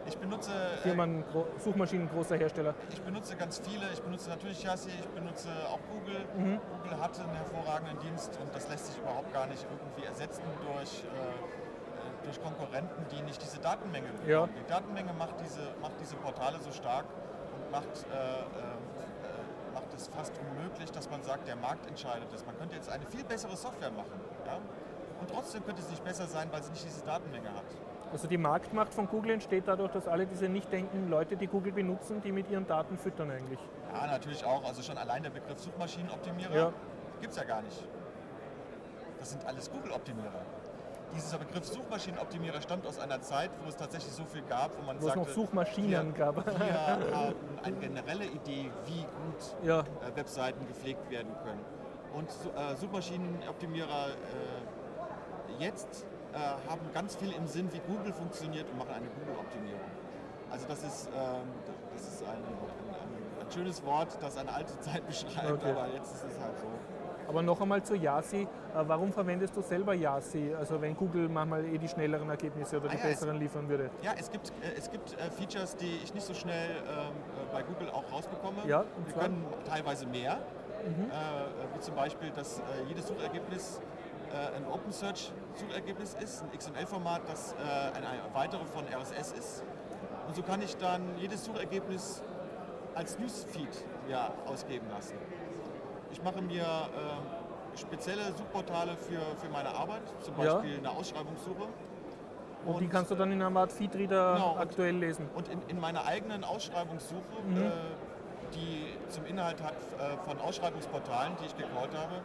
ich 0.07 0.19
benutze 0.19 0.51
Firmen, 0.83 1.21
äh, 1.21 1.61
Suchmaschinen 1.61 2.09
großer 2.09 2.37
Hersteller. 2.37 2.75
Ich 2.91 3.01
benutze 3.03 3.37
ganz 3.37 3.61
viele. 3.65 3.85
Ich 3.93 4.03
benutze 4.03 4.31
natürlich 4.31 4.63
Yassi, 4.65 4.91
ich 4.91 5.09
benutze 5.09 5.49
auch 5.69 5.79
Google. 5.91 6.21
Mhm. 6.37 6.59
Google 6.83 7.01
hat 7.01 7.19
einen 7.21 7.35
hervorragenden 7.35 7.99
Dienst 8.01 8.37
und 8.43 8.55
das 8.55 8.69
lässt 8.69 8.87
sich 8.87 8.99
überhaupt 8.99 9.33
gar 9.33 9.47
nicht 9.47 9.65
irgendwie 9.71 10.07
ersetzen 10.07 10.43
durch, 10.67 11.05
äh, 11.05 12.25
durch 12.25 12.43
Konkurrenten, 12.43 13.07
die 13.13 13.23
nicht 13.23 13.41
diese 13.43 13.61
Datenmenge. 13.61 14.09
Ja. 14.27 14.49
Die 14.49 14.69
Datenmenge 14.69 15.13
macht 15.13 15.35
diese, 15.45 15.63
macht 15.81 15.95
diese 16.01 16.17
Portale 16.17 16.59
so 16.61 16.73
stark 16.73 17.05
und 17.55 17.71
macht 17.71 17.87
äh, 17.87 18.17
ähm, 18.19 18.82
macht 18.82 18.82
es 20.03 20.09
fast 20.09 20.33
unmöglich, 20.39 20.91
dass 20.91 21.09
man 21.11 21.23
sagt, 21.23 21.49
der 21.49 21.57
Markt 21.57 21.87
entscheidet 21.87 22.33
es. 22.33 22.45
Man 22.45 22.57
könnte 22.59 22.77
jetzt 22.77 22.89
eine 22.89 23.07
viel 23.07 23.25
bessere 23.25 23.57
Software 23.57 23.91
machen. 23.91 24.21
Ja? 24.47 24.59
Und 25.21 25.31
trotzdem 25.31 25.65
könnte 25.65 25.83
es 25.83 25.91
nicht 25.91 26.05
besser 26.05 26.27
sein, 26.27 26.49
weil 26.51 26.63
sie 26.63 26.71
nicht 26.73 26.85
diese 26.85 27.05
Datenmenge 27.05 27.49
hat. 27.49 27.65
Also 28.13 28.29
die 28.29 28.37
Marktmacht 28.37 28.93
von 28.93 29.09
Google 29.09 29.33
entsteht 29.33 29.65
dadurch, 29.67 29.93
dass 29.93 30.07
alle 30.07 30.27
diese 30.27 30.49
nicht 30.49 30.71
denken 30.71 31.09
Leute, 31.09 31.37
die 31.37 31.47
Google 31.47 31.73
benutzen, 31.73 32.21
die 32.21 32.33
mit 32.33 32.51
ihren 32.51 32.67
Daten 32.67 32.99
füttern 32.99 33.31
eigentlich. 33.31 33.61
Ja, 33.95 34.07
natürlich 34.07 34.45
auch. 34.45 34.65
Also 34.65 34.83
schon 34.83 34.99
allein 34.99 35.23
der 35.23 35.31
Begriff 35.31 35.59
Suchmaschinenoptimierer 35.61 36.55
ja. 36.55 36.73
gibt 37.21 37.33
es 37.33 37.39
ja 37.39 37.45
gar 37.45 37.63
nicht. 37.63 37.89
Das 39.19 39.31
sind 39.31 39.47
alles 39.47 39.71
Google-Optimierer 39.71 40.43
dieser 41.15 41.39
Begriff 41.39 41.67
Suchmaschinenoptimierer 41.67 42.61
stammt 42.61 42.87
aus 42.87 42.99
einer 42.99 43.21
Zeit, 43.21 43.51
wo 43.63 43.69
es 43.69 43.77
tatsächlich 43.77 44.13
so 44.13 44.25
viel 44.25 44.43
gab, 44.43 44.77
wo 44.79 44.83
man 44.83 45.01
wo 45.01 45.07
sagte, 45.07 45.21
es 45.21 45.27
noch 45.29 45.35
Suchmaschinen 45.35 46.07
wir, 46.07 46.13
gab. 46.13 46.37
Wir 46.37 47.15
haben 47.15 47.35
eine 47.63 47.77
generelle 47.77 48.25
Idee, 48.27 48.71
wie 48.87 49.03
gut 49.03 49.57
ja. 49.65 49.81
äh, 49.81 50.17
Webseiten 50.17 50.67
gepflegt 50.67 51.11
werden 51.11 51.33
können. 51.45 51.65
Und 52.15 52.29
äh, 52.29 52.77
Suchmaschinenoptimierer 52.77 54.09
äh, 54.09 55.63
jetzt 55.63 56.07
haben 56.67 56.81
ganz 56.95 57.15
viel 57.17 57.31
im 57.33 57.47
Sinn, 57.47 57.69
wie 57.75 57.81
Google 57.81 58.11
funktioniert 58.11 58.67
und 58.71 58.79
machen 58.79 58.95
eine 58.95 59.07
Google-Optimierung. 59.07 59.83
Also 60.53 60.67
das 60.69 60.83
ist, 60.83 61.09
ähm, 61.09 61.49
das 61.95 62.03
ist 62.09 62.23
ein, 62.25 62.37
ein, 62.37 63.47
ein, 63.47 63.53
schönes 63.53 63.85
Wort, 63.85 64.17
das 64.21 64.37
eine 64.37 64.53
alte 64.53 64.79
Zeit 64.81 65.07
beschreibt, 65.07 65.51
okay. 65.51 65.71
aber 65.71 65.89
jetzt 65.95 66.15
ist 66.15 66.25
es 66.25 66.41
halt 66.41 66.59
so. 66.59 66.67
Aber 67.29 67.43
noch 67.43 67.61
einmal 67.61 67.83
zu 67.83 67.95
Yasi. 67.95 68.43
Äh, 68.43 68.47
warum 68.87 69.13
verwendest 69.13 69.57
du 69.57 69.63
selber 69.63 69.95
Yasi? 69.95 70.55
Also 70.59 70.81
wenn 70.81 70.97
Google 70.97 71.29
manchmal 71.29 71.65
eh 71.65 71.79
die 71.79 71.89
schnelleren 71.89 72.29
Ergebnisse 72.31 72.79
oder 72.79 72.89
die 72.89 72.97
ah, 72.97 73.01
ja, 73.01 73.09
besseren 73.09 73.39
liefern 73.39 73.69
würde. 73.69 73.91
Ja, 74.03 74.13
es 74.19 74.31
gibt, 74.31 74.51
äh, 74.51 74.79
es 74.79 74.91
gibt 74.91 75.15
äh, 75.15 75.31
Features, 75.31 75.77
die 75.77 76.01
ich 76.03 76.15
nicht 76.15 76.27
so 76.27 76.35
schnell 76.35 76.71
ähm, 76.71 77.15
bei 77.53 77.63
Google 77.63 77.91
auch 77.91 78.05
rausbekomme. 78.13 78.59
Ja, 78.67 78.85
Wir 79.07 79.15
können 79.15 79.45
teilweise 79.69 80.07
mehr. 80.07 80.39
Mhm. 80.83 81.13
wie 81.75 81.79
zum 81.79 81.95
Beispiel, 81.95 82.31
dass 82.31 82.61
jedes 82.89 83.07
Suchergebnis 83.07 83.81
ein 84.57 84.67
Open 84.67 84.91
Search 84.91 85.31
Suchergebnis 85.55 86.17
ist, 86.21 86.43
ein 86.43 86.59
XML-Format, 86.59 87.21
das 87.29 87.55
eine 87.95 88.35
weitere 88.35 88.65
von 88.65 88.83
RSS 88.89 89.31
ist. 89.39 89.65
Und 90.27 90.35
so 90.35 90.43
kann 90.43 90.61
ich 90.61 90.77
dann 90.79 91.03
jedes 91.19 91.45
Suchergebnis 91.45 92.25
als 92.97 93.19
Newsfeed 93.19 93.69
ja, 94.09 94.33
ausgeben 94.47 94.87
lassen. 94.91 95.15
Ich 96.13 96.23
mache 96.23 96.43
mir 96.43 96.63
äh, 96.63 97.79
spezielle 97.79 98.33
Suchportale 98.37 98.97
für, 98.97 99.21
für 99.41 99.51
meine 99.51 99.71
Arbeit, 99.71 100.03
zum 100.21 100.35
Beispiel 100.35 100.73
ja. 100.73 100.79
eine 100.79 100.91
Ausschreibungssuche. 100.91 101.63
Und, 102.65 102.75
und, 102.75 102.81
die 102.81 102.89
kannst 102.89 103.11
du 103.11 103.15
dann 103.15 103.33
in 103.33 103.43
einer 103.43 103.59
Art 103.59 103.73
Feedreader 103.73 104.35
genau, 104.35 104.57
aktuell 104.57 104.97
lesen. 104.97 105.29
Und 105.35 105.49
in, 105.49 105.61
in 105.69 105.81
meiner 105.81 106.05
eigenen 106.05 106.45
Ausschreibungssuche, 106.45 107.21
mhm. 107.49 107.63
äh, 107.63 107.71
die 108.55 109.11
zum 109.11 109.25
Inhalt 109.25 109.63
hat 109.63 109.73
äh, 109.73 110.17
von 110.29 110.39
Ausschreibungsportalen, 110.41 111.33
die 111.41 111.47
ich 111.47 111.57
gecrawlt 111.57 111.97
habe, 111.97 112.21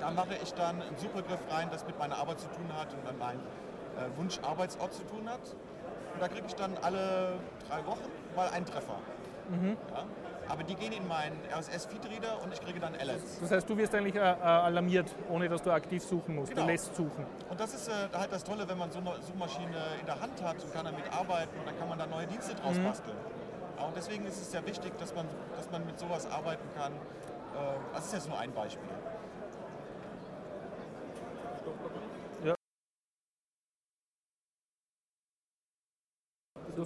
da 0.00 0.10
mache 0.10 0.34
ich 0.42 0.52
dann 0.54 0.82
einen 0.82 0.96
Suchbegriff 0.96 1.40
rein, 1.50 1.68
das 1.70 1.86
mit 1.86 1.98
meiner 1.98 2.16
Arbeit 2.16 2.40
zu 2.40 2.48
tun 2.48 2.66
hat 2.76 2.92
und 2.92 3.06
dann 3.06 3.18
meinen 3.18 3.40
äh, 3.40 4.18
Wunsch-Arbeitsort 4.18 4.94
zu 4.94 5.04
tun 5.04 5.28
hat. 5.28 5.40
Und 6.14 6.22
da 6.22 6.28
kriege 6.28 6.46
ich 6.46 6.54
dann 6.54 6.72
alle 6.82 7.34
drei 7.68 7.84
Wochen 7.86 8.04
mal 8.34 8.48
einen 8.48 8.64
Treffer. 8.64 8.98
Mhm. 9.50 9.76
Ja? 9.94 10.04
Aber 10.48 10.62
die 10.62 10.74
gehen 10.74 10.92
in 10.92 11.06
meinen 11.06 11.36
RSS-Feedreader 11.52 12.42
und 12.42 12.52
ich 12.52 12.60
kriege 12.60 12.80
dann 12.80 12.94
Alerts. 12.94 13.40
Das 13.40 13.50
heißt, 13.50 13.68
du 13.68 13.76
wirst 13.76 13.94
eigentlich 13.94 14.14
äh, 14.14 14.18
äh, 14.18 14.22
alarmiert, 14.22 15.14
ohne 15.28 15.48
dass 15.48 15.62
du 15.62 15.70
aktiv 15.70 16.02
suchen 16.02 16.36
musst. 16.36 16.50
Genau. 16.50 16.62
Du 16.62 16.72
lässt 16.72 16.94
suchen. 16.94 17.26
Und 17.48 17.60
das 17.60 17.74
ist 17.74 17.88
äh, 17.88 17.92
halt 18.12 18.32
das 18.32 18.44
Tolle, 18.44 18.68
wenn 18.68 18.78
man 18.78 18.90
so 18.90 18.98
eine 18.98 19.12
Suchmaschine 19.22 19.76
in 20.00 20.06
der 20.06 20.20
Hand 20.20 20.42
hat 20.42 20.62
und 20.62 20.72
kann 20.72 20.84
damit 20.84 21.12
arbeiten 21.12 21.58
und 21.58 21.66
dann 21.66 21.78
kann 21.78 21.88
man 21.88 21.98
da 21.98 22.06
neue 22.06 22.26
Dienste 22.26 22.54
draus 22.54 22.76
mhm. 22.76 22.84
basteln. 22.84 23.16
Und 23.84 23.96
deswegen 23.96 24.24
ist 24.26 24.40
es 24.40 24.50
sehr 24.50 24.64
wichtig, 24.66 24.96
dass 24.98 25.14
man, 25.14 25.26
dass 25.56 25.70
man 25.70 25.84
mit 25.84 25.98
sowas 25.98 26.30
arbeiten 26.30 26.66
kann. 26.76 26.92
Äh, 26.92 26.96
das 27.94 28.06
ist 28.06 28.12
jetzt 28.14 28.28
nur 28.28 28.38
ein 28.38 28.52
Beispiel. 28.52 28.82
Ja. 32.44 32.54
Du? 36.74 36.84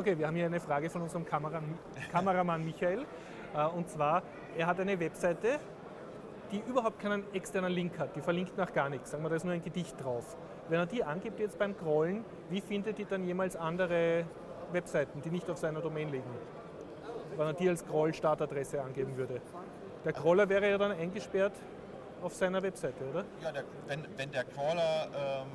Okay, 0.00 0.16
wir 0.16 0.26
haben 0.26 0.34
hier 0.34 0.46
eine 0.46 0.60
Frage 0.60 0.88
von 0.88 1.02
unserem 1.02 1.26
Kamera 1.26 1.60
Kameramann 2.10 2.64
Michael. 2.64 3.04
Äh, 3.54 3.66
und 3.66 3.90
zwar, 3.90 4.22
er 4.56 4.66
hat 4.66 4.80
eine 4.80 4.98
Webseite, 4.98 5.60
die 6.50 6.62
überhaupt 6.66 7.00
keinen 7.00 7.22
externen 7.34 7.70
Link 7.70 7.98
hat. 7.98 8.16
Die 8.16 8.22
verlinkt 8.22 8.56
nach 8.56 8.72
gar 8.72 8.88
nichts. 8.88 9.10
Sagen 9.10 9.22
wir, 9.22 9.28
da 9.28 9.36
ist 9.36 9.44
nur 9.44 9.52
ein 9.52 9.62
Gedicht 9.62 10.02
drauf. 10.02 10.38
Wenn 10.70 10.78
er 10.78 10.86
die 10.86 11.04
angibt 11.04 11.38
jetzt 11.38 11.58
beim 11.58 11.76
Crawlen, 11.76 12.24
wie 12.48 12.62
findet 12.62 12.96
die 12.96 13.04
dann 13.04 13.26
jemals 13.26 13.56
andere 13.56 14.24
Webseiten, 14.72 15.20
die 15.20 15.28
nicht 15.28 15.50
auf 15.50 15.58
seiner 15.58 15.82
Domain 15.82 16.08
liegen. 16.10 16.30
Wenn 17.36 17.48
er 17.48 17.52
die 17.52 17.68
als 17.68 17.84
Crawl-Startadresse 17.84 18.80
angeben 18.80 19.18
würde. 19.18 19.42
Der 20.06 20.14
Crawler 20.14 20.48
wäre 20.48 20.70
ja 20.70 20.78
dann 20.78 20.92
eingesperrt 20.92 21.52
auf 22.22 22.32
seiner 22.32 22.62
Webseite, 22.62 23.04
oder? 23.04 23.24
Ja, 23.42 23.52
der, 23.52 23.64
wenn, 23.86 24.06
wenn 24.16 24.32
der 24.32 24.44
Crawler, 24.44 25.08
ähm, 25.14 25.48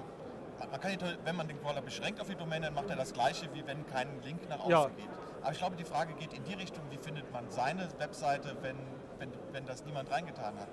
man 0.59 0.79
kann, 0.79 0.97
wenn 1.23 1.35
man 1.35 1.47
den 1.47 1.61
Crawler 1.61 1.81
beschränkt 1.81 2.19
auf 2.21 2.27
die 2.27 2.35
Domain, 2.35 2.61
dann 2.61 2.73
macht 2.73 2.89
er 2.89 2.95
das 2.95 3.13
gleiche, 3.13 3.47
wie 3.53 3.65
wenn 3.67 3.85
kein 3.87 4.07
Link 4.23 4.47
nach 4.49 4.59
außen 4.59 4.71
ja. 4.71 4.87
geht. 4.87 5.09
Aber 5.41 5.51
ich 5.51 5.57
glaube, 5.59 5.75
die 5.75 5.83
Frage 5.83 6.13
geht 6.13 6.33
in 6.33 6.43
die 6.43 6.53
Richtung, 6.53 6.83
wie 6.89 6.97
findet 6.97 7.31
man 7.31 7.49
seine 7.49 7.87
Webseite, 7.99 8.55
wenn, 8.61 8.77
wenn, 9.19 9.31
wenn 9.51 9.65
das 9.65 9.85
niemand 9.85 10.11
reingetan 10.11 10.57
hat. 10.59 10.69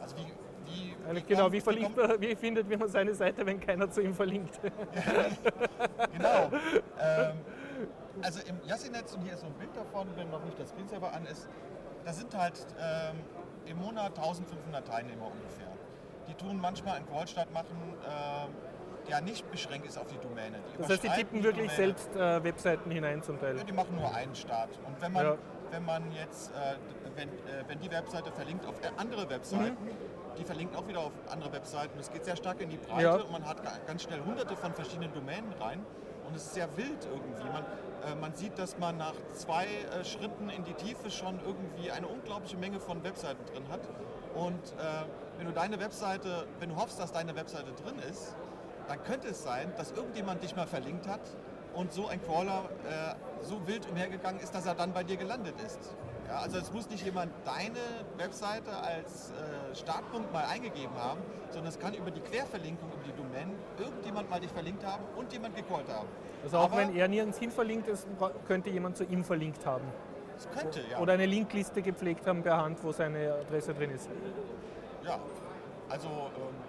Also 0.00 0.16
wie, 0.16 0.26
wie, 0.64 0.96
wie 1.14 1.22
genau, 1.22 1.42
kommt, 1.42 1.52
wie, 1.52 1.60
verlinkt 1.60 1.96
man, 1.96 2.20
wie 2.20 2.34
findet 2.34 2.78
man 2.78 2.88
seine 2.88 3.14
Seite, 3.14 3.46
wenn 3.46 3.60
keiner 3.60 3.90
zu 3.90 4.00
ihm 4.00 4.14
verlinkt? 4.14 4.58
genau. 6.12 6.50
Ähm, 7.00 7.36
also 8.22 8.40
im 8.48 8.60
Yassi-Netz, 8.66 9.14
und 9.14 9.22
hier 9.22 9.34
ist 9.34 9.40
so 9.40 9.46
ein 9.46 9.54
Bild 9.54 9.76
davon, 9.76 10.08
wenn 10.16 10.30
noch 10.30 10.44
nicht 10.44 10.58
das 10.58 10.70
Screensaver 10.70 11.12
an 11.12 11.26
ist, 11.26 11.48
da 12.04 12.12
sind 12.12 12.34
halt 12.36 12.66
ähm, 12.80 13.16
im 13.66 13.78
Monat 13.78 14.16
1500 14.16 14.86
Teilnehmer 14.86 15.26
ungefähr. 15.26 15.70
Die 16.28 16.34
tun 16.34 16.58
manchmal 16.60 16.96
einen 16.96 17.08
Callstart 17.08 17.52
machen, 17.52 17.94
äh, 18.04 18.75
der 19.08 19.20
nicht 19.20 19.50
beschränkt 19.50 19.86
ist 19.86 19.98
auf 19.98 20.06
die 20.06 20.18
Domäne. 20.18 20.58
Die 20.72 20.78
das 20.78 20.90
heißt, 20.90 21.04
die 21.04 21.08
tippen 21.08 21.38
die 21.38 21.44
wirklich 21.44 21.70
Domäne. 21.70 21.94
selbst 21.94 22.16
äh, 22.16 22.44
Webseiten 22.44 22.90
hinein 22.90 23.22
zum 23.22 23.38
Teil? 23.38 23.56
Ja, 23.56 23.64
die 23.64 23.72
machen 23.72 23.96
nur 23.96 24.14
einen 24.14 24.34
Start. 24.34 24.70
Und 24.86 25.00
wenn 25.00 25.12
man, 25.12 25.24
ja. 25.24 25.36
wenn 25.70 25.84
man 25.84 26.12
jetzt, 26.12 26.50
äh, 26.50 26.76
wenn, 27.16 27.28
äh, 27.28 27.64
wenn 27.66 27.78
die 27.80 27.90
Webseite 27.90 28.30
verlinkt 28.32 28.66
auf 28.66 28.74
andere 28.96 29.28
Webseiten, 29.28 29.84
mhm 29.84 30.16
die 30.38 30.44
verlinken 30.44 30.76
auch 30.76 30.86
wieder 30.86 31.00
auf 31.00 31.12
andere 31.28 31.52
Webseiten. 31.52 31.98
Es 31.98 32.10
geht 32.10 32.24
sehr 32.24 32.36
stark 32.36 32.60
in 32.60 32.70
die 32.70 32.76
Breite 32.76 33.02
ja. 33.02 33.14
und 33.14 33.32
man 33.32 33.46
hat 33.46 33.58
ganz 33.86 34.02
schnell 34.02 34.20
hunderte 34.24 34.56
von 34.56 34.72
verschiedenen 34.74 35.12
Domänen 35.12 35.52
rein. 35.60 35.84
Und 36.26 36.34
es 36.34 36.46
ist 36.46 36.54
sehr 36.54 36.68
wild 36.76 37.04
irgendwie. 37.04 37.44
Man, 37.52 37.64
äh, 38.04 38.14
man 38.20 38.34
sieht, 38.34 38.58
dass 38.58 38.78
man 38.78 38.96
nach 38.96 39.14
zwei 39.34 39.66
äh, 39.66 40.04
Schritten 40.04 40.50
in 40.50 40.64
die 40.64 40.74
Tiefe 40.74 41.10
schon 41.10 41.38
irgendwie 41.44 41.90
eine 41.90 42.08
unglaubliche 42.08 42.56
Menge 42.56 42.80
von 42.80 43.02
Webseiten 43.04 43.44
drin 43.46 43.62
hat. 43.70 43.80
Und 44.34 44.54
äh, 44.54 45.06
wenn 45.38 45.46
du 45.46 45.52
deine 45.52 45.78
Webseite, 45.78 46.46
wenn 46.58 46.70
du 46.70 46.76
hoffst, 46.76 46.98
dass 46.98 47.12
deine 47.12 47.36
Webseite 47.36 47.72
drin 47.84 47.98
ist, 48.10 48.34
dann 48.88 49.02
könnte 49.04 49.28
es 49.28 49.42
sein, 49.42 49.72
dass 49.76 49.92
irgendjemand 49.92 50.42
dich 50.42 50.54
mal 50.56 50.66
verlinkt 50.66 51.06
hat 51.08 51.20
und 51.74 51.92
so 51.92 52.08
ein 52.08 52.22
Crawler 52.24 52.64
äh, 52.88 53.44
so 53.44 53.66
wild 53.66 53.88
umhergegangen 53.90 54.40
ist, 54.40 54.54
dass 54.54 54.66
er 54.66 54.74
dann 54.74 54.92
bei 54.92 55.04
dir 55.04 55.16
gelandet 55.16 55.54
ist. 55.64 55.78
Ja, 56.26 56.40
also 56.40 56.58
es 56.58 56.72
muss 56.72 56.88
nicht 56.88 57.04
jemand 57.04 57.30
deine 57.44 57.78
Webseite 58.16 58.70
als 58.76 59.30
äh, 59.30 59.74
Startpunkt 59.76 60.32
mal 60.32 60.44
eingegeben 60.46 60.94
haben, 60.96 61.20
sondern 61.50 61.68
es 61.68 61.78
kann 61.78 61.94
über 61.94 62.10
die 62.10 62.20
Querverlinkung, 62.20 62.88
über 62.92 63.04
die 63.04 63.16
Domain 63.16 63.52
irgendjemand 63.78 64.28
mal 64.28 64.40
dich 64.40 64.50
verlinkt 64.50 64.84
haben 64.84 65.04
und 65.16 65.32
jemand 65.32 65.54
gecallt 65.54 65.88
haben. 65.88 66.08
Also 66.42 66.58
auch 66.58 66.64
Aber, 66.64 66.78
wenn 66.78 66.96
er 66.96 67.06
nirgends 67.08 67.38
hin 67.38 67.50
verlinkt 67.50 67.88
ist, 67.88 68.06
könnte 68.48 68.70
jemand 68.70 68.96
zu 68.96 69.04
ihm 69.04 69.22
verlinkt 69.22 69.64
haben. 69.64 69.84
Es 70.36 70.48
könnte, 70.50 70.80
ja. 70.90 70.98
Oder 70.98 71.14
eine 71.14 71.26
Linkliste 71.26 71.80
gepflegt 71.80 72.26
haben 72.26 72.42
per 72.42 72.56
Hand, 72.56 72.82
wo 72.82 72.92
seine 72.92 73.34
Adresse 73.34 73.72
drin 73.72 73.90
ist. 73.90 74.08
Ja, 75.04 75.18
also 75.88 76.08
ähm, 76.08 76.65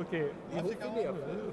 Okay. 0.00 0.30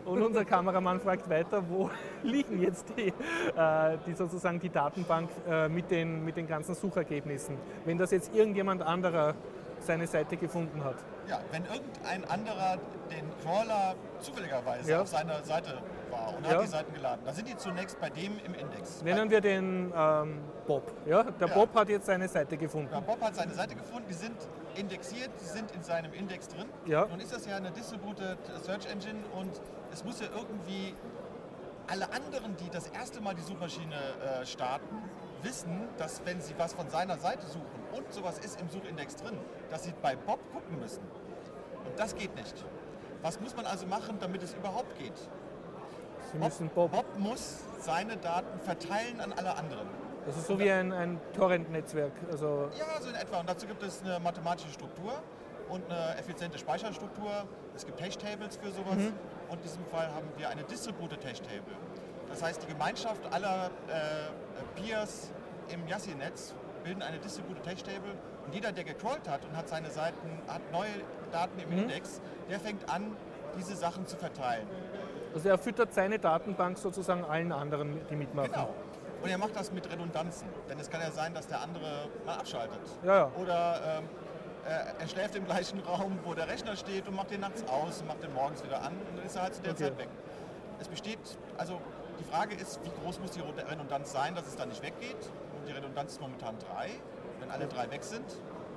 Und 0.05 0.21
unser 0.21 0.45
Kameramann 0.45 0.99
fragt 0.99 1.29
weiter, 1.29 1.63
wo 1.69 1.89
liegen 2.23 2.61
jetzt 2.61 2.85
die, 2.97 3.07
äh, 3.07 3.97
die 4.05 4.13
sozusagen 4.13 4.59
die 4.59 4.69
Datenbank 4.69 5.29
äh, 5.47 5.69
mit, 5.69 5.91
den, 5.91 6.23
mit 6.23 6.37
den 6.37 6.47
ganzen 6.47 6.75
Suchergebnissen, 6.75 7.57
wenn 7.85 7.97
das 7.97 8.11
jetzt 8.11 8.33
irgendjemand 8.33 8.81
anderer 8.81 9.35
seine 9.79 10.07
Seite 10.07 10.37
gefunden 10.37 10.83
hat. 10.83 10.95
Ja, 11.27 11.39
wenn 11.51 11.63
irgendein 11.65 12.29
anderer 12.29 12.77
den 13.11 13.25
Crawler 13.43 13.95
zufälligerweise 14.19 14.91
ja. 14.91 15.01
auf 15.01 15.07
seiner 15.07 15.43
Seite 15.43 15.79
war 16.15 16.35
und 16.37 16.45
ja. 16.45 16.53
hat 16.53 16.63
die 16.63 16.67
Seiten 16.67 16.93
geladen, 16.93 17.21
da 17.25 17.33
sind 17.33 17.47
die 17.47 17.57
zunächst 17.57 17.99
bei 17.99 18.09
dem 18.09 18.39
im 18.45 18.53
Index. 18.53 19.01
Nennen 19.03 19.29
wir 19.29 19.41
den 19.41 19.91
ähm, 19.95 20.41
Bob. 20.67 20.91
Ja? 21.05 21.23
Der 21.23 21.47
ja. 21.47 21.53
Bob 21.53 21.73
hat 21.75 21.89
jetzt 21.89 22.05
seine 22.05 22.27
Seite 22.27 22.57
gefunden. 22.57 22.89
Der 22.91 23.01
Bob 23.01 23.21
hat 23.21 23.35
seine 23.35 23.53
Seite 23.53 23.75
gefunden, 23.75 24.05
die 24.09 24.13
sind 24.13 24.35
indexiert, 24.75 25.29
die 25.41 25.45
sind 25.45 25.71
in 25.71 25.83
seinem 25.83 26.13
Index 26.13 26.47
drin. 26.47 26.67
Ja. 26.85 27.05
Nun 27.05 27.19
ist 27.19 27.33
das 27.33 27.45
ja 27.45 27.57
eine 27.57 27.71
Distributed 27.71 28.37
Search 28.63 28.85
Engine 28.87 29.19
und 29.39 29.61
es 29.91 30.03
muss 30.03 30.19
ja 30.19 30.27
irgendwie 30.35 30.93
alle 31.87 32.11
anderen, 32.11 32.55
die 32.57 32.69
das 32.69 32.87
erste 32.87 33.21
Mal 33.21 33.35
die 33.35 33.43
Suchmaschine 33.43 33.95
äh, 33.95 34.45
starten, 34.45 34.97
wissen, 35.43 35.87
dass 35.97 36.25
wenn 36.25 36.41
sie 36.41 36.55
was 36.57 36.73
von 36.73 36.89
seiner 36.89 37.17
Seite 37.17 37.45
suchen 37.47 37.79
und 37.95 38.11
sowas 38.11 38.39
ist 38.39 38.59
im 38.59 38.69
Suchindex 38.69 39.15
drin, 39.17 39.37
dass 39.69 39.83
sie 39.83 39.93
bei 40.01 40.15
Bob 40.15 40.39
gucken 40.51 40.79
müssen. 40.79 41.03
Und 41.85 41.99
das 41.99 42.15
geht 42.15 42.35
nicht. 42.35 42.65
Was 43.21 43.39
muss 43.39 43.55
man 43.55 43.65
also 43.65 43.85
machen, 43.85 44.17
damit 44.19 44.43
es 44.43 44.53
überhaupt 44.53 44.97
geht? 44.97 45.13
Sie 46.31 46.37
müssen 46.37 46.69
Bob, 46.69 46.91
Bob 46.91 47.05
muss 47.17 47.63
seine 47.79 48.17
Daten 48.17 48.59
verteilen 48.59 49.19
an 49.21 49.33
alle 49.33 49.55
anderen. 49.55 49.87
Das 50.25 50.37
ist 50.37 50.47
so 50.47 50.57
wie 50.57 50.71
ein, 50.71 50.91
ein 50.91 51.19
Torrent-Netzwerk. 51.33 52.13
Also 52.31 52.69
ja, 52.77 52.99
so 52.99 53.09
in 53.09 53.15
etwa. 53.15 53.39
Und 53.41 53.49
dazu 53.49 53.67
gibt 53.67 53.83
es 53.83 54.01
eine 54.01 54.19
mathematische 54.19 54.71
Struktur 54.71 55.13
und 55.69 55.83
eine 55.91 56.17
effiziente 56.17 56.57
Speicherstruktur. 56.57 57.29
Es 57.75 57.85
gibt 57.85 58.01
Hash-Tables 58.01 58.57
für 58.57 58.71
sowas. 58.71 58.97
Mhm. 58.97 59.13
Und 59.49 59.57
in 59.57 59.63
diesem 59.63 59.85
Fall 59.85 60.07
haben 60.07 60.27
wir 60.37 60.49
eine 60.49 60.63
Distributed 60.63 61.23
Hash-Table. 61.23 61.75
Das 62.29 62.41
heißt, 62.41 62.63
die 62.63 62.67
Gemeinschaft 62.67 63.21
aller 63.31 63.69
äh, 63.87 64.81
Peers 64.81 65.31
im 65.69 65.87
Yassi-Netz 65.87 66.55
bilden 66.83 67.03
eine 67.03 67.19
Distributed 67.19 67.65
Hash-Table. 67.67 68.15
Und 68.45 68.53
jeder, 68.53 68.71
der 68.71 68.83
gecrawlt 68.83 69.27
hat 69.29 69.45
und 69.45 69.55
hat 69.55 69.69
seine 69.69 69.91
Seiten, 69.91 70.41
hat 70.47 70.61
neue 70.71 70.89
Daten 71.31 71.59
im 71.59 71.69
mhm. 71.69 71.83
Index, 71.83 72.19
der 72.49 72.59
fängt 72.59 72.89
an, 72.89 73.15
diese 73.57 73.75
Sachen 73.75 74.05
zu 74.05 74.17
verteilen. 74.17 74.67
Also 75.35 75.49
er 75.49 75.57
füttert 75.57 75.93
seine 75.93 76.17
Datenbank 76.17 76.77
sozusagen 76.77 77.25
allen 77.25 77.51
anderen, 77.51 77.99
die 78.09 78.15
mitmachen. 78.15 78.53
Genau. 78.53 78.73
Und 79.21 79.29
er 79.29 79.37
macht 79.37 79.55
das 79.55 79.71
mit 79.71 79.91
Redundanzen. 79.91 80.47
Denn 80.69 80.79
es 80.79 80.89
kann 80.89 81.01
ja 81.01 81.11
sein, 81.11 81.33
dass 81.33 81.47
der 81.47 81.59
andere 81.59 82.07
mal 82.25 82.37
abschaltet. 82.37 82.79
Ja, 83.03 83.15
ja. 83.15 83.31
Oder 83.37 83.99
ähm, 83.99 84.03
er, 84.65 85.07
schläft 85.07 85.35
im 85.35 85.45
gleichen 85.45 85.79
Raum, 85.81 86.19
wo 86.23 86.33
der 86.33 86.47
Rechner 86.47 86.75
steht 86.77 87.07
und 87.07 87.15
macht 87.15 87.31
den 87.31 87.41
nachts 87.41 87.63
aus 87.67 87.99
und 88.01 88.07
macht 88.07 88.23
den 88.23 88.33
morgens 88.33 88.63
wieder 88.63 88.81
an 88.81 88.93
und 88.93 89.17
dann 89.17 89.25
ist 89.25 89.35
er 89.35 89.43
halt 89.43 89.55
zu 89.55 89.61
der 89.61 89.73
okay. 89.73 89.83
Zeit 89.83 89.97
weg. 89.97 90.09
Es 90.79 90.87
besteht, 90.87 91.19
also 91.57 91.81
die 92.19 92.23
Frage 92.23 92.55
ist, 92.55 92.79
wie 92.83 92.91
groß 93.03 93.19
muss 93.19 93.31
die 93.31 93.41
Redundanz 93.41 94.13
sein, 94.13 94.35
dass 94.35 94.47
es 94.47 94.55
dann 94.55 94.69
nicht 94.69 94.81
weggeht. 94.81 95.31
Und 95.57 95.67
die 95.67 95.73
Redundanz 95.73 96.13
ist 96.13 96.21
momentan 96.21 96.55
drei. 96.59 96.89
Wenn 97.39 97.51
alle 97.51 97.67
drei 97.67 97.91
weg 97.91 98.03
sind, 98.03 98.25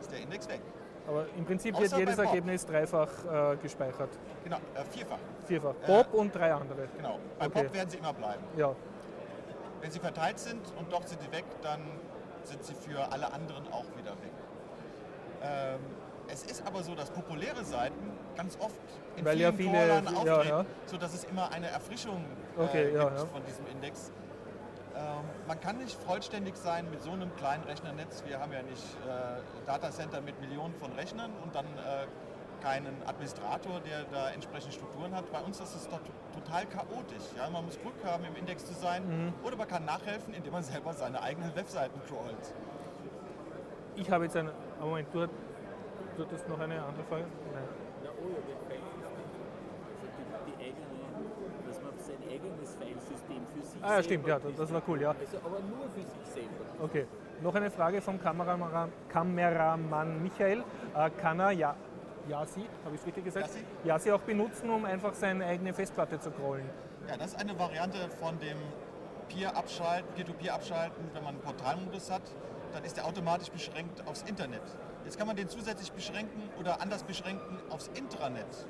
ist 0.00 0.10
der 0.10 0.20
Index 0.20 0.48
weg. 0.48 0.60
Aber 1.08 1.24
im 1.38 1.44
Prinzip 1.46 1.74
Außer 1.74 1.82
wird 1.82 1.98
jedes 1.98 2.18
Ergebnis 2.18 2.66
dreifach 2.66 3.08
äh, 3.24 3.56
gespeichert. 3.56 4.10
Genau, 4.44 4.56
äh, 4.56 4.84
vierfach. 4.90 5.18
Vierfach. 5.46 5.74
Bob 5.86 6.12
äh, 6.12 6.16
und 6.16 6.34
drei 6.34 6.52
andere. 6.52 6.86
Genau. 6.96 7.18
Bei 7.38 7.46
okay. 7.46 7.62
Bob 7.62 7.74
werden 7.74 7.88
sie 7.88 7.96
immer 7.96 8.12
bleiben. 8.12 8.44
Ja. 8.56 8.74
Wenn 9.80 9.90
sie 9.90 10.00
verteilt 10.00 10.38
sind 10.38 10.60
und 10.78 10.92
doch 10.92 11.06
sind 11.06 11.20
sie 11.22 11.32
weg, 11.32 11.44
dann 11.62 11.80
sind 12.44 12.62
sie 12.62 12.74
für 12.74 13.10
alle 13.10 13.32
anderen 13.32 13.66
auch 13.72 13.86
wieder 13.96 14.10
weg. 14.10 14.32
Ähm, 15.42 15.78
es 16.30 16.42
ist 16.42 16.66
aber 16.66 16.82
so, 16.82 16.94
dass 16.94 17.10
populäre 17.10 17.64
Seiten 17.64 18.12
ganz 18.36 18.58
oft 18.60 18.74
in 19.16 19.24
Weil 19.24 19.36
vielen 19.36 19.50
ja 19.50 19.56
viele, 19.56 19.72
Callern 19.72 20.06
auftreten, 20.08 20.26
ja, 20.26 20.42
ja. 20.44 20.66
sodass 20.86 21.14
es 21.14 21.24
immer 21.24 21.50
eine 21.52 21.68
Erfrischung 21.68 22.22
äh, 22.58 22.62
okay, 22.62 22.84
gibt 22.84 22.96
ja, 22.96 23.08
von 23.08 23.42
diesem 23.46 23.66
Index. 23.68 24.10
Ähm, 24.98 25.24
man 25.46 25.60
kann 25.60 25.78
nicht 25.78 25.96
vollständig 26.02 26.56
sein 26.56 26.90
mit 26.90 27.02
so 27.02 27.12
einem 27.12 27.34
kleinen 27.36 27.62
Rechnernetz. 27.64 28.24
Wir 28.26 28.40
haben 28.40 28.52
ja 28.52 28.62
nicht 28.62 28.82
äh, 29.06 29.64
Datacenter 29.64 30.20
mit 30.20 30.40
Millionen 30.40 30.74
von 30.74 30.90
Rechnern 30.92 31.30
und 31.44 31.54
dann 31.54 31.66
äh, 31.66 32.06
keinen 32.60 32.96
Administrator, 33.06 33.80
der 33.80 34.04
da 34.10 34.30
entsprechende 34.30 34.74
Strukturen 34.74 35.14
hat. 35.14 35.30
Bei 35.30 35.40
uns 35.40 35.60
ist 35.60 35.76
es 35.76 35.88
doch 35.88 36.00
total 36.34 36.66
chaotisch. 36.66 37.22
Ja? 37.36 37.48
Man 37.48 37.64
muss 37.64 37.78
Glück 37.80 37.94
haben, 38.04 38.24
im 38.24 38.34
Index 38.34 38.66
zu 38.66 38.74
sein 38.74 39.06
mhm. 39.06 39.34
oder 39.44 39.56
man 39.56 39.68
kann 39.68 39.84
nachhelfen, 39.84 40.34
indem 40.34 40.52
man 40.52 40.64
selber 40.64 40.92
seine 40.92 41.22
eigenen 41.22 41.54
Webseiten 41.54 42.00
crawlt. 42.08 42.54
Ich 43.94 44.10
habe 44.10 44.24
jetzt 44.24 44.36
eine. 44.36 44.52
Moment, 44.80 45.08
du, 45.12 45.28
hattest 46.18 46.48
noch 46.48 46.58
eine 46.58 46.82
andere 46.82 47.04
Frage? 47.04 47.24
Nein. 47.52 47.64
Ja, 48.02 48.10
oh 48.10 48.30
ja, 48.30 48.56
also 49.06 49.22
die, 50.06 50.52
die 50.52 50.64
eigene, 50.64 50.74
dass 50.74 50.88
man 50.88 50.88
sein 50.88 50.97
eigenes 52.28 52.76
Filesystem 52.76 53.46
für 53.54 53.66
sich 53.66 53.82
Ah 53.82 53.96
ja, 53.96 54.02
stimmt, 54.02 54.26
ja, 54.26 54.38
das, 54.38 54.54
das 54.56 54.72
war 54.72 54.82
cool, 54.88 55.00
ja. 55.00 55.10
Also, 55.10 55.38
aber 55.38 55.60
nur 55.60 55.88
für 55.94 56.02
sich 56.02 56.32
selber. 56.34 56.64
Okay. 56.82 57.06
Noch 57.40 57.54
eine 57.54 57.70
Frage 57.70 58.00
vom 58.00 58.20
Kameramann, 58.20 58.90
Kameramann 59.08 60.22
Michael. 60.22 60.64
Äh, 60.96 61.10
kann 61.20 61.38
er 61.38 61.52
ja, 61.52 61.76
Yasi, 62.28 62.66
habe 62.84 62.94
ich 62.94 63.00
es 63.00 63.06
richtig 63.06 63.24
gesagt? 63.24 63.46
Yasi? 63.46 63.64
Yasi 63.84 64.12
auch 64.12 64.20
benutzen, 64.20 64.68
um 64.70 64.84
einfach 64.84 65.14
seine 65.14 65.46
eigene 65.46 65.72
Festplatte 65.72 66.18
zu 66.18 66.30
crawlen. 66.30 66.68
Ja, 67.08 67.16
das 67.16 67.28
ist 67.28 67.40
eine 67.40 67.58
Variante 67.58 67.96
von 68.20 68.38
dem 68.40 68.58
Peer-Abschalten, 69.28 70.12
Peer-to-Peer-Abschalten, 70.14 71.10
wenn 71.12 71.22
man 71.22 71.34
einen 71.34 71.42
Portalmodus 71.42 72.10
hat, 72.10 72.22
dann 72.72 72.84
ist 72.84 72.96
der 72.96 73.06
automatisch 73.06 73.50
beschränkt 73.50 74.06
aufs 74.06 74.22
Internet. 74.22 74.62
Jetzt 75.04 75.16
kann 75.16 75.26
man 75.26 75.36
den 75.36 75.48
zusätzlich 75.48 75.92
beschränken 75.92 76.42
oder 76.58 76.80
anders 76.80 77.02
beschränken 77.02 77.58
aufs 77.70 77.88
Intranet. 77.94 78.66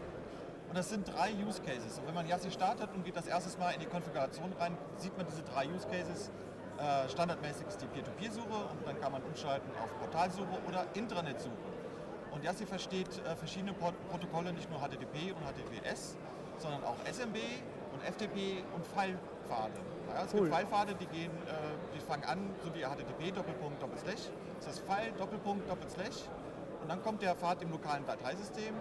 Und 0.68 0.76
das 0.76 0.90
sind 0.90 1.08
drei 1.08 1.32
Use 1.32 1.62
Cases. 1.62 1.98
Und 1.98 2.06
wenn 2.06 2.14
man 2.14 2.26
Yassi 2.26 2.50
startet 2.50 2.90
und 2.94 3.04
geht 3.04 3.16
das 3.16 3.26
erste 3.26 3.58
Mal 3.58 3.70
in 3.70 3.80
die 3.80 3.86
Konfiguration 3.86 4.52
rein, 4.60 4.76
sieht 4.96 5.16
man 5.16 5.26
diese 5.26 5.42
drei 5.42 5.66
Use 5.66 5.88
Cases. 5.88 6.30
Äh, 6.78 7.08
standardmäßig 7.08 7.66
ist 7.66 7.80
die 7.80 7.86
Peer-to-Peer-Suche 7.86 8.68
und 8.70 8.86
dann 8.86 9.00
kann 9.00 9.10
man 9.12 9.22
umschalten 9.22 9.68
auf 9.82 9.98
Portalsuche 9.98 10.58
oder 10.68 10.84
Intranet-Suche. 10.94 11.56
Und 12.30 12.44
Yassi 12.44 12.66
versteht 12.66 13.08
äh, 13.24 13.34
verschiedene 13.34 13.72
Protokolle, 13.72 14.52
nicht 14.52 14.70
nur 14.70 14.78
HTTP 14.78 15.32
und 15.32 15.42
HTTPS, 15.42 16.16
sondern 16.58 16.84
auch 16.84 16.96
SMB 17.10 17.36
und 17.92 18.02
FTP 18.02 18.62
und 18.74 18.86
Fallpfade. 18.86 19.72
Ja, 20.14 20.24
es 20.24 20.34
cool. 20.34 20.40
gibt 20.42 20.54
Fallpfade, 20.54 20.94
die 20.94 21.06
gehen, 21.06 21.32
äh, 21.46 21.96
die 21.96 22.00
fangen 22.00 22.24
an, 22.24 22.50
so 22.62 22.74
wie 22.74 22.82
HTTP, 22.84 23.34
Doppelpunkt, 23.34 23.82
Doppelslash. 23.82 24.30
Das 24.60 24.74
ist 24.74 24.86
File, 24.86 25.12
Doppelpunkt, 25.18 25.68
Doppelslash. 25.68 26.28
Und 26.82 26.88
dann 26.88 27.02
kommt 27.02 27.22
der 27.22 27.34
Pfad 27.34 27.62
im 27.62 27.70
lokalen 27.72 28.06
Dateisystem. 28.06 28.74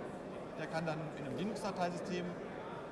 Der 0.59 0.67
kann 0.67 0.85
dann 0.85 0.99
in 1.17 1.25
einem 1.25 1.37
Linux-Dateisystem, 1.37 2.25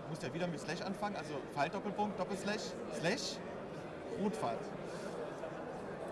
muss 0.10 0.20
der 0.20 0.34
wieder 0.34 0.48
mit 0.48 0.60
Slash 0.60 0.82
anfangen, 0.82 1.16
also 1.16 1.34
File, 1.54 1.70
Doppelpunkt, 1.70 2.20
Doppelslash, 2.20 2.62
Slash, 3.00 3.38
Rootpfad. 4.22 4.58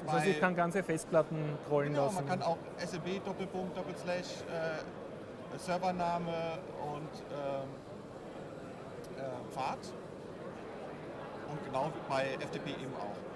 Das 0.06 0.16
heißt, 0.16 0.28
ich 0.28 0.40
kann 0.40 0.56
ganze 0.56 0.84
Festplatten 0.84 1.38
rollen 1.70 1.92
genau, 1.92 2.06
lassen. 2.06 2.16
Man 2.16 2.28
kann 2.28 2.42
auch 2.42 2.58
SEB, 2.78 3.24
Doppelpunkt, 3.24 3.78
Doppelslash, 3.78 4.42
äh, 4.52 5.58
Servername 5.58 6.60
und 6.82 7.24
ähm, 7.32 7.70
äh, 9.18 9.54
Pfad. 9.54 9.78
Und 11.50 11.64
genau 11.66 11.92
bei 12.10 12.36
FTP 12.40 12.70
eben 12.70 12.96
auch. 12.96 13.33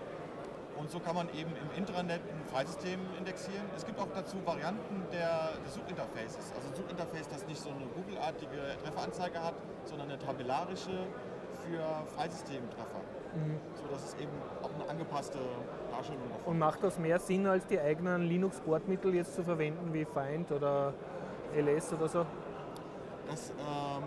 Und 0.78 0.92
so 0.92 1.00
kann 1.00 1.16
man 1.16 1.28
eben 1.30 1.52
im 1.56 1.78
Intranet 1.78 2.22
ein 2.22 2.46
Filesystem 2.46 3.00
indexieren. 3.18 3.66
Es 3.76 3.86
gibt 3.86 4.00
auch 4.00 4.08
dazu 4.14 4.38
Varianten 4.46 5.04
der, 5.12 5.54
des 5.66 5.74
Suchinterfaces. 5.74 6.54
Also 6.56 6.68
ein 6.68 6.76
Suchinterface, 6.76 7.28
das 7.28 7.48
nicht 7.48 7.60
so 7.60 7.70
eine 7.70 7.86
Google-artige 7.88 8.78
Trefferanzeige 8.84 9.44
hat, 9.44 9.56
sondern 9.86 10.10
eine 10.10 10.20
tabellarische 10.20 11.08
für 11.66 11.82
Filesystem-Treffer. 12.16 13.02
Mhm. 13.36 13.60
So 13.76 13.92
dass 13.92 14.06
es 14.06 14.14
eben 14.16 14.32
auch 14.62 14.74
eine 14.74 14.90
angepasste 14.90 15.40
Darstellung 15.92 16.30
davon 16.30 16.54
Und 16.54 16.60
macht 16.60 16.84
das 16.84 17.00
mehr 17.00 17.20
Sinn, 17.20 17.48
als 17.48 17.66
die 17.66 17.80
eigenen 17.80 18.24
Linux-Bordmittel 18.24 19.16
jetzt 19.16 19.36
zu 19.36 19.44
verwenden, 19.44 19.94
wie 19.94 20.06
Find 20.06 20.52
oder 20.52 20.94
LS 21.56 21.94
oder 21.94 22.08
so? 22.08 22.26
Das 23.28 23.50
ähm, 23.50 24.04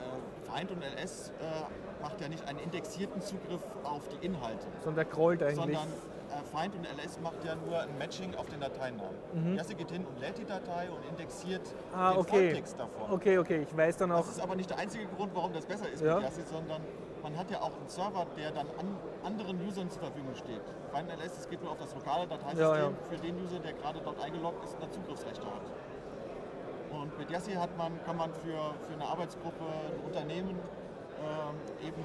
äh, 0.00 0.58
Find 0.58 0.70
und 0.72 0.82
LS 0.82 1.30
äh, 1.38 1.89
macht 2.02 2.20
ja 2.20 2.28
nicht 2.28 2.46
einen 2.48 2.58
indexierten 2.58 3.20
Zugriff 3.20 3.62
auf 3.84 4.08
die 4.08 4.26
Inhalte. 4.26 4.66
Sondern 4.82 4.96
der 4.96 5.04
crawlt 5.04 5.42
eigentlich. 5.42 5.56
Sondern 5.56 5.88
äh, 6.30 6.56
Find 6.56 6.74
und 6.76 6.84
LS 6.84 7.20
macht 7.20 7.44
ja 7.44 7.54
nur 7.56 7.80
ein 7.80 7.98
Matching 7.98 8.34
auf 8.36 8.48
den 8.48 8.60
Dateinamen. 8.60 9.16
Mhm. 9.34 9.56
Erste 9.56 9.74
geht 9.74 9.90
hin 9.90 10.04
und 10.04 10.20
lädt 10.20 10.38
die 10.38 10.44
Datei 10.44 10.88
und 10.90 11.04
indexiert 11.08 11.62
ah, 11.94 12.12
den 12.12 12.20
okay. 12.20 12.30
Volltext 12.30 12.78
davon. 12.78 13.10
Okay, 13.10 13.38
okay, 13.38 13.66
ich 13.68 13.76
weiß 13.76 13.96
dann 13.96 14.12
auch. 14.12 14.18
Das 14.18 14.30
ist 14.30 14.40
aber 14.40 14.54
nicht 14.54 14.70
der 14.70 14.78
einzige 14.78 15.06
Grund, 15.06 15.32
warum 15.34 15.52
das 15.52 15.66
besser 15.66 15.88
ist 15.90 16.02
ja. 16.02 16.16
mit 16.16 16.24
Yassi, 16.24 16.42
sondern 16.42 16.82
man 17.22 17.36
hat 17.36 17.50
ja 17.50 17.60
auch 17.60 17.76
einen 17.76 17.88
Server, 17.88 18.26
der 18.36 18.50
dann 18.52 18.66
an 18.78 18.96
anderen 19.24 19.60
Usern 19.66 19.90
zur 19.90 20.02
Verfügung 20.02 20.34
steht. 20.34 20.62
Find 20.92 21.10
und 21.10 21.20
LS, 21.20 21.38
es 21.38 21.48
geht 21.48 21.62
nur 21.62 21.72
auf 21.72 21.78
das 21.78 21.94
lokale 21.94 22.26
Dateisystem 22.26 22.60
ja, 22.60 22.76
ja. 22.76 22.92
für 23.08 23.16
den 23.16 23.42
User, 23.42 23.58
der 23.58 23.72
gerade 23.74 24.00
dort 24.00 24.22
eingeloggt 24.22 24.64
ist 24.64 24.74
und 24.74 24.82
da 24.82 24.90
Zugriffsrechte 24.90 25.46
hat. 25.46 25.62
Und 26.92 27.18
mit 27.18 27.30
Yassi 27.30 27.52
hat 27.52 27.76
man, 27.76 28.02
kann 28.04 28.16
man 28.16 28.32
für, 28.32 28.74
für 28.86 28.94
eine 28.94 29.04
Arbeitsgruppe, 29.04 29.64
ein 29.64 30.06
Unternehmen 30.06 30.58
eben 31.82 32.04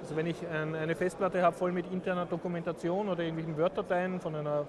also 0.00 0.16
wenn 0.16 0.26
ich 0.26 0.36
eine 0.46 0.94
Festplatte 0.94 1.40
habe 1.40 1.56
voll 1.56 1.72
mit 1.72 1.90
interner 1.90 2.26
Dokumentation 2.26 3.08
oder 3.08 3.22
irgendwelchen 3.22 3.56
Word-Dateien 3.56 4.20
von 4.20 4.34
einer 4.34 4.66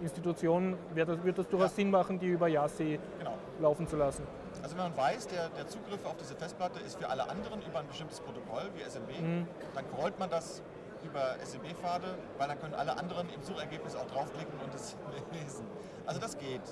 Institution, 0.00 0.76
wird 0.94 1.08
das, 1.08 1.22
wird 1.22 1.38
das 1.38 1.48
durchaus 1.48 1.70
ja. 1.70 1.76
Sinn 1.76 1.90
machen, 1.90 2.18
die 2.18 2.26
über 2.26 2.48
Yassi 2.48 2.98
genau. 3.18 3.34
laufen 3.60 3.86
zu 3.86 3.96
lassen. 3.96 4.26
Also 4.62 4.76
wenn 4.76 4.84
man 4.84 4.96
weiß, 4.96 5.28
der, 5.28 5.48
der, 5.50 5.68
Zugriff 5.68 6.04
auf 6.04 6.16
diese 6.16 6.34
Festplatte 6.34 6.80
ist 6.80 6.98
für 6.98 7.08
alle 7.08 7.28
anderen 7.28 7.60
über 7.62 7.80
ein 7.80 7.86
bestimmtes 7.86 8.20
Protokoll 8.20 8.70
wie 8.74 8.82
SMB, 8.82 9.20
mhm. 9.20 9.46
dann 9.74 9.84
crawlt 9.94 10.18
man 10.18 10.30
das 10.30 10.62
über 11.04 11.36
SMB-Pfade, 11.44 12.06
weil 12.38 12.48
dann 12.48 12.60
können 12.60 12.74
alle 12.74 12.96
anderen 12.96 13.28
im 13.28 13.42
Suchergebnis 13.42 13.94
auch 13.94 14.06
draufklicken 14.06 14.58
und 14.64 14.74
es 14.74 14.96
lesen. 15.32 15.66
Also 16.06 16.20
das 16.20 16.36
geht. 16.38 16.62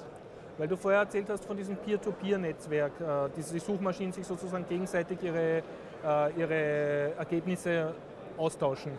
Weil 0.58 0.68
du 0.68 0.76
vorher 0.76 1.00
erzählt 1.00 1.28
hast 1.30 1.44
von 1.44 1.56
diesem 1.56 1.76
Peer-to-Peer-Netzwerk, 1.76 2.92
äh, 3.00 3.28
die 3.36 3.58
Suchmaschinen 3.58 4.12
sich 4.12 4.26
sozusagen 4.26 4.66
gegenseitig 4.68 5.22
ihre, 5.22 5.58
äh, 5.58 5.62
ihre 6.36 7.12
Ergebnisse 7.16 7.94
austauschen. 8.36 8.92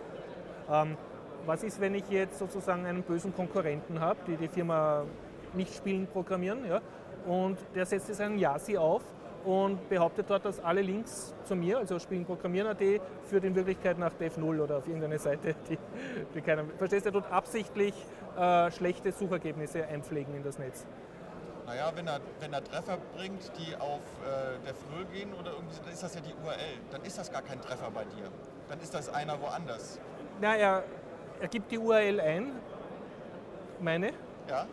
Ähm, 0.71 0.97
was 1.45 1.63
ist, 1.63 1.81
wenn 1.81 1.95
ich 1.95 2.07
jetzt 2.09 2.39
sozusagen 2.39 2.85
einen 2.85 3.03
bösen 3.03 3.35
Konkurrenten 3.35 3.99
habe, 3.99 4.19
die 4.27 4.37
die 4.37 4.47
Firma 4.47 5.03
nicht 5.53 5.75
spielen 5.75 6.07
programmieren, 6.07 6.65
ja, 6.67 6.81
und 7.25 7.57
der 7.75 7.85
setzt 7.85 8.09
jetzt 8.09 8.21
einen 8.21 8.37
Yasi 8.37 8.77
auf 8.77 9.01
und 9.43 9.89
behauptet 9.89 10.29
dort, 10.29 10.45
dass 10.45 10.63
alle 10.63 10.81
Links 10.81 11.33
zu 11.43 11.55
mir, 11.55 11.77
also 11.77 11.99
Spielen 11.99 12.25
Programmieren.at, 12.25 12.81
führt 13.23 13.43
in 13.43 13.55
Wirklichkeit 13.55 13.97
nach 13.97 14.13
Dev0 14.13 14.61
oder 14.61 14.77
auf 14.77 14.87
irgendeine 14.87 15.19
Seite, 15.19 15.55
die, 15.69 15.77
die 16.33 16.41
keiner. 16.41 16.63
Verstehst 16.77 17.05
du, 17.05 17.09
er 17.09 17.13
tut 17.13 17.31
absichtlich 17.31 17.93
äh, 18.37 18.71
schlechte 18.71 19.11
Suchergebnisse 19.11 19.85
einpflegen 19.85 20.33
in 20.35 20.43
das 20.43 20.57
Netz. 20.59 20.85
Naja, 21.65 21.91
wenn 21.95 22.07
er, 22.07 22.19
wenn 22.39 22.53
er 22.53 22.63
Treffer 22.63 22.97
bringt, 23.15 23.51
die 23.57 23.75
auf 23.77 24.01
äh, 24.25 24.67
Dev 24.67 24.77
0 24.95 25.05
gehen 25.13 25.33
oder 25.33 25.51
irgendwie, 25.51 25.77
dann 25.83 25.93
ist 25.93 26.03
das 26.03 26.15
ja 26.15 26.21
die 26.21 26.33
URL. 26.43 26.77
Dann 26.91 27.01
ist 27.03 27.17
das 27.17 27.31
gar 27.31 27.41
kein 27.41 27.61
Treffer 27.61 27.89
bei 27.91 28.03
dir. 28.03 28.29
Dann 28.69 28.79
ist 28.79 28.93
das 28.93 29.13
einer 29.13 29.39
woanders. 29.41 29.99
Na, 30.41 30.55
er, 30.55 30.83
er 31.39 31.47
gibt 31.47 31.71
die 31.71 31.77
URL 31.77 32.19
ein. 32.19 32.51
Meine? 33.79 34.11
Ja. 34.49 34.65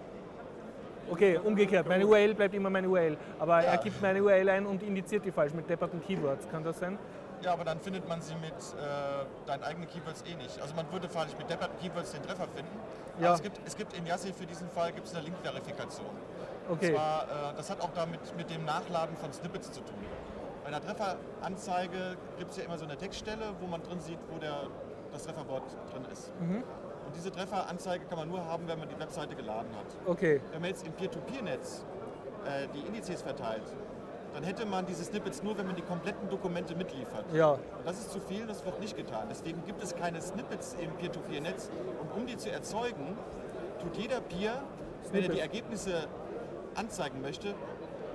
Okay, 1.11 1.39
umgekehrt. 1.43 1.89
Meine 1.89 2.07
URL 2.07 2.35
bleibt 2.35 2.55
immer 2.55 2.71
meine 2.71 2.89
URL. 2.89 3.17
Aber 3.39 3.63
ja. 3.63 3.73
er 3.73 3.79
gibt 3.79 4.01
meine 4.03 4.23
URL 4.23 4.49
ein 4.49 4.67
und 4.67 4.83
indiziert 4.83 5.25
die 5.25 5.33
falsch 5.33 5.53
mit 5.55 5.69
depperten 5.69 6.03
Keywords. 6.03 6.49
Kann 6.49 6.63
das 6.63 6.79
sein? 6.79 6.99
Ja, 7.43 7.53
aber 7.55 7.65
dann 7.65 7.81
findet 7.81 8.07
man 8.07 8.21
sie 8.21 8.35
mit 8.35 8.53
äh, 8.53 9.47
deinen 9.47 9.63
eigenen 9.63 9.89
Keywords 9.89 10.23
eh 10.27 10.35
nicht. 10.35 10.61
Also 10.61 10.75
man 10.75 10.91
würde 10.93 11.09
falsch 11.09 11.33
mit 11.39 11.49
depperten 11.49 11.79
Keywords 11.81 12.13
den 12.13 12.23
Treffer 12.23 12.47
finden. 12.55 12.79
Ja. 13.19 13.29
Aber 13.29 13.35
es 13.37 13.43
gibt, 13.43 13.61
es 13.67 13.77
gibt 13.77 13.97
in 13.97 14.07
Yassi 14.07 14.33
für 14.33 14.47
diesen 14.47 14.69
Fall 14.69 14.93
gibt's 14.93 15.15
eine 15.15 15.25
Link-Verifikation. 15.25 16.11
Okay. 16.69 16.89
Und 16.89 16.95
zwar, 16.95 17.23
äh, 17.25 17.57
das 17.57 17.71
hat 17.71 17.81
auch 17.81 17.91
damit 17.95 18.21
mit 18.37 18.51
dem 18.51 18.65
Nachladen 18.65 19.17
von 19.17 19.33
Snippets 19.33 19.73
zu 19.73 19.81
tun. 19.81 19.97
Bei 20.65 20.71
der 20.71 20.81
Trefferanzeige 20.81 22.17
gibt 22.39 22.51
es 22.51 22.59
ja 22.59 22.65
immer 22.65 22.79
so 22.79 22.85
eine 22.85 22.97
Textstelle, 22.97 23.55
wo 23.61 23.67
man 23.67 23.83
drin 23.83 24.01
sieht, 24.01 24.19
wo 24.31 24.39
der, 24.39 24.69
das 25.13 25.25
Trefferwort 25.25 25.65
drin 25.93 26.05
ist. 26.13 26.31
Mhm. 26.41 26.63
Und 27.07 27.17
diese 27.17 27.33
Trefferanzeige 27.33 28.05
kann 28.05 28.19
man 28.19 28.29
nur 28.29 28.45
haben, 28.45 28.69
wenn 28.69 28.79
man 28.79 28.89
die 28.89 28.99
Webseite 28.99 29.35
geladen 29.35 29.71
hat. 29.77 29.87
Okay. 30.07 30.41
Wenn 30.53 30.61
man 30.61 30.71
jetzt 30.71 30.87
im 30.87 30.93
Peer-to-Peer-Netz 30.93 31.85
äh, 32.45 32.69
die 32.73 32.87
Indizes 32.87 33.23
verteilt, 33.23 33.65
dann 34.33 34.45
hätte 34.45 34.65
man 34.65 34.87
diese 34.87 35.03
Snippets 35.03 35.43
nur, 35.43 35.59
wenn 35.59 35.67
man 35.67 35.75
die 35.75 35.83
kompletten 35.83 36.29
Dokumente 36.29 36.77
mitliefert. 36.77 37.25
Ja. 37.33 37.53
Und 37.53 37.61
das 37.85 37.99
ist 37.99 38.13
zu 38.13 38.21
viel, 38.21 38.47
das 38.47 38.65
wird 38.65 38.79
nicht 38.79 38.97
getan. 38.97 39.27
Deswegen 39.29 39.65
gibt 39.65 39.83
es 39.83 39.97
keine 39.97 40.21
Snippets 40.21 40.77
im 40.81 40.91
Peer-to-Peer-Netz. 40.93 41.71
Und 42.01 42.13
um 42.17 42.27
die 42.27 42.37
zu 42.37 42.51
erzeugen, 42.51 43.19
tut 43.83 43.97
jeder 43.97 44.21
Peer, 44.21 44.63
wenn 45.11 45.25
er 45.25 45.31
die 45.31 45.41
Ergebnisse 45.41 46.07
anzeigen 46.81 47.21
möchte, 47.21 47.55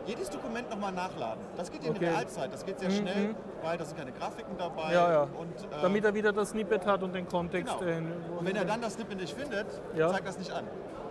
jedes 0.07 0.30
Dokument 0.30 0.70
nochmal 0.70 0.91
nachladen. 0.91 1.43
Das 1.57 1.72
geht 1.72 1.84
in 1.84 1.91
okay. 1.91 2.09
Realzeit, 2.09 2.53
das 2.53 2.66
geht 2.66 2.80
sehr 2.80 2.89
mhm. 2.89 2.95
schnell, 2.95 3.28
mhm. 3.30 3.36
weil 3.63 3.78
da 3.78 3.86
sind 3.86 3.97
keine 3.97 4.11
Grafiken 4.11 4.57
dabei. 4.57 4.93
Ja, 4.93 5.11
ja. 5.11 5.22
Und, 5.24 5.55
äh, 5.55 5.82
Damit 5.82 6.05
er 6.05 6.13
wieder 6.13 6.32
das 6.32 6.49
Snippet 6.49 6.86
hat 6.86 7.03
und 7.03 7.13
den 7.13 7.28
Kontext. 7.28 7.74
Genau. 7.80 8.39
und 8.39 8.45
wenn 8.45 8.55
er 8.55 8.66
dann 8.66 8.82
das 8.82 8.93
Snippet 8.93 9.20
nicht 9.20 9.36
findet, 9.36 9.68
ja. 9.95 10.11
zeigt 10.11 10.28
das 10.28 10.38
nicht 10.38 10.51
an. 10.51 10.66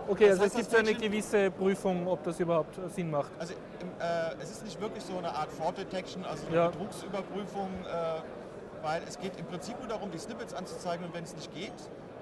Okay, 0.07 0.29
das 0.29 0.39
also 0.39 0.43
heißt, 0.43 0.55
es 0.55 0.69
gibt 0.69 0.87
eine 0.87 0.93
gewisse 0.93 1.49
Prüfung, 1.49 2.07
ob 2.07 2.23
das 2.23 2.39
überhaupt 2.39 2.79
Sinn 2.93 3.09
macht. 3.09 3.31
Also 3.39 3.53
äh, 3.53 4.35
es 4.41 4.51
ist 4.51 4.63
nicht 4.63 4.79
wirklich 4.79 5.03
so 5.03 5.17
eine 5.17 5.33
Art 5.33 5.51
Fault 5.51 5.77
Detection, 5.77 6.23
also 6.23 6.45
eine 6.47 6.55
ja. 6.55 6.67
Betrugsüberprüfung, 6.67 7.69
äh, 7.85 8.83
weil 8.83 9.01
es 9.07 9.19
geht 9.19 9.37
im 9.39 9.45
Prinzip 9.45 9.79
nur 9.79 9.87
darum, 9.87 10.11
die 10.11 10.19
Snippets 10.19 10.53
anzuzeigen 10.53 11.05
und 11.07 11.13
wenn 11.13 11.23
es 11.23 11.35
nicht 11.35 11.53
geht, 11.55 11.73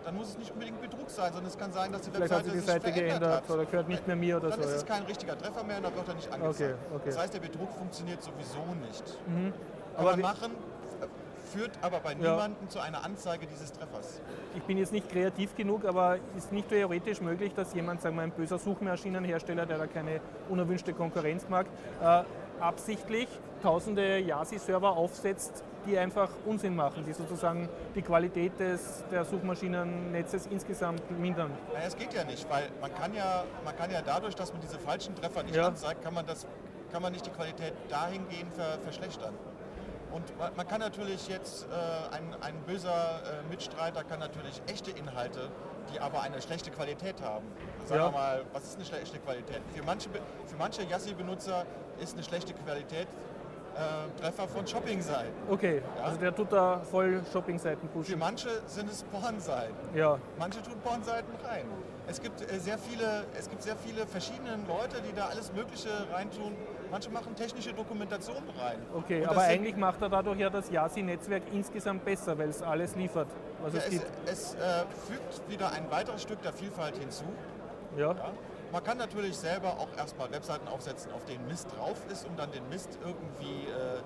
dann 0.05 0.15
muss 0.15 0.29
es 0.29 0.37
nicht 0.37 0.51
unbedingt 0.51 0.81
Betrug 0.81 1.09
sein, 1.09 1.31
sondern 1.31 1.49
es 1.49 1.57
kann 1.57 1.71
sein, 1.71 1.91
dass 1.91 2.01
die 2.01 2.11
Vielleicht 2.11 2.31
Webseite 2.31 2.47
hat 2.47 2.53
sich 2.53 2.61
die 2.61 2.67
Seite 2.67 2.91
geändert 2.91 3.43
hat. 3.43 3.49
oder 3.49 3.65
gehört 3.65 3.87
nicht 3.87 4.07
mehr 4.07 4.15
mir 4.15 4.37
oder 4.37 4.49
dann 4.49 4.59
so. 4.59 4.65
Dann 4.65 4.75
ist 4.75 4.81
es 4.81 4.85
kein 4.85 5.03
richtiger 5.03 5.37
Treffer 5.37 5.63
mehr 5.63 5.77
und 5.77 5.83
dann 5.83 5.95
wird 5.95 6.07
er 6.07 6.13
nicht 6.15 6.31
angezeigt. 6.31 6.75
Okay, 6.75 6.95
okay. 6.95 7.03
Das 7.05 7.17
heißt, 7.17 7.33
der 7.33 7.39
Betrug 7.39 7.71
funktioniert 7.73 8.21
sowieso 8.21 8.63
nicht. 8.87 9.03
Mhm. 9.27 9.53
Kann 9.95 10.05
man 10.05 10.19
machen, 10.21 10.51
führt 11.53 11.71
aber 11.81 11.99
bei 11.99 12.13
ja. 12.13 12.17
niemandem 12.17 12.69
zu 12.69 12.79
einer 12.79 13.03
Anzeige 13.03 13.45
dieses 13.45 13.71
Treffers. 13.71 14.21
Ich 14.55 14.63
bin 14.63 14.77
jetzt 14.77 14.91
nicht 14.91 15.09
kreativ 15.09 15.55
genug, 15.55 15.85
aber 15.85 16.17
ist 16.35 16.51
nicht 16.51 16.69
theoretisch 16.69 17.21
möglich, 17.21 17.53
dass 17.53 17.73
jemand, 17.73 18.01
sagen 18.01 18.15
wir 18.15 18.23
ein 18.23 18.31
böser 18.31 18.57
Suchmaschinenhersteller, 18.57 19.65
der 19.65 19.77
da 19.77 19.87
keine 19.87 20.19
unerwünschte 20.49 20.93
Konkurrenz 20.93 21.47
mag, 21.49 21.67
äh, 22.01 22.23
absichtlich 22.59 23.27
tausende 23.61 24.19
Yasi-Server 24.19 24.97
aufsetzt, 24.97 25.63
die 25.85 25.97
einfach 25.97 26.29
Unsinn 26.45 26.75
machen, 26.75 27.03
die 27.05 27.13
sozusagen 27.13 27.69
die 27.95 28.01
Qualität 28.01 28.59
des, 28.59 29.03
der 29.11 29.25
Suchmaschinennetzes 29.25 30.47
insgesamt 30.47 31.09
mindern. 31.19 31.51
Naja, 31.73 31.85
es 31.87 31.95
geht 31.95 32.13
ja 32.13 32.23
nicht, 32.23 32.49
weil 32.49 32.69
man 32.81 32.93
kann 32.93 33.13
ja, 33.13 33.43
man 33.63 33.75
kann 33.75 33.91
ja 33.91 34.01
dadurch, 34.01 34.35
dass 34.35 34.51
man 34.51 34.61
diese 34.61 34.79
falschen 34.79 35.15
Treffer 35.15 35.43
nicht 35.43 35.55
ja. 35.55 35.67
anzeigt, 35.67 36.01
kann 36.03 36.13
man, 36.13 36.25
das, 36.25 36.47
kann 36.91 37.01
man 37.01 37.11
nicht 37.11 37.25
die 37.25 37.31
Qualität 37.31 37.73
dahingehend 37.89 38.53
ver, 38.53 38.79
verschlechtern. 38.83 39.33
Und 40.13 40.23
man 40.55 40.67
kann 40.67 40.79
natürlich 40.79 41.27
jetzt, 41.27 41.65
äh, 41.65 42.15
ein, 42.15 42.35
ein 42.41 42.55
böser 42.67 42.93
äh, 42.93 43.49
Mitstreiter 43.49 44.03
kann 44.03 44.19
natürlich 44.19 44.61
echte 44.67 44.91
Inhalte, 44.91 45.49
die 45.91 45.99
aber 45.99 46.21
eine 46.21 46.39
schlechte 46.39 46.69
Qualität 46.69 47.19
haben. 47.23 47.47
Sagen 47.85 47.99
ja. 47.99 48.07
wir 48.09 48.11
mal, 48.11 48.45
was 48.53 48.63
ist 48.65 48.75
eine 48.75 48.85
schlechte 48.85 49.17
Qualität? 49.17 49.61
Für 49.73 49.83
manche, 49.83 50.09
für 50.11 50.55
manche 50.59 50.83
Yassi-Benutzer 50.83 51.65
ist 51.99 52.13
eine 52.13 52.23
schlechte 52.23 52.53
Qualität 52.53 53.07
äh, 53.75 54.21
Treffer 54.21 54.47
von 54.47 54.65
Shopping-Seiten. 54.67 55.33
Okay, 55.49 55.81
ja? 55.97 56.03
also 56.03 56.17
der 56.19 56.35
tut 56.35 56.51
da 56.51 56.79
voll 56.79 57.21
Shopping-Seiten 57.31 57.87
pushen. 57.89 58.13
Für 58.13 58.17
manche 58.17 58.49
sind 58.67 58.89
es 58.89 59.03
Porn-Seiten. 59.03 59.73
Ja. 59.95 60.17
Manche 60.37 60.61
tun 60.61 60.75
Porn-Seiten 60.83 61.31
rein. 61.43 61.65
Es 62.07 62.21
gibt, 62.21 62.41
äh, 62.41 62.59
sehr 62.59 62.77
viele, 62.77 63.25
es 63.37 63.49
gibt 63.49 63.63
sehr 63.63 63.75
viele 63.77 64.05
verschiedene 64.05 64.57
Leute, 64.67 65.01
die 65.07 65.15
da 65.15 65.27
alles 65.27 65.53
Mögliche 65.53 65.89
reintun 66.11 66.53
Manche 66.93 67.09
machen 67.09 67.35
technische 67.35 67.73
Dokumentation 67.73 68.37
rein. 68.55 68.77
Okay, 68.93 69.25
aber 69.25 69.41
eigentlich 69.41 69.75
macht 69.75 69.99
er 70.03 70.09
dadurch 70.09 70.37
ja 70.37 70.51
das 70.51 70.69
Yasi-Netzwerk 70.69 71.41
insgesamt 71.51 72.05
besser, 72.05 72.37
weil 72.37 72.49
es 72.49 72.61
alles 72.61 72.95
liefert, 72.95 73.29
was 73.63 73.73
ja, 73.73 73.79
es, 73.79 73.89
gibt. 73.89 74.05
Es, 74.27 74.53
äh, 74.53 74.57
fügt 75.07 75.49
wieder 75.49 75.71
ein 75.71 75.89
weiteres 75.89 76.21
Stück 76.21 76.43
der 76.43 76.53
Vielfalt 76.53 76.95
hinzu. 76.95 77.23
Ja. 77.97 78.11
ja. 78.11 78.31
Man 78.73 78.83
kann 78.83 78.97
natürlich 78.97 79.37
selber 79.37 79.77
auch 79.77 79.95
erstmal 79.95 80.31
Webseiten 80.31 80.67
aufsetzen, 80.67 81.11
auf 81.11 81.23
denen 81.25 81.47
Mist 81.47 81.67
drauf 81.77 81.95
ist, 82.11 82.25
um 82.25 82.35
dann 82.35 82.51
den 82.51 82.67
Mist 82.69 82.97
irgendwie 83.05 83.69
äh, 83.69 84.01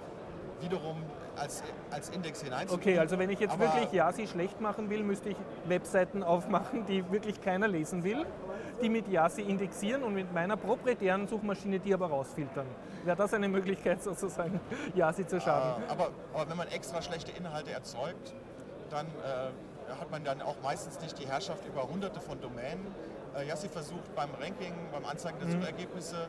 wiederum 0.62 0.98
als, 1.38 1.64
als 1.90 2.10
Index 2.10 2.42
hineinzubringen. 2.42 2.96
Okay, 2.96 3.00
also 3.00 3.18
wenn 3.18 3.30
ich 3.30 3.40
jetzt 3.40 3.54
Aber 3.54 3.64
wirklich 3.64 3.94
Yasi 3.94 4.28
schlecht 4.28 4.60
machen 4.60 4.90
will, 4.90 5.04
müsste 5.04 5.30
ich 5.30 5.38
Webseiten 5.68 6.22
aufmachen, 6.22 6.86
die 6.86 7.10
wirklich 7.10 7.40
keiner 7.40 7.70
lesen 7.70 8.04
will, 8.04 8.26
die 8.82 8.90
mit 8.90 9.08
Yasi 9.08 9.42
indexieren 9.42 10.04
und 10.04 10.14
mit 10.14 10.34
meiner 10.34 10.58
proprietären 10.58 11.30
Suchmaschine 11.30 11.80
die 11.80 11.94
aber 11.94 12.08
rausfiltern. 12.08 12.68
Wäre 13.06 13.16
das 13.16 13.34
eine 13.34 13.48
Möglichkeit 13.48 14.04
sozusagen, 14.04 14.60
Yasi 14.96 15.26
zu 15.26 15.40
schaden? 15.40 15.82
Äh, 15.84 15.92
aber, 15.92 16.10
aber 16.34 16.50
wenn 16.50 16.58
man 16.58 16.68
extra 16.68 17.02
schlechte 17.02 17.32
Inhalte 17.32 17.72
erzeugt, 17.72 18.34
dann 18.90 19.06
äh, 19.06 19.94
hat 19.98 20.12
man 20.12 20.26
dann 20.26 20.42
auch 20.42 20.58
meistens 20.62 21.00
nicht 21.00 21.18
die 21.20 21.26
Herrschaft 21.26 21.66
über 21.66 21.88
hunderte 21.88 22.20
von 22.20 22.42
Domänen 22.42 22.86
äh, 23.38 23.48
Yassi 23.48 23.70
versucht 23.70 24.14
beim 24.16 24.30
Ranking, 24.40 24.74
beim 24.92 25.06
Anzeigen 25.06 25.40
der 25.40 25.48
mhm. 25.48 25.62
Suchergebnisse 25.62 26.28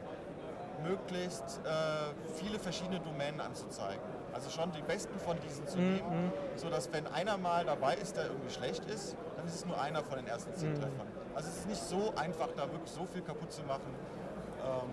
möglichst 0.82 1.61
äh, 1.64 2.34
viele 2.34 2.59
verschiedene 2.59 3.00
Domänen 3.00 3.40
anzuzeigen. 3.40 4.02
Also 4.32 4.50
schon 4.50 4.70
die 4.72 4.82
besten 4.82 5.18
von 5.18 5.36
diesen 5.40 5.66
zu 5.66 5.78
mhm. 5.78 5.94
nehmen, 5.94 6.26
mhm. 6.26 6.32
sodass 6.56 6.92
wenn 6.92 7.06
einer 7.09 7.36
mal 7.36 7.64
dabei 7.64 7.94
ist, 7.96 8.16
der 8.16 8.26
irgendwie 8.26 8.50
schlecht 8.50 8.84
ist, 8.84 9.16
dann 9.36 9.46
ist 9.46 9.54
es 9.56 9.66
nur 9.66 9.80
einer 9.80 10.04
von 10.04 10.16
den 10.18 10.26
ersten 10.26 10.54
zehn 10.54 10.70
mhm. 10.72 10.76
Treffern. 10.76 11.06
Also 11.34 11.48
es 11.48 11.56
ist 11.59 11.68
nicht 11.68 11.82
so 11.82 12.12
einfach, 12.16 12.48
da 12.56 12.70
wirklich 12.70 12.90
so 12.90 13.06
viel 13.06 13.22
kaputt 13.22 13.52
zu 13.52 13.62
machen. 13.62 13.94
Ähm, 14.64 14.90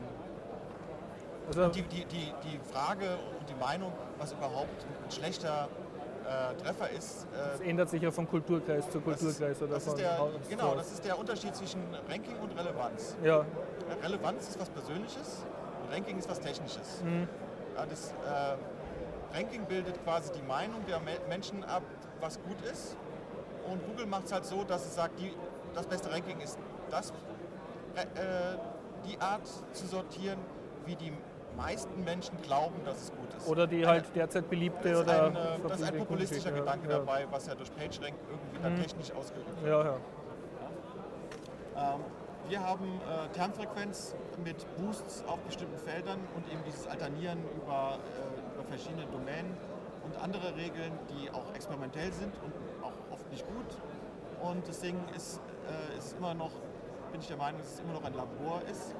also 1.47 1.67
die, 1.69 1.83
die, 1.83 2.05
die, 2.05 2.33
die 2.43 2.59
Frage 2.71 3.05
und 3.39 3.47
die 3.47 3.55
Meinung, 3.55 3.93
was 4.17 4.31
überhaupt 4.31 4.85
ein 5.03 5.11
schlechter 5.11 5.69
äh, 6.25 6.55
Treffer 6.61 6.89
ist. 6.89 7.23
Äh, 7.23 7.51
das 7.51 7.59
ändert 7.61 7.89
sich 7.89 8.01
ja 8.01 8.11
von 8.11 8.27
Kulturkreis 8.27 8.89
zu 8.89 8.99
Kulturkreis. 8.99 9.57
Ist, 9.57 9.61
oder 9.61 9.79
von 9.79 9.97
der, 9.97 10.19
genau, 10.49 10.75
das 10.75 10.91
ist 10.91 11.05
der 11.05 11.17
Unterschied 11.17 11.55
zwischen 11.55 11.81
Ranking 12.09 12.37
und 12.37 12.57
Relevanz. 12.57 13.15
Ja. 13.23 13.45
Relevanz 14.03 14.49
ist 14.49 14.59
was 14.59 14.69
Persönliches 14.69 15.45
und 15.83 15.93
Ranking 15.93 16.17
ist 16.17 16.29
was 16.29 16.39
Technisches. 16.39 17.01
Mhm. 17.03 17.27
Ja, 17.75 17.85
das 17.85 18.11
äh, 18.11 19.35
Ranking 19.35 19.65
bildet 19.65 20.01
quasi 20.03 20.31
die 20.31 20.41
Meinung 20.47 20.85
der 20.87 21.01
Menschen 21.29 21.63
ab, 21.63 21.83
was 22.21 22.41
gut 22.41 22.61
ist. 22.71 22.95
Und 23.69 23.85
Google 23.85 24.05
macht 24.05 24.25
es 24.25 24.31
halt 24.31 24.45
so, 24.45 24.63
dass 24.63 24.85
es 24.85 24.95
sagt, 24.95 25.19
die, 25.19 25.33
das 25.73 25.85
beste 25.85 26.11
Ranking 26.11 26.39
ist 26.39 26.57
das, 26.89 27.11
äh, 27.95 28.57
die 29.07 29.19
Art 29.19 29.47
zu 29.73 29.87
sortieren, 29.87 30.39
wie 30.85 30.95
die 30.95 31.11
meisten 31.55 32.03
Menschen 32.03 32.41
glauben, 32.41 32.75
dass 32.85 33.03
es 33.03 33.11
gut 33.11 33.33
ist. 33.37 33.47
Oder 33.47 33.67
die 33.67 33.85
halt 33.85 34.05
derzeit 34.15 34.49
beliebte 34.49 34.91
das 34.91 35.01
oder. 35.01 35.25
Ein, 35.27 35.35
äh, 35.35 35.39
das 35.67 35.79
ist 35.79 35.87
ein 35.87 35.97
populistischer 35.97 36.51
Gedanke 36.51 36.89
ja. 36.89 36.97
dabei, 36.97 37.27
was 37.31 37.47
ja 37.47 37.55
durch 37.55 37.73
PageRank 37.75 38.15
irgendwie 38.29 38.61
dann 38.61 38.73
mhm. 38.73 38.81
technisch 38.81 39.11
ausgeübt 39.11 39.61
wird. 39.61 39.71
Ja, 39.71 39.83
ja. 39.83 39.97
Ähm, 41.93 42.01
wir 42.47 42.61
haben 42.61 42.85
äh, 42.85 43.27
Termfrequenz 43.33 44.15
mit 44.43 44.65
Boosts 44.77 45.23
auf 45.27 45.39
bestimmten 45.39 45.77
Feldern 45.79 46.19
und 46.35 46.47
eben 46.51 46.63
dieses 46.65 46.85
Alternieren 46.87 47.39
über, 47.55 47.97
äh, 47.97 48.53
über 48.53 48.63
verschiedene 48.65 49.05
Domänen 49.07 49.57
und 50.03 50.15
andere 50.21 50.55
Regeln, 50.55 50.91
die 51.09 51.31
auch 51.31 51.53
experimentell 51.55 52.13
sind 52.13 52.33
und 52.43 52.53
auch 52.83 52.93
oft 53.11 53.29
nicht 53.31 53.45
gut. 53.47 54.47
Und 54.47 54.67
deswegen 54.67 54.99
ist 55.15 55.41
äh, 55.67 56.17
immer 56.17 56.35
noch, 56.35 56.51
bin 57.11 57.19
ich 57.19 57.27
der 57.27 57.37
Meinung, 57.37 57.59
dass 57.59 57.73
es 57.73 57.79
immer 57.79 57.93
noch 57.93 58.03
ein 58.03 58.13
Labor 58.13 58.61
ist 58.69 58.93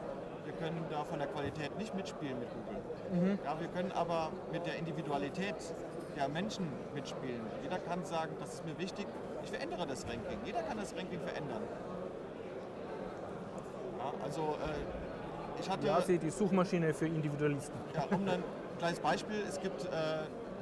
wir 0.46 0.54
können 0.54 0.86
da 0.89 1.04
von 1.04 1.20
der 1.20 1.28
Qualität 1.28 1.78
nicht 1.78 1.93
mitspielen 1.96 2.39
mit 2.39 2.50
Google. 2.50 2.82
Mhm. 3.12 3.39
Ja, 3.43 3.60
wir 3.60 3.68
können 3.68 3.91
aber 3.91 4.32
mit 4.52 4.66
der 4.66 4.76
Individualität 4.78 5.56
der 6.16 6.30
Menschen 6.30 6.68
mitspielen. 6.93 7.41
Jeder 7.64 7.80
kann 7.80 8.06
sagen, 8.06 8.32
das 8.39 8.56
ist 8.56 8.66
mir 8.66 8.78
wichtig, 8.78 9.08
ich 9.43 9.50
verändere 9.50 9.86
das 9.86 10.06
Ranking. 10.06 10.39
Jeder 10.46 10.62
kann 10.64 10.78
das 10.78 10.96
Ranking 10.96 11.20
verändern. 11.20 11.62
Ja, 13.98 14.14
also 14.24 14.41
äh, 14.41 15.60
ich 15.60 15.70
hatte... 15.70 15.88
Ja, 15.88 16.02
sie 16.02 16.18
die 16.18 16.30
Suchmaschine 16.30 16.93
für 16.93 17.08
Individualisten. 17.08 17.78
Ja, 17.93 18.06
um 18.16 18.28
ein 18.28 18.43
kleines 18.78 19.00
Beispiel, 19.00 19.43
es 19.48 19.60
gibt, 19.60 19.86
äh, 19.86 19.88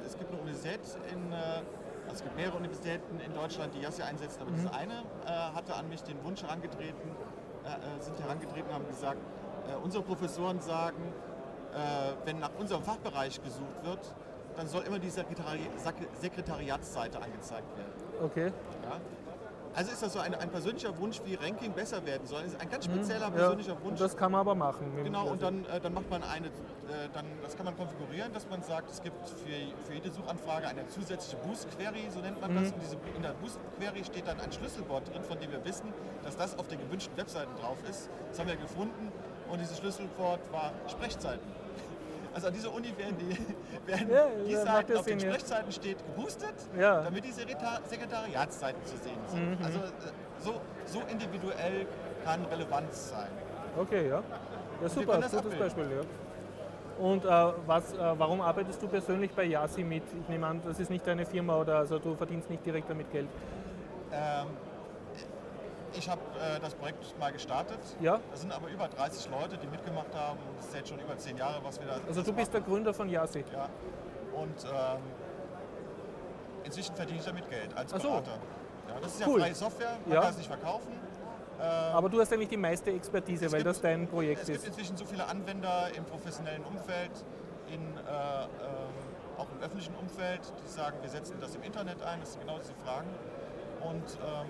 es 0.04 0.18
gibt 0.18 0.30
eine 0.32 0.40
Universität 0.40 0.80
in... 1.12 1.32
Äh, 1.32 1.36
also 2.06 2.16
es 2.16 2.22
gibt 2.22 2.36
mehrere 2.36 2.58
Universitäten 2.58 3.18
in 3.18 3.32
Deutschland, 3.32 3.74
die 3.74 3.80
Yassi 3.80 4.02
einsetzen, 4.02 4.42
aber 4.42 4.50
mhm. 4.50 4.56
diese 4.56 4.74
eine 4.74 4.92
äh, 5.24 5.56
hatte 5.56 5.74
an 5.74 5.88
mich 5.88 6.02
den 6.02 6.22
Wunsch 6.22 6.42
herangetreten, 6.42 7.10
äh, 7.64 7.68
äh, 7.68 8.02
sind 8.02 8.20
herangetreten 8.20 8.68
und 8.68 8.74
haben 8.74 8.86
gesagt, 8.88 9.16
unsere 9.82 10.02
Professoren 10.02 10.60
sagen, 10.60 11.12
äh, 11.74 12.26
wenn 12.26 12.38
nach 12.38 12.52
unserem 12.58 12.82
Fachbereich 12.82 13.42
gesucht 13.42 13.84
wird, 13.84 14.14
dann 14.56 14.68
soll 14.68 14.82
immer 14.82 14.98
die 14.98 15.10
Sekretari 15.10 15.68
Sekretariatsseite 16.20 17.20
angezeigt 17.20 17.76
werden. 17.76 17.92
Okay. 18.22 18.52
Ja? 18.82 19.00
Also 19.74 19.90
ist 19.90 20.02
das 20.04 20.12
so 20.12 20.20
ein, 20.20 20.32
ein, 20.36 20.50
persönlicher 20.50 20.96
Wunsch, 20.98 21.20
wie 21.24 21.34
Ranking 21.34 21.72
besser 21.72 22.06
werden 22.06 22.24
soll. 22.28 22.42
Das 22.42 22.52
ist 22.52 22.60
ein 22.60 22.70
ganz 22.70 22.84
spezieller 22.84 23.28
mhm, 23.28 23.34
persönlicher 23.34 23.72
ja, 23.72 23.84
Wunsch. 23.84 23.98
Das 23.98 24.16
kann 24.16 24.30
man 24.30 24.42
aber 24.42 24.54
machen. 24.54 24.86
Genau, 25.02 25.26
und 25.26 25.42
dann, 25.42 25.64
äh, 25.64 25.80
dann 25.80 25.92
macht 25.92 26.08
man 26.10 26.22
eine, 26.22 26.46
äh, 26.46 27.08
dann, 27.12 27.26
das 27.42 27.56
kann 27.56 27.64
man 27.64 27.76
konfigurieren, 27.76 28.32
dass 28.32 28.48
man 28.48 28.62
sagt, 28.62 28.88
es 28.88 29.02
gibt 29.02 29.28
für, 29.28 29.84
für 29.84 29.94
jede 29.94 30.12
Suchanfrage 30.12 30.68
eine 30.68 30.86
zusätzliche 30.86 31.38
Boost-Query, 31.38 32.08
so 32.10 32.20
nennt 32.20 32.40
man 32.40 32.52
mhm. 32.52 32.62
das. 32.62 32.72
Und 32.72 32.82
diese, 32.82 32.96
in 33.16 33.22
der 33.22 33.32
Boost-Query 33.32 34.04
steht 34.04 34.28
dann 34.28 34.40
ein 34.40 34.52
Schlüsselwort 34.52 35.12
drin, 35.12 35.24
von 35.24 35.40
dem 35.40 35.50
wir 35.50 35.64
wissen, 35.64 35.92
dass 36.22 36.36
das 36.36 36.56
auf 36.56 36.68
den 36.68 36.78
gewünschten 36.78 37.16
Webseiten 37.16 37.50
drauf 37.60 37.78
ist. 37.90 38.08
Das 38.30 38.38
haben 38.38 38.48
wir 38.48 38.56
gefunden 38.56 39.10
und 39.50 39.60
dieses 39.60 39.78
Schlüsselwort 39.78 40.40
war 40.52 40.72
Sprechzeiten. 40.88 41.52
Also 42.34 42.48
an 42.48 42.52
dieser 42.52 42.74
Uni 42.74 42.92
werden 42.98 43.16
die, 43.16 43.38
werden 43.86 44.10
ja, 44.10 44.26
die 44.46 44.56
Seiten 44.56 44.96
auf 44.96 45.06
den 45.06 45.20
Sprechzeiten 45.20 45.70
steht 45.70 45.98
geboostet, 45.98 46.54
ja. 46.76 47.02
damit 47.02 47.24
diese 47.24 47.42
Sekretariatszeiten 47.42 48.84
zu 48.84 48.96
sehen 48.96 49.18
sind. 49.28 49.58
Mhm. 49.58 49.64
Also 49.64 49.78
äh, 49.78 49.82
so, 50.40 50.60
so 50.84 51.02
individuell 51.08 51.86
kann 52.24 52.44
Relevanz 52.46 53.10
sein. 53.10 53.28
Okay, 53.78 54.08
ja. 54.08 54.22
Ja, 54.82 54.88
super, 54.88 55.16
gutes 55.16 55.34
abbilden. 55.34 55.58
Beispiel. 55.60 55.84
Ja. 55.84 57.04
Und 57.04 57.24
äh, 57.24 57.28
was, 57.66 57.92
äh, 57.92 57.98
warum 58.18 58.40
arbeitest 58.40 58.82
du 58.82 58.88
persönlich 58.88 59.30
bei 59.32 59.44
Yasi 59.44 59.84
mit? 59.84 60.02
Ich 60.20 60.28
nehme 60.28 60.46
an, 60.46 60.60
das 60.64 60.78
ist 60.80 60.90
nicht 60.90 61.06
deine 61.06 61.26
Firma 61.26 61.56
oder 61.56 61.78
also 61.78 61.98
du 61.98 62.14
verdienst 62.14 62.50
nicht 62.50 62.64
direkt 62.66 62.90
damit 62.90 63.10
Geld. 63.12 63.28
Ähm, 64.12 64.46
ich 65.96 66.08
habe 66.08 66.20
äh, 66.40 66.60
das 66.60 66.74
Projekt 66.74 67.18
mal 67.18 67.32
gestartet. 67.32 67.78
Ja. 68.00 68.20
Das 68.30 68.40
sind 68.40 68.52
aber 68.52 68.68
über 68.68 68.88
30 68.88 69.30
Leute, 69.30 69.56
die 69.56 69.66
mitgemacht 69.66 70.14
haben. 70.14 70.38
Das 70.56 70.66
ist 70.66 70.74
jetzt 70.74 70.88
schon 70.88 70.98
über 70.98 71.16
10 71.16 71.36
Jahre, 71.36 71.62
was 71.62 71.80
wir 71.80 71.86
da. 71.86 72.00
Also 72.06 72.22
du 72.22 72.32
bist 72.32 72.52
machen. 72.52 72.52
der 72.52 72.60
Gründer 72.60 72.94
von 72.94 73.08
Yasi. 73.08 73.44
Ja. 73.52 73.68
Und 74.34 74.64
ähm, 74.64 75.02
inzwischen 76.64 76.94
verdiene 76.94 77.18
ich 77.18 77.24
damit 77.24 77.48
Geld 77.48 77.76
als 77.76 77.92
Berater. 77.92 78.24
So. 78.24 78.92
Ja, 78.92 79.00
das 79.00 79.14
ist 79.14 79.20
ja 79.20 79.26
cool. 79.28 79.40
freie 79.40 79.54
Software, 79.54 79.96
man 80.04 80.14
ja. 80.14 80.20
kann 80.20 80.30
es 80.30 80.36
nicht 80.38 80.48
verkaufen. 80.48 80.92
Ähm, 81.60 81.94
aber 81.94 82.08
du 82.08 82.20
hast 82.20 82.32
eigentlich 82.32 82.48
die 82.48 82.56
meiste 82.56 82.90
Expertise, 82.90 83.50
weil 83.52 83.60
gibt, 83.60 83.66
das 83.66 83.80
dein 83.80 84.08
Projekt 84.08 84.42
es 84.42 84.48
ist. 84.48 84.56
Es 84.56 84.64
gibt 84.64 84.76
inzwischen 84.76 84.96
so 84.96 85.04
viele 85.04 85.26
Anwender 85.26 85.88
im 85.96 86.04
professionellen 86.04 86.64
Umfeld, 86.64 87.12
in, 87.68 87.80
äh, 87.80 88.10
äh, 88.10 88.46
auch 89.38 89.46
im 89.50 89.60
öffentlichen 89.62 89.94
Umfeld, 89.94 90.40
die 90.62 90.68
sagen, 90.68 90.96
wir 91.00 91.08
setzen 91.08 91.36
das 91.40 91.54
im 91.54 91.62
Internet 91.62 92.02
ein, 92.02 92.20
das 92.20 92.32
sind 92.32 92.40
genau 92.42 92.58
diese 92.58 92.74
Fragen. 92.74 93.08
Und 93.80 94.18
ähm, 94.20 94.46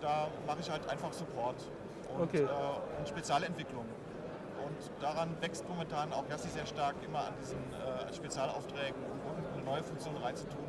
da 0.00 0.28
mache 0.46 0.60
ich 0.60 0.70
halt 0.70 0.88
einfach 0.88 1.12
Support 1.12 1.56
und, 2.14 2.22
okay. 2.22 2.42
äh, 2.42 2.98
und 2.98 3.08
Spezialentwicklung. 3.08 3.84
Und 4.64 5.02
daran 5.02 5.30
wächst 5.40 5.68
momentan 5.68 6.12
auch 6.12 6.28
Yassi 6.28 6.48
sehr 6.48 6.66
stark, 6.66 6.96
immer 7.04 7.20
an 7.20 7.34
diesen 7.40 7.58
äh, 7.58 8.12
Spezialaufträgen, 8.12 9.02
um 9.02 9.34
irgendeine 9.36 9.64
neue 9.64 9.82
Funktion 9.82 10.16
reinzutun. 10.16 10.64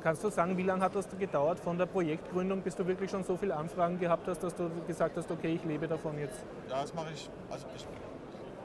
Kannst 0.00 0.22
du 0.22 0.30
sagen, 0.30 0.56
wie 0.56 0.62
lange 0.62 0.84
hat 0.84 0.94
das 0.94 1.08
gedauert 1.18 1.58
von 1.58 1.76
der 1.76 1.86
Projektgründung, 1.86 2.62
bis 2.62 2.76
du 2.76 2.86
wirklich 2.86 3.10
schon 3.10 3.24
so 3.24 3.36
viele 3.36 3.56
Anfragen 3.56 3.98
gehabt 3.98 4.28
hast, 4.28 4.42
dass 4.42 4.54
du 4.54 4.70
gesagt 4.86 5.16
hast, 5.16 5.28
okay, 5.30 5.54
ich 5.56 5.64
lebe 5.64 5.88
davon 5.88 6.18
jetzt? 6.18 6.38
Ja, 6.68 6.82
das 6.82 6.94
mache 6.94 7.08
ich, 7.12 7.28
also 7.50 7.66
ich, 7.74 7.84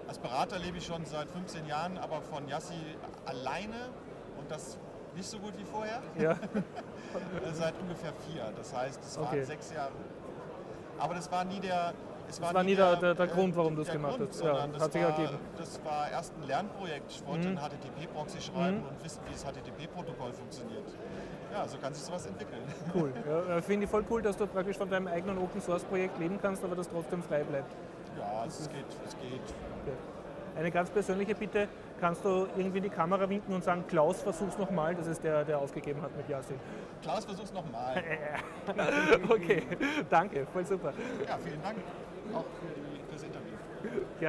als 0.08 0.20
Berater 0.20 0.60
lebe 0.60 0.78
ich 0.78 0.86
schon 0.86 1.04
seit 1.06 1.28
15 1.30 1.66
Jahren, 1.66 1.98
aber 1.98 2.22
von 2.22 2.48
Yassi 2.48 2.76
alleine 3.26 3.90
und 4.38 4.52
das 4.52 4.78
nicht 5.18 5.30
so 5.30 5.40
gut 5.40 5.54
wie 5.58 5.66
vorher. 5.66 6.02
Ja. 6.18 6.36
Seit 7.54 7.74
ungefähr 7.82 8.14
vier. 8.28 8.54
Das 8.56 8.74
heißt, 8.74 9.02
es 9.04 9.18
waren 9.18 9.28
okay. 9.28 9.44
sechs 9.44 9.74
Jahre. 9.74 9.92
Aber 11.00 11.16
das 11.16 11.32
war 11.32 11.44
nie 11.44 11.60
der. 11.60 11.94
Es 12.30 12.42
war, 12.42 12.54
war 12.54 12.64
nie 12.64 12.76
der, 12.76 12.98
der, 12.98 13.16
der, 13.16 13.28
Grund, 13.28 13.56
warum 13.56 13.76
du 13.76 13.84
es 13.84 13.90
gemacht 13.90 14.18
Grund, 14.18 14.30
hast. 14.30 14.44
Ja, 14.44 14.68
das, 14.68 14.84
hat 14.84 14.92
sich 14.92 15.02
war, 15.02 15.10
ergeben. 15.12 15.38
das 15.58 15.86
war 15.86 16.12
erst 16.12 16.34
ein 16.36 16.46
Lernprojekt. 16.46 17.10
Ich 17.10 17.26
wollte 17.26 17.48
mhm. 17.48 17.58
einen 17.58 17.70
HTTP-Proxy 17.70 18.42
schreiben 18.42 18.80
mhm. 18.80 18.88
und 18.88 19.04
wissen, 19.04 19.22
wie 19.28 19.32
das 19.32 19.46
HTTP-Protokoll 19.46 20.34
funktioniert. 20.34 20.84
Ja, 21.54 21.66
so 21.66 21.78
kann 21.78 21.94
sich 21.94 22.04
sowas 22.04 22.26
entwickeln. 22.26 22.62
Cool. 22.94 23.14
Ja, 23.26 23.62
Finde 23.62 23.86
ich 23.86 23.90
voll 23.90 24.04
cool, 24.10 24.22
dass 24.22 24.36
du 24.36 24.46
praktisch 24.46 24.78
von 24.78 24.90
deinem 24.90 25.08
eigenen 25.08 25.38
Open-Source-Projekt 25.38 26.20
leben 26.20 26.38
kannst, 26.42 26.66
aber 26.66 26.76
das 26.76 26.90
trotzdem 26.90 27.24
frei 27.24 27.44
bleibt. 27.44 27.72
Ja, 28.18 28.44
es 28.46 28.70
geht. 28.70 28.86
Es 29.06 29.16
geht. 29.18 29.42
Okay. 29.84 29.96
Eine 30.58 30.72
ganz 30.72 30.90
persönliche 30.90 31.34
Bitte, 31.34 31.70
kannst 32.00 32.24
du 32.26 32.48
irgendwie 32.56 32.82
die 32.82 32.90
Kamera 32.90 33.30
winken 33.30 33.54
und 33.54 33.64
sagen, 33.64 33.84
Klaus, 33.88 34.22
versuch's 34.22 34.58
nochmal, 34.58 34.96
das 34.96 35.08
ist 35.08 35.24
der, 35.24 35.44
der 35.44 35.60
aufgegeben 35.60 36.02
hat 36.02 36.16
mit 36.16 36.28
Yasin. 36.30 36.58
Klaus, 37.02 37.26
versuch's 37.26 37.54
nochmal. 37.54 38.04
okay, 39.30 39.64
danke, 40.10 40.46
voll 40.52 40.66
super. 40.66 40.94
Ja, 41.28 41.38
vielen 41.44 41.62
Dank 41.62 41.78
auch 42.34 42.46
für, 42.60 42.74
die, 42.76 43.04
für 43.06 43.14
das 43.14 43.24
Interview. 43.24 43.54
Gerne. 43.82 44.26